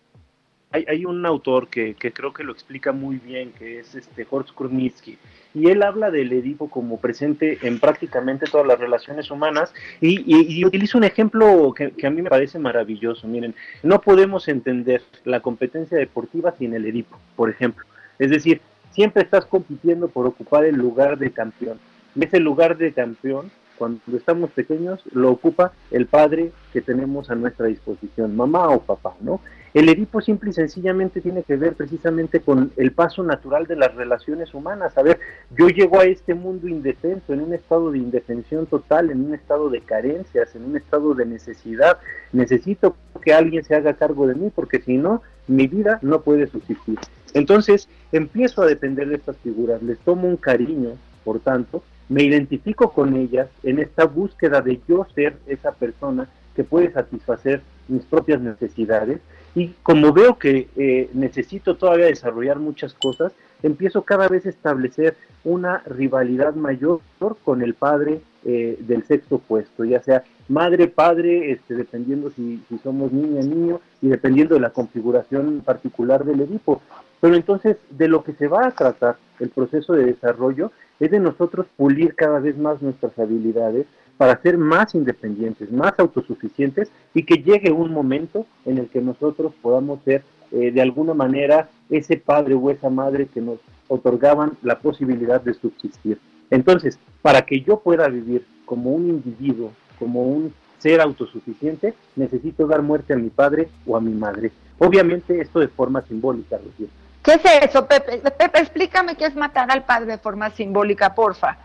un 1.05 1.25
autor 1.25 1.67
que, 1.67 1.95
creo 1.95 2.33
que 2.33 2.43
lo 2.43 2.51
explica 2.51 2.91
muy 2.91 3.17
bien, 3.17 3.51
que 3.51 3.79
es 3.79 3.95
este 3.95 4.25
Horst 4.29 4.51
Kurnitsky, 4.51 5.17
y 5.53 5.69
él 5.69 5.83
habla 5.83 6.09
del 6.09 6.33
Edipo 6.33 6.69
como 6.69 6.99
presente 6.99 7.59
en 7.61 7.79
prácticamente 7.79 8.47
todas 8.49 8.65
las 8.65 8.79
relaciones 8.79 9.29
humanas, 9.29 9.73
y, 10.01 10.65
utiliza 10.65 10.97
un 10.97 11.03
ejemplo 11.03 11.73
que, 11.75 12.07
a 12.07 12.09
mí 12.09 12.21
me 12.21 12.29
parece 12.29 12.57
maravilloso. 12.59 13.27
Miren, 13.27 13.53
no 13.83 14.01
podemos 14.01 14.47
entender 14.47 15.01
la 15.25 15.41
competencia 15.41 15.97
deportiva 15.97 16.53
sin 16.57 16.73
el 16.73 16.85
Edipo, 16.85 17.19
por 17.35 17.49
ejemplo. 17.49 17.85
Es 18.17 18.31
decir, 18.31 18.61
siempre 18.91 19.23
estás 19.23 19.45
compitiendo 19.45 20.07
por 20.07 20.25
ocupar 20.25 20.65
el 20.65 20.75
lugar 20.75 21.17
de 21.17 21.31
campeón. 21.31 21.79
Ese 22.19 22.39
lugar 22.39 22.77
de 22.77 22.93
campeón 22.93 23.51
cuando 23.77 23.99
estamos 24.15 24.51
pequeños 24.51 25.01
lo 25.11 25.31
ocupa 25.31 25.73
el 25.91 26.07
padre 26.07 26.51
que 26.71 26.81
tenemos 26.81 27.29
a 27.29 27.35
nuestra 27.35 27.67
disposición, 27.67 28.35
mamá 28.35 28.69
o 28.69 28.81
papá, 28.81 29.15
¿no? 29.21 29.41
El 29.73 29.89
Edipo 29.89 30.21
simple 30.21 30.51
y 30.51 30.53
sencillamente 30.53 31.19
tiene 31.19 31.41
que 31.41 31.55
ver 31.55 31.73
precisamente 31.73 32.41
con 32.41 32.71
el 32.77 32.91
paso 32.91 33.23
natural 33.23 33.65
de 33.65 33.75
las 33.75 33.95
relaciones 33.95 34.53
humanas. 34.53 34.95
A 34.99 35.01
ver, 35.01 35.19
yo 35.57 35.67
llego 35.67 35.99
a 35.99 36.05
este 36.05 36.35
mundo 36.35 36.67
indefenso, 36.67 37.33
en 37.33 37.41
un 37.41 37.55
estado 37.55 37.91
de 37.91 37.97
indefensión 37.97 38.67
total, 38.67 39.09
en 39.09 39.25
un 39.25 39.33
estado 39.33 39.71
de 39.71 39.81
carencias, 39.81 40.55
en 40.55 40.65
un 40.65 40.77
estado 40.77 41.15
de 41.15 41.25
necesidad. 41.25 41.97
Necesito 42.33 42.95
que 43.23 43.33
alguien 43.33 43.63
se 43.63 43.73
haga 43.73 43.95
cargo 43.95 44.27
de 44.27 44.35
mí 44.35 44.51
porque 44.53 44.79
si 44.79 44.97
no, 44.97 45.23
mi 45.47 45.65
vida 45.65 45.97
no 46.03 46.21
puede 46.21 46.45
subsistir. 46.45 46.99
Entonces, 47.33 47.89
empiezo 48.11 48.61
a 48.61 48.67
depender 48.67 49.09
de 49.09 49.15
estas 49.15 49.37
figuras, 49.37 49.81
les 49.81 49.97
tomo 49.99 50.27
un 50.27 50.37
cariño, 50.37 50.91
por 51.23 51.39
tanto, 51.39 51.83
me 52.09 52.23
identifico 52.23 52.91
con 52.91 53.15
ellas 53.15 53.49
en 53.63 53.79
esta 53.79 54.05
búsqueda 54.05 54.61
de 54.61 54.79
yo 54.87 55.05
ser 55.15 55.37
esa 55.47 55.71
persona 55.71 56.27
que 56.55 56.63
puede 56.63 56.91
satisfacer 56.91 57.61
mis 57.87 58.03
propias 58.05 58.41
necesidades 58.41 59.19
y 59.55 59.69
como 59.83 60.13
veo 60.13 60.37
que 60.37 60.69
eh, 60.75 61.09
necesito 61.13 61.75
todavía 61.75 62.05
desarrollar 62.05 62.59
muchas 62.59 62.93
cosas, 62.93 63.33
empiezo 63.61 64.01
cada 64.01 64.27
vez 64.27 64.45
a 64.45 64.49
establecer 64.49 65.15
una 65.43 65.79
rivalidad 65.85 66.55
mayor 66.55 67.01
con 67.43 67.61
el 67.61 67.73
padre 67.73 68.21
eh, 68.45 68.77
del 68.81 69.03
sexo 69.05 69.35
opuesto, 69.35 69.85
ya 69.85 70.01
sea 70.01 70.23
madre, 70.47 70.87
padre, 70.87 71.51
este, 71.51 71.75
dependiendo 71.75 72.29
si, 72.31 72.61
si 72.67 72.77
somos 72.79 73.11
niña, 73.11 73.41
niño, 73.41 73.79
y 74.01 74.07
dependiendo 74.09 74.55
de 74.55 74.61
la 74.61 74.71
configuración 74.71 75.61
particular 75.61 76.25
del 76.25 76.41
Edipo. 76.41 76.81
Pero 77.21 77.35
entonces, 77.35 77.77
de 77.89 78.09
lo 78.09 78.23
que 78.23 78.33
se 78.33 78.47
va 78.47 78.67
a 78.67 78.71
tratar 78.71 79.15
el 79.39 79.49
proceso 79.49 79.93
de 79.93 80.05
desarrollo 80.05 80.71
es 81.03 81.11
de 81.11 81.19
nosotros 81.19 81.67
pulir 81.75 82.15
cada 82.15 82.39
vez 82.39 82.57
más 82.57 82.81
nuestras 82.81 83.17
habilidades, 83.19 83.85
para 84.17 84.41
ser 84.41 84.57
más 84.57 84.95
independientes, 84.95 85.71
más 85.71 85.93
autosuficientes 85.97 86.91
y 87.13 87.23
que 87.23 87.43
llegue 87.43 87.71
un 87.71 87.91
momento 87.91 88.45
en 88.65 88.77
el 88.77 88.87
que 88.87 89.01
nosotros 89.01 89.53
podamos 89.61 90.01
ser 90.03 90.23
eh, 90.51 90.71
de 90.71 90.81
alguna 90.81 91.13
manera 91.13 91.69
ese 91.89 92.17
padre 92.17 92.53
o 92.53 92.69
esa 92.69 92.89
madre 92.89 93.27
que 93.27 93.41
nos 93.41 93.59
otorgaban 93.87 94.53
la 94.61 94.79
posibilidad 94.79 95.41
de 95.41 95.53
subsistir. 95.55 96.19
Entonces, 96.51 96.99
para 97.21 97.41
que 97.41 97.61
yo 97.61 97.79
pueda 97.79 98.07
vivir 98.07 98.45
como 98.65 98.91
un 98.91 99.09
individuo, 99.09 99.71
como 99.99 100.23
un 100.23 100.53
ser 100.77 101.01
autosuficiente, 101.01 101.93
necesito 102.15 102.67
dar 102.67 102.81
muerte 102.81 103.13
a 103.13 103.17
mi 103.17 103.29
padre 103.29 103.69
o 103.85 103.97
a 103.97 104.01
mi 104.01 104.13
madre. 104.13 104.51
Obviamente 104.77 105.41
esto 105.41 105.59
de 105.59 105.69
forma 105.69 106.01
simbólica, 106.01 106.57
Rocío. 106.57 106.87
¿Qué 107.23 107.33
es 107.33 107.69
eso, 107.69 107.87
Pepe? 107.87 108.17
Pepe, 108.37 108.59
explícame 108.59 109.15
qué 109.15 109.25
es 109.25 109.35
matar 109.35 109.71
al 109.71 109.83
padre 109.83 110.07
de 110.07 110.17
forma 110.17 110.49
simbólica, 110.51 111.15
porfa. 111.15 111.57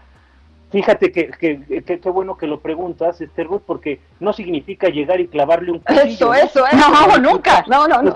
Fíjate 0.71 1.11
que 1.11 1.31
qué 1.31 1.83
que, 1.83 2.11
bueno 2.11 2.37
que 2.37 2.47
lo 2.47 2.61
preguntas, 2.61 3.21
este 3.23 3.43
Ruth, 3.43 3.63
porque 3.67 4.01
no 4.21 4.35
significa 4.35 4.89
llegar 4.89 5.19
y 5.19 5.27
clavarle 5.27 5.73
un 5.73 5.79
cuchillo. 5.79 6.35
Eso, 6.35 6.35
eso, 6.35 6.67
eso. 6.67 6.91
No, 6.91 7.19
nunca. 7.19 7.65
No, 7.69 7.89
no, 7.89 8.03
no. 8.03 8.15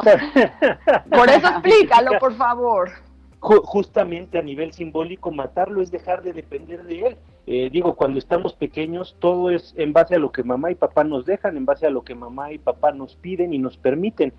por 1.11 1.31
eso 1.31 1.49
explícalo, 1.49 2.19
por 2.19 2.35
favor. 2.35 2.91
Justamente 3.41 4.39
a 4.39 4.43
nivel 4.43 4.73
simbólico, 4.73 5.33
matarlo 5.33 5.81
es 5.81 5.91
dejar 5.91 6.23
de 6.23 6.33
depender 6.33 6.85
de 6.85 7.07
él. 7.07 7.17
Eh, 7.47 7.71
digo, 7.73 7.97
cuando 7.97 8.19
estamos 8.19 8.53
pequeños, 8.53 9.17
todo 9.19 9.51
es 9.51 9.75
en 9.77 9.93
base 9.93 10.15
a 10.15 10.19
lo 10.19 10.31
que 10.31 10.45
mamá 10.45 10.71
y 10.71 10.77
papá 10.77 11.03
nos 11.03 11.25
dejan, 11.25 11.57
en 11.57 11.65
base 11.65 11.87
a 11.87 11.91
lo 11.91 12.03
que 12.03 12.15
mamá 12.15 12.53
y 12.53 12.59
papá 12.59 12.93
nos 12.93 13.17
piden 13.17 13.53
y 13.53 13.59
nos 13.59 13.79
permiten 13.79 14.33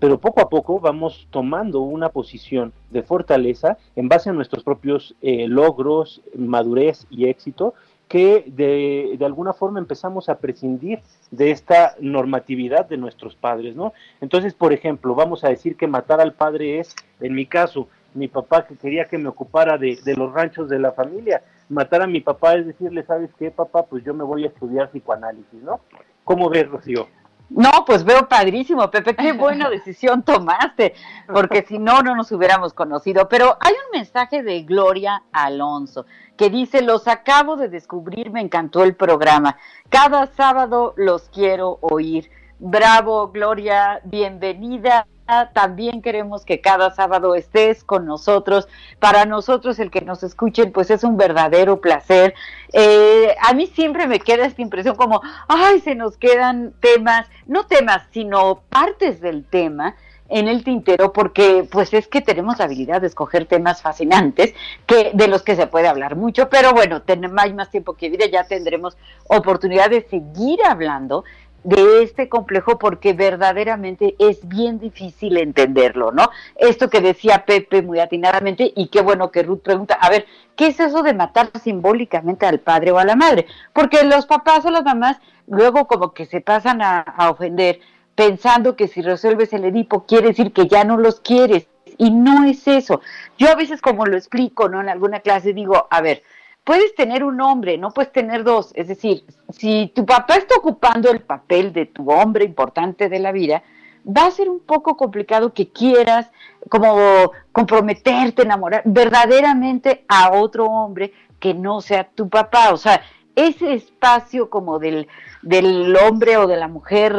pero 0.00 0.18
poco 0.18 0.40
a 0.40 0.48
poco 0.48 0.80
vamos 0.80 1.28
tomando 1.30 1.80
una 1.80 2.08
posición 2.08 2.72
de 2.90 3.02
fortaleza 3.02 3.76
en 3.94 4.08
base 4.08 4.30
a 4.30 4.32
nuestros 4.32 4.64
propios 4.64 5.14
eh, 5.20 5.46
logros, 5.46 6.22
madurez 6.34 7.06
y 7.10 7.28
éxito, 7.28 7.74
que 8.08 8.44
de, 8.48 9.14
de, 9.18 9.24
alguna 9.24 9.52
forma 9.52 9.78
empezamos 9.78 10.28
a 10.28 10.38
prescindir 10.38 11.00
de 11.30 11.52
esta 11.52 11.94
normatividad 12.00 12.88
de 12.88 12.96
nuestros 12.96 13.36
padres, 13.36 13.76
¿no? 13.76 13.92
Entonces, 14.20 14.52
por 14.52 14.72
ejemplo, 14.72 15.14
vamos 15.14 15.44
a 15.44 15.48
decir 15.48 15.76
que 15.76 15.86
matar 15.86 16.20
al 16.20 16.32
padre 16.32 16.80
es, 16.80 16.96
en 17.20 17.34
mi 17.34 17.46
caso, 17.46 17.86
mi 18.14 18.26
papá 18.26 18.66
que 18.66 18.76
quería 18.76 19.04
que 19.04 19.18
me 19.18 19.28
ocupara 19.28 19.78
de, 19.78 19.96
de 20.04 20.16
los 20.16 20.32
ranchos 20.32 20.68
de 20.68 20.80
la 20.80 20.90
familia. 20.90 21.42
Matar 21.68 22.02
a 22.02 22.08
mi 22.08 22.20
papá 22.20 22.54
es 22.54 22.66
decirle, 22.66 23.04
¿sabes 23.04 23.30
qué, 23.38 23.52
papá? 23.52 23.84
Pues 23.84 24.02
yo 24.02 24.12
me 24.12 24.24
voy 24.24 24.42
a 24.42 24.48
estudiar 24.48 24.90
psicoanálisis, 24.90 25.62
¿no? 25.62 25.78
¿Cómo 26.24 26.48
ves, 26.48 26.68
Rocío? 26.68 27.06
No, 27.50 27.84
pues 27.84 28.04
veo 28.04 28.28
padrísimo, 28.28 28.88
Pepe, 28.90 29.16
qué 29.16 29.32
buena 29.34 29.68
decisión 29.68 30.22
tomaste, 30.22 30.94
porque 31.26 31.62
si 31.62 31.78
no, 31.78 32.00
no 32.00 32.14
nos 32.14 32.30
hubiéramos 32.30 32.72
conocido. 32.72 33.28
Pero 33.28 33.56
hay 33.60 33.72
un 33.72 33.98
mensaje 33.98 34.42
de 34.42 34.62
Gloria 34.62 35.24
Alonso 35.32 36.06
que 36.36 36.48
dice, 36.48 36.80
los 36.80 37.08
acabo 37.08 37.56
de 37.56 37.68
descubrir, 37.68 38.30
me 38.30 38.40
encantó 38.40 38.84
el 38.84 38.94
programa. 38.94 39.58
Cada 39.88 40.26
sábado 40.28 40.94
los 40.96 41.28
quiero 41.28 41.78
oír. 41.82 42.30
Bravo, 42.60 43.28
Gloria, 43.28 44.00
bienvenida 44.04 45.06
también 45.52 46.02
queremos 46.02 46.44
que 46.44 46.60
cada 46.60 46.90
sábado 46.90 47.34
estés 47.34 47.84
con 47.84 48.06
nosotros. 48.06 48.68
Para 48.98 49.24
nosotros 49.24 49.78
el 49.78 49.90
que 49.90 50.00
nos 50.00 50.22
escuchen, 50.22 50.72
pues 50.72 50.90
es 50.90 51.04
un 51.04 51.16
verdadero 51.16 51.80
placer. 51.80 52.34
Eh, 52.72 53.34
a 53.40 53.54
mí 53.54 53.66
siempre 53.66 54.06
me 54.06 54.20
queda 54.20 54.46
esta 54.46 54.62
impresión 54.62 54.96
como, 54.96 55.20
ay, 55.48 55.80
se 55.80 55.94
nos 55.94 56.16
quedan 56.16 56.72
temas, 56.80 57.26
no 57.46 57.66
temas, 57.66 58.02
sino 58.12 58.62
partes 58.68 59.20
del 59.20 59.44
tema 59.44 59.96
en 60.30 60.48
el 60.48 60.64
tintero 60.64 61.12
porque 61.12 61.66
pues 61.70 61.92
es 61.92 62.06
que 62.06 62.20
tenemos 62.20 62.58
la 62.58 62.64
habilidad 62.64 63.00
de 63.00 63.08
escoger 63.08 63.46
temas 63.46 63.82
fascinantes 63.82 64.54
que 64.86 65.10
de 65.12 65.28
los 65.28 65.42
que 65.42 65.56
se 65.56 65.66
puede 65.66 65.88
hablar 65.88 66.16
mucho, 66.16 66.48
pero 66.48 66.72
bueno, 66.72 67.02
tenemos 67.02 67.36
hay 67.38 67.52
más 67.52 67.70
tiempo 67.70 67.94
que 67.94 68.08
vida, 68.08 68.26
ya 68.26 68.44
tendremos 68.44 68.96
oportunidad 69.26 69.90
de 69.90 70.02
seguir 70.08 70.60
hablando 70.64 71.24
de 71.62 72.02
este 72.02 72.28
complejo 72.28 72.78
porque 72.78 73.12
verdaderamente 73.12 74.14
es 74.18 74.46
bien 74.48 74.78
difícil 74.78 75.36
entenderlo, 75.36 76.10
¿no? 76.12 76.30
Esto 76.56 76.88
que 76.88 77.00
decía 77.00 77.44
Pepe 77.44 77.82
muy 77.82 78.00
atinadamente 78.00 78.72
y 78.74 78.88
qué 78.88 79.02
bueno 79.02 79.30
que 79.30 79.42
Ruth 79.42 79.62
pregunta, 79.62 79.98
a 80.00 80.08
ver, 80.08 80.26
¿qué 80.56 80.68
es 80.68 80.80
eso 80.80 81.02
de 81.02 81.14
matar 81.14 81.50
simbólicamente 81.62 82.46
al 82.46 82.60
padre 82.60 82.92
o 82.92 82.98
a 82.98 83.04
la 83.04 83.16
madre? 83.16 83.46
Porque 83.72 84.04
los 84.04 84.26
papás 84.26 84.64
o 84.64 84.70
las 84.70 84.84
mamás 84.84 85.18
luego 85.46 85.86
como 85.86 86.14
que 86.14 86.26
se 86.26 86.40
pasan 86.40 86.80
a, 86.80 87.04
ofender 87.30 87.80
pensando 88.14 88.76
que 88.76 88.88
si 88.88 89.02
resuelves 89.02 89.52
el 89.52 89.64
Edipo 89.64 90.06
quiere 90.06 90.28
decir 90.28 90.52
que 90.52 90.66
ya 90.66 90.84
no 90.84 90.96
los 90.96 91.20
quieres 91.20 91.68
y 91.98 92.10
no 92.10 92.44
es 92.44 92.66
eso. 92.68 93.00
Yo 93.36 93.50
a 93.50 93.54
veces 93.54 93.82
como 93.82 94.06
lo 94.06 94.16
explico, 94.16 94.68
¿no? 94.68 94.80
En 94.80 94.88
alguna 94.88 95.20
clase 95.20 95.52
digo, 95.52 95.86
a 95.90 96.00
ver, 96.00 96.22
puedes 96.64 96.94
tener 96.94 97.24
un 97.24 97.40
hombre, 97.40 97.78
no 97.78 97.90
puedes 97.90 98.12
tener 98.12 98.44
dos. 98.44 98.72
Es 98.74 98.88
decir, 98.88 99.24
si 99.50 99.92
tu 99.94 100.04
papá 100.06 100.36
está 100.36 100.56
ocupando 100.56 101.10
el 101.10 101.20
papel 101.20 101.72
de 101.72 101.86
tu 101.86 102.10
hombre 102.10 102.44
importante 102.44 103.08
de 103.08 103.18
la 103.18 103.32
vida, 103.32 103.62
va 104.06 104.26
a 104.26 104.30
ser 104.30 104.48
un 104.48 104.60
poco 104.60 104.96
complicado 104.96 105.52
que 105.52 105.68
quieras 105.68 106.30
como 106.68 107.32
comprometerte, 107.52 108.42
enamorar 108.42 108.82
verdaderamente 108.84 110.04
a 110.08 110.32
otro 110.32 110.66
hombre 110.66 111.12
que 111.38 111.54
no 111.54 111.80
sea 111.80 112.04
tu 112.04 112.28
papá. 112.28 112.72
O 112.72 112.76
sea, 112.76 113.02
ese 113.34 113.74
espacio 113.74 114.50
como 114.50 114.78
del, 114.78 115.08
del 115.42 115.96
hombre 115.96 116.36
o 116.36 116.46
de 116.46 116.56
la 116.56 116.68
mujer, 116.68 117.14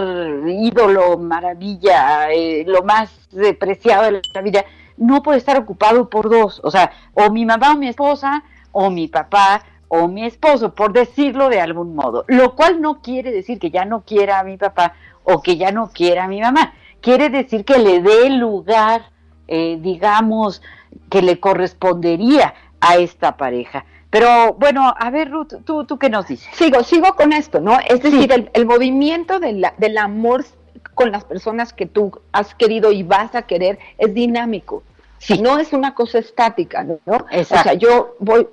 ídolo, 0.48 1.18
maravilla, 1.18 2.32
eh, 2.32 2.64
lo 2.68 2.84
más 2.84 3.30
preciado 3.60 4.04
de 4.04 4.22
la 4.34 4.42
vida, 4.42 4.66
no 4.98 5.24
puede 5.24 5.40
estar 5.40 5.58
ocupado 5.58 6.10
por 6.10 6.30
dos. 6.30 6.62
O 6.64 6.72
sea, 6.72 6.92
o 7.14 7.32
mi 7.32 7.46
mamá 7.46 7.74
o 7.74 7.78
mi 7.78 7.88
esposa, 7.88 8.44
o 8.72 8.90
mi 8.90 9.08
papá 9.08 9.64
o 9.88 10.08
mi 10.08 10.26
esposo, 10.26 10.74
por 10.74 10.94
decirlo 10.94 11.50
de 11.50 11.60
algún 11.60 11.96
modo. 11.96 12.24
Lo 12.28 12.56
cual 12.56 12.82
no 12.82 13.02
quiere 13.02 13.32
decir 13.32 13.60
que 13.60 13.72
ya 13.72 13.84
no 13.84 14.02
quiera 14.02 14.40
a 14.40 14.44
mi 14.44 14.58
papá 14.58 14.94
o 15.24 15.42
que 15.42 15.58
ya 15.58 15.72
no 15.72 15.90
quiera 15.90 16.24
a 16.24 16.28
mi 16.28 16.40
mamá. 16.40 16.74
Quiere 17.02 17.30
decir 17.30 17.66
que 17.66 17.78
le 17.78 18.02
dé 18.02 18.30
lugar, 18.30 19.02
eh, 19.48 19.78
digamos, 19.82 20.62
que 21.10 21.22
le 21.22 21.40
correspondería 21.40 22.54
a 22.80 22.98
esta 22.98 23.36
pareja. 23.36 23.86
Pero 24.10 24.54
bueno, 24.54 24.94
a 24.98 25.10
ver, 25.10 25.30
Ruth, 25.32 25.54
¿tú, 25.66 25.86
tú 25.86 25.98
qué 25.98 26.10
nos 26.10 26.28
dices? 26.28 26.50
Sigo, 26.54 26.84
sigo 26.84 27.16
con 27.16 27.34
esto, 27.34 27.60
¿no? 27.60 27.78
Es 27.86 28.02
decir, 28.02 28.32
el, 28.54 28.66
movimiento 28.66 29.40
del 29.40 29.98
amor 29.98 30.46
con 30.96 31.12
las 31.12 31.24
personas 31.24 31.74
que 31.74 31.86
tú 31.86 32.12
has 32.32 32.54
querido 32.56 32.92
y 32.92 33.04
vas 33.04 33.36
a 33.36 33.44
querer 33.44 33.80
es 33.98 34.14
dinámico. 34.14 34.84
Si 35.18 35.40
no 35.42 35.60
es 35.60 35.72
una 35.72 35.96
cosa 35.96 36.20
estática, 36.20 36.84
¿no? 36.84 37.00
O 37.06 37.44
sea, 37.44 37.74
yo 37.74 38.16
voy, 38.20 38.48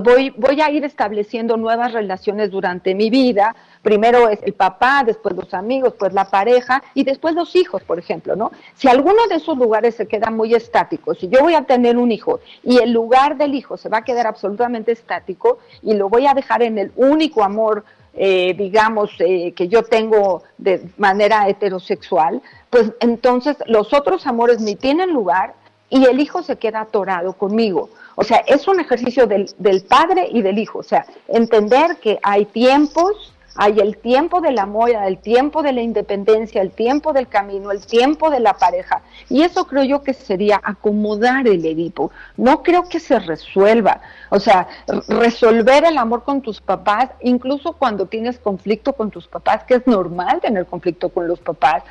voy, 0.00 0.30
voy 0.30 0.60
a 0.60 0.70
ir 0.70 0.84
estableciendo 0.84 1.56
nuevas 1.56 1.92
relaciones 1.92 2.50
durante 2.50 2.94
mi 2.94 3.10
vida. 3.10 3.54
Primero 3.82 4.28
es 4.28 4.40
el 4.42 4.52
papá, 4.52 5.02
después 5.04 5.34
los 5.34 5.52
amigos, 5.54 5.92
después 5.92 6.12
la 6.12 6.26
pareja 6.26 6.82
y 6.94 7.04
después 7.04 7.34
los 7.34 7.54
hijos, 7.56 7.82
por 7.82 7.98
ejemplo, 7.98 8.36
¿no? 8.36 8.52
Si 8.74 8.88
alguno 8.88 9.26
de 9.28 9.36
esos 9.36 9.56
lugares 9.56 9.94
se 9.94 10.06
queda 10.06 10.30
muy 10.30 10.54
estático, 10.54 11.14
si 11.14 11.28
yo 11.28 11.40
voy 11.40 11.54
a 11.54 11.62
tener 11.62 11.96
un 11.96 12.12
hijo 12.12 12.40
y 12.62 12.78
el 12.78 12.92
lugar 12.92 13.36
del 13.36 13.54
hijo 13.54 13.76
se 13.76 13.88
va 13.88 13.98
a 13.98 14.04
quedar 14.04 14.26
absolutamente 14.26 14.92
estático 14.92 15.58
y 15.82 15.94
lo 15.94 16.08
voy 16.08 16.26
a 16.26 16.34
dejar 16.34 16.62
en 16.62 16.78
el 16.78 16.92
único 16.96 17.42
amor 17.42 17.84
eh, 18.14 18.52
digamos, 18.58 19.10
eh, 19.20 19.54
que 19.56 19.68
yo 19.68 19.84
tengo 19.84 20.42
de 20.58 20.86
manera 20.98 21.48
heterosexual, 21.48 22.42
pues 22.68 22.92
entonces 23.00 23.56
los 23.66 23.94
otros 23.94 24.26
amores 24.26 24.60
ni 24.60 24.76
tienen 24.76 25.14
lugar 25.14 25.54
y 25.88 26.04
el 26.04 26.20
hijo 26.20 26.42
se 26.42 26.56
queda 26.56 26.82
atorado 26.82 27.32
conmigo. 27.32 27.88
O 28.16 28.24
sea, 28.24 28.38
es 28.46 28.68
un 28.68 28.80
ejercicio 28.80 29.26
del, 29.26 29.50
del 29.58 29.82
padre 29.82 30.28
y 30.30 30.42
del 30.42 30.58
hijo. 30.58 30.78
O 30.78 30.82
sea, 30.82 31.06
entender 31.28 31.96
que 31.96 32.18
hay 32.22 32.44
tiempos, 32.44 33.32
hay 33.54 33.80
el 33.80 33.98
tiempo 33.98 34.40
del 34.40 34.58
amor, 34.58 34.90
el 34.90 35.18
tiempo 35.18 35.62
de 35.62 35.72
la 35.72 35.82
independencia, 35.82 36.62
el 36.62 36.70
tiempo 36.70 37.12
del 37.12 37.28
camino, 37.28 37.70
el 37.70 37.84
tiempo 37.84 38.30
de 38.30 38.40
la 38.40 38.54
pareja. 38.54 39.02
Y 39.28 39.42
eso 39.42 39.66
creo 39.66 39.84
yo 39.84 40.02
que 40.02 40.14
sería 40.14 40.60
acomodar 40.62 41.46
el 41.46 41.64
Edipo. 41.64 42.10
No 42.36 42.62
creo 42.62 42.88
que 42.88 42.98
se 42.98 43.18
resuelva. 43.18 44.00
O 44.30 44.40
sea, 44.40 44.68
resolver 45.08 45.84
el 45.84 45.98
amor 45.98 46.24
con 46.24 46.40
tus 46.40 46.60
papás, 46.60 47.10
incluso 47.20 47.74
cuando 47.74 48.06
tienes 48.06 48.38
conflicto 48.38 48.94
con 48.94 49.10
tus 49.10 49.26
papás, 49.26 49.64
que 49.64 49.74
es 49.74 49.86
normal 49.86 50.40
tener 50.40 50.66
conflicto 50.66 51.10
con 51.10 51.28
los 51.28 51.40
papás. 51.40 51.82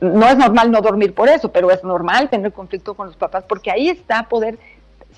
No 0.00 0.26
es 0.26 0.36
normal 0.36 0.70
no 0.70 0.82
dormir 0.82 1.14
por 1.14 1.30
eso, 1.30 1.50
pero 1.50 1.70
es 1.70 1.82
normal 1.82 2.28
tener 2.28 2.52
conflicto 2.52 2.92
con 2.92 3.06
los 3.06 3.16
papás, 3.16 3.44
porque 3.48 3.70
ahí 3.70 3.88
está 3.88 4.24
poder 4.24 4.58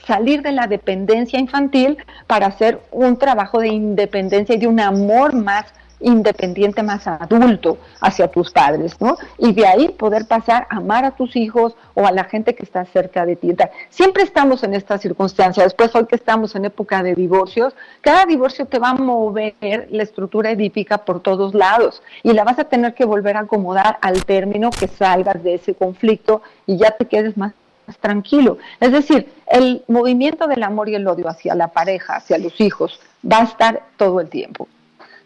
salir 0.07 0.43
de 0.43 0.53
la 0.53 0.67
dependencia 0.67 1.39
infantil 1.39 1.99
para 2.27 2.47
hacer 2.47 2.81
un 2.91 3.17
trabajo 3.17 3.61
de 3.61 3.69
independencia 3.69 4.55
y 4.55 4.59
de 4.59 4.67
un 4.67 4.81
amor 4.81 5.35
más 5.35 5.67
independiente, 6.03 6.83
más 6.83 7.07
adulto 7.07 7.79
hacia 8.01 8.29
tus 8.29 8.51
padres, 8.51 9.01
¿no? 9.01 9.17
Y 9.39 9.53
de 9.53 9.67
ahí 9.67 9.89
poder 9.91 10.27
pasar 10.27 10.67
a 10.69 10.77
amar 10.77 11.05
a 11.05 11.13
tus 11.13 11.37
hijos 11.37 11.75
o 11.95 12.07
a 12.07 12.13
la 12.13 12.25
gente 12.25 12.55
que 12.55 12.65
está 12.65 12.85
cerca 12.87 13.25
de 13.25 13.37
ti. 13.37 13.55
Siempre 13.91 14.23
estamos 14.23 14.63
en 14.65 14.75
esta 14.75 14.99
circunstancia. 14.99 15.63
Después, 15.63 15.95
hoy 15.95 16.07
que 16.07 16.17
estamos 16.17 16.55
en 16.55 16.65
época 16.65 17.03
de 17.03 17.15
divorcios, 17.15 17.75
cada 18.01 18.25
divorcio 18.27 18.67
te 18.67 18.79
va 18.79 18.91
a 18.91 18.95
mover 18.95 19.55
la 19.91 20.03
estructura 20.03 20.51
edípica 20.51 20.99
por 20.99 21.21
todos 21.21 21.55
lados 21.55 22.03
y 22.23 22.33
la 22.33 22.45
vas 22.45 22.59
a 22.59 22.65
tener 22.65 22.95
que 22.95 23.05
volver 23.05 23.37
a 23.37 23.41
acomodar 23.41 23.99
al 24.01 24.25
término 24.25 24.71
que 24.71 24.89
salgas 24.89 25.43
de 25.43 25.55
ese 25.55 25.75
conflicto 25.75 26.43
y 26.67 26.79
ya 26.79 26.93
te 26.93 27.07
quedes 27.07 27.37
más 27.37 27.53
tranquilo. 28.01 28.59
Es 28.81 28.93
decir, 28.93 29.29
el 29.51 29.85
movimiento 29.89 30.47
del 30.47 30.63
amor 30.63 30.89
y 30.89 30.95
el 30.95 31.07
odio 31.07 31.29
hacia 31.29 31.55
la 31.55 31.69
pareja, 31.69 32.17
hacia 32.17 32.39
los 32.39 32.61
hijos, 32.61 33.01
va 33.31 33.39
a 33.39 33.45
estar 33.45 33.83
todo 33.97 34.21
el 34.21 34.29
tiempo. 34.29 34.69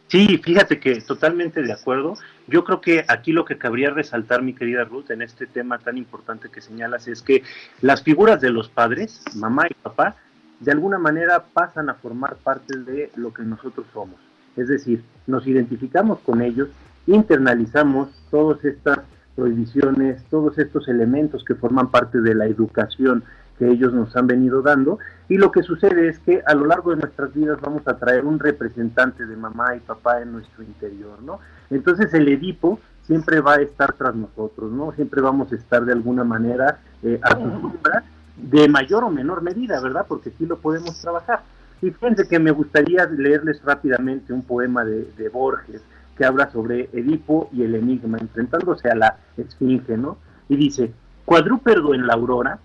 Sí, 0.08 0.38
fíjate 0.38 0.78
que 0.78 1.00
totalmente 1.00 1.62
de 1.62 1.72
acuerdo. 1.72 2.14
Yo 2.46 2.64
creo 2.64 2.80
que 2.80 3.04
aquí 3.08 3.32
lo 3.32 3.44
que 3.44 3.58
cabría 3.58 3.90
resaltar, 3.90 4.40
mi 4.40 4.54
querida 4.54 4.84
Ruth, 4.84 5.10
en 5.10 5.22
este 5.22 5.46
tema 5.46 5.78
tan 5.78 5.98
importante 5.98 6.48
que 6.48 6.60
señalas, 6.60 7.08
es 7.08 7.22
que 7.22 7.42
las 7.80 8.02
figuras 8.02 8.40
de 8.40 8.50
los 8.50 8.68
padres, 8.68 9.20
mamá 9.34 9.66
y 9.68 9.74
papá, 9.74 10.16
de 10.60 10.72
alguna 10.72 10.98
manera 10.98 11.44
pasan 11.52 11.90
a 11.90 11.94
formar 11.94 12.36
parte 12.36 12.78
de 12.78 13.10
lo 13.16 13.34
que 13.34 13.42
nosotros 13.42 13.86
somos. 13.92 14.16
Es 14.56 14.68
decir, 14.68 15.02
nos 15.26 15.46
identificamos 15.46 16.20
con 16.20 16.40
ellos, 16.40 16.68
internalizamos 17.06 18.08
todas 18.30 18.64
estas 18.64 19.00
prohibiciones, 19.36 20.24
todos 20.24 20.58
estos 20.58 20.88
elementos 20.88 21.44
que 21.44 21.54
forman 21.54 21.90
parte 21.90 22.20
de 22.20 22.34
la 22.34 22.46
educación 22.46 23.22
que 23.58 23.70
ellos 23.70 23.92
nos 23.92 24.14
han 24.16 24.26
venido 24.26 24.62
dando 24.62 24.98
y 25.28 25.38
lo 25.38 25.50
que 25.50 25.62
sucede 25.62 26.08
es 26.08 26.18
que 26.20 26.42
a 26.46 26.54
lo 26.54 26.66
largo 26.66 26.90
de 26.90 26.96
nuestras 26.96 27.32
vidas 27.32 27.58
vamos 27.60 27.86
a 27.86 27.96
traer 27.96 28.24
un 28.24 28.38
representante 28.38 29.26
de 29.26 29.36
mamá 29.36 29.76
y 29.76 29.80
papá 29.80 30.20
en 30.20 30.32
nuestro 30.32 30.62
interior, 30.62 31.22
¿no? 31.22 31.40
Entonces 31.70 32.12
el 32.14 32.28
Edipo 32.28 32.80
siempre 33.02 33.40
va 33.40 33.54
a 33.54 33.62
estar 33.62 33.92
tras 33.94 34.14
nosotros, 34.14 34.72
¿no? 34.72 34.92
Siempre 34.92 35.20
vamos 35.20 35.52
a 35.52 35.56
estar 35.56 35.84
de 35.84 35.92
alguna 35.92 36.24
manera 36.24 36.78
eh, 37.02 37.18
a 37.22 37.30
su 37.30 37.50
sombra, 37.60 38.04
de 38.36 38.68
mayor 38.68 39.04
o 39.04 39.10
menor 39.10 39.42
medida, 39.42 39.80
¿verdad? 39.80 40.04
Porque 40.06 40.30
sí 40.36 40.44
lo 40.44 40.58
podemos 40.58 41.00
trabajar. 41.00 41.42
Y 41.80 41.90
fíjense 41.90 42.28
que 42.28 42.38
me 42.38 42.50
gustaría 42.50 43.06
leerles 43.06 43.62
rápidamente 43.62 44.32
un 44.32 44.42
poema 44.42 44.84
de, 44.84 45.10
de 45.16 45.28
Borges, 45.28 45.82
que 46.16 46.24
habla 46.24 46.50
sobre 46.50 46.88
Edipo 46.92 47.48
y 47.52 47.62
el 47.62 47.74
enigma, 47.74 48.18
enfrentándose 48.18 48.88
a 48.88 48.94
la 48.94 49.18
esfinge, 49.36 49.96
¿no? 49.96 50.18
Y 50.48 50.56
dice, 50.56 50.92
cuadrúpedo 51.24 51.94
en 51.94 52.06
la 52.06 52.14
aurora, 52.14 52.58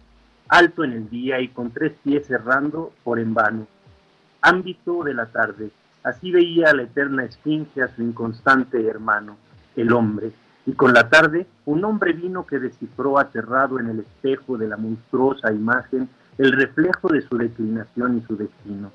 alto 0.47 0.83
en 0.83 0.93
el 0.93 1.09
día 1.09 1.39
y 1.39 1.49
con 1.49 1.71
tres 1.71 1.93
pies 2.03 2.29
errando 2.29 2.93
por 3.03 3.19
en 3.19 3.33
vano. 3.33 3.67
Ámbito 4.41 5.03
de 5.03 5.13
la 5.13 5.27
tarde, 5.27 5.71
así 6.03 6.31
veía 6.31 6.73
la 6.73 6.83
eterna 6.83 7.25
esfinge 7.25 7.81
a 7.81 7.89
su 7.89 8.01
inconstante 8.01 8.85
hermano, 8.87 9.37
el 9.75 9.91
hombre, 9.93 10.31
y 10.65 10.73
con 10.73 10.93
la 10.93 11.09
tarde 11.09 11.47
un 11.65 11.83
hombre 11.85 12.13
vino 12.13 12.45
que 12.45 12.59
descifró 12.59 13.19
aterrado 13.19 13.79
en 13.79 13.89
el 13.89 13.99
espejo 13.99 14.57
de 14.57 14.67
la 14.67 14.77
monstruosa 14.77 15.51
imagen 15.51 16.07
el 16.37 16.51
reflejo 16.51 17.09
de 17.09 17.21
su 17.21 17.37
declinación 17.37 18.17
y 18.17 18.21
su 18.27 18.37
destino 18.37 18.91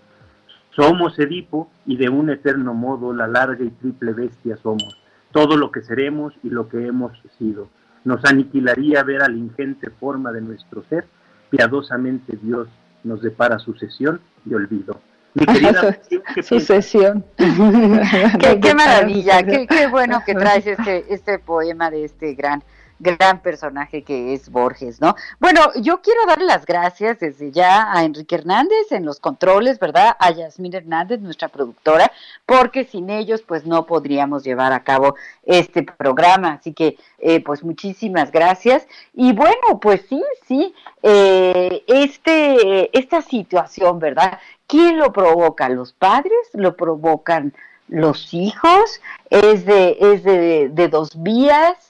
somos 0.76 1.18
Edipo 1.18 1.70
y 1.86 1.96
de 1.96 2.10
un 2.10 2.30
eterno 2.30 2.74
modo 2.74 3.12
la 3.12 3.26
larga 3.26 3.64
y 3.64 3.70
triple 3.70 4.12
bestia 4.12 4.56
somos, 4.58 5.00
todo 5.32 5.56
lo 5.56 5.72
que 5.72 5.82
seremos 5.82 6.34
y 6.42 6.50
lo 6.50 6.68
que 6.68 6.86
hemos 6.86 7.12
sido. 7.38 7.68
Nos 8.04 8.24
aniquilaría 8.24 9.02
ver 9.02 9.22
a 9.22 9.28
la 9.28 9.36
ingente 9.36 9.90
forma 9.90 10.30
de 10.32 10.42
nuestro 10.42 10.84
ser, 10.84 11.06
piadosamente 11.50 12.38
Dios 12.40 12.68
nos 13.02 13.22
depara 13.22 13.58
sucesión 13.58 14.20
y 14.44 14.54
olvido. 14.54 15.00
Mi 15.34 15.46
querida, 15.46 15.98
sucesión. 16.42 17.24
qué, 17.36 18.74
maravilla, 18.74 19.42
qué, 19.42 19.66
qué, 19.66 19.86
bueno 19.86 20.22
que 20.26 20.34
traes 20.34 20.66
este, 20.66 21.12
este 21.12 21.38
poema 21.38 21.90
de 21.90 22.04
este 22.04 22.34
gran 22.34 22.62
gran 22.98 23.40
personaje 23.40 24.02
que 24.02 24.32
es 24.32 24.50
Borges, 24.50 25.00
¿no? 25.00 25.14
Bueno, 25.38 25.60
yo 25.76 26.00
quiero 26.00 26.20
darle 26.26 26.46
las 26.46 26.64
gracias 26.64 27.18
desde 27.20 27.52
ya 27.52 27.92
a 27.92 28.04
Enrique 28.04 28.34
Hernández 28.34 28.90
en 28.90 29.04
los 29.04 29.20
controles, 29.20 29.78
¿verdad? 29.78 30.16
A 30.18 30.30
Yasmín 30.30 30.74
Hernández, 30.74 31.20
nuestra 31.20 31.48
productora, 31.48 32.10
porque 32.46 32.84
sin 32.84 33.10
ellos 33.10 33.42
pues 33.42 33.66
no 33.66 33.86
podríamos 33.86 34.44
llevar 34.44 34.72
a 34.72 34.82
cabo 34.82 35.14
este 35.44 35.82
programa. 35.82 36.54
Así 36.54 36.72
que 36.72 36.96
eh, 37.18 37.42
pues 37.42 37.62
muchísimas 37.62 38.32
gracias. 38.32 38.86
Y 39.14 39.32
bueno, 39.32 39.80
pues 39.80 40.02
sí, 40.08 40.22
sí, 40.46 40.74
eh, 41.02 41.84
este, 41.86 42.96
esta 42.98 43.22
situación, 43.22 43.98
¿verdad? 43.98 44.38
¿Quién 44.66 44.98
lo 44.98 45.12
provoca? 45.12 45.68
¿Los 45.68 45.92
padres? 45.92 46.32
¿Lo 46.52 46.76
provocan 46.76 47.52
los 47.88 48.34
hijos? 48.34 49.00
¿Es 49.30 49.64
de, 49.64 49.96
es 50.00 50.24
de, 50.24 50.68
de 50.70 50.88
dos 50.88 51.22
vías? 51.22 51.85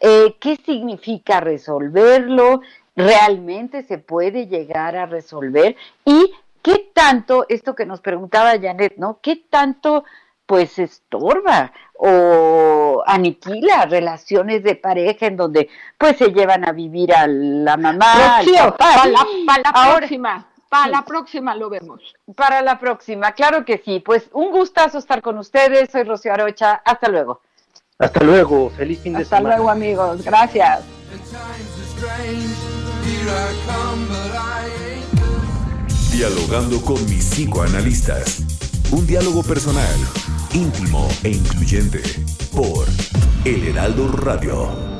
Eh, 0.00 0.36
qué 0.40 0.56
significa 0.56 1.40
resolverlo, 1.40 2.62
realmente 2.96 3.82
se 3.82 3.98
puede 3.98 4.46
llegar 4.46 4.96
a 4.96 5.06
resolver 5.06 5.76
y 6.04 6.32
qué 6.62 6.90
tanto, 6.94 7.46
esto 7.48 7.74
que 7.74 7.86
nos 7.86 8.00
preguntaba 8.00 8.58
Janet, 8.60 8.94
¿no? 8.96 9.18
¿Qué 9.22 9.36
tanto 9.36 10.04
pues 10.46 10.78
estorba 10.80 11.72
o 11.94 13.04
aniquila 13.06 13.86
relaciones 13.86 14.64
de 14.64 14.74
pareja 14.74 15.26
en 15.26 15.36
donde 15.36 15.68
pues 15.96 16.16
se 16.16 16.32
llevan 16.32 16.66
a 16.66 16.72
vivir 16.72 17.14
a 17.14 17.26
la 17.28 17.76
mamá, 17.76 18.38
al 18.38 18.46
Para 18.76 19.06
la, 19.06 19.26
próxima. 19.96 20.46
Para 20.68 20.88
la 20.88 21.04
próxima 21.04 21.54
lo 21.54 21.70
vemos. 21.70 22.16
Para 22.34 22.62
la 22.62 22.80
próxima, 22.80 23.32
claro 23.32 23.64
que 23.64 23.78
sí. 23.78 24.00
Pues 24.00 24.28
un 24.32 24.50
gustazo 24.50 24.98
estar 24.98 25.22
con 25.22 25.38
ustedes. 25.38 25.90
Soy 25.90 26.02
Rocío 26.02 26.32
Arocha. 26.32 26.82
Hasta 26.84 27.08
luego. 27.08 27.42
Hasta 28.00 28.24
luego, 28.24 28.70
feliz 28.70 28.98
fin 29.00 29.12
de 29.12 29.24
semana. 29.26 29.50
Hasta 29.50 29.56
luego 29.56 29.70
amigos, 29.70 30.24
gracias. 30.24 30.80
Dialogando 36.10 36.80
con 36.80 37.04
mis 37.10 37.26
psicoanalistas. 37.26 38.40
Un 38.90 39.06
diálogo 39.06 39.42
personal, 39.42 39.96
íntimo 40.54 41.08
e 41.22 41.28
incluyente. 41.28 42.00
Por 42.54 42.86
El 43.44 43.68
Heraldo 43.68 44.10
Radio. 44.12 44.99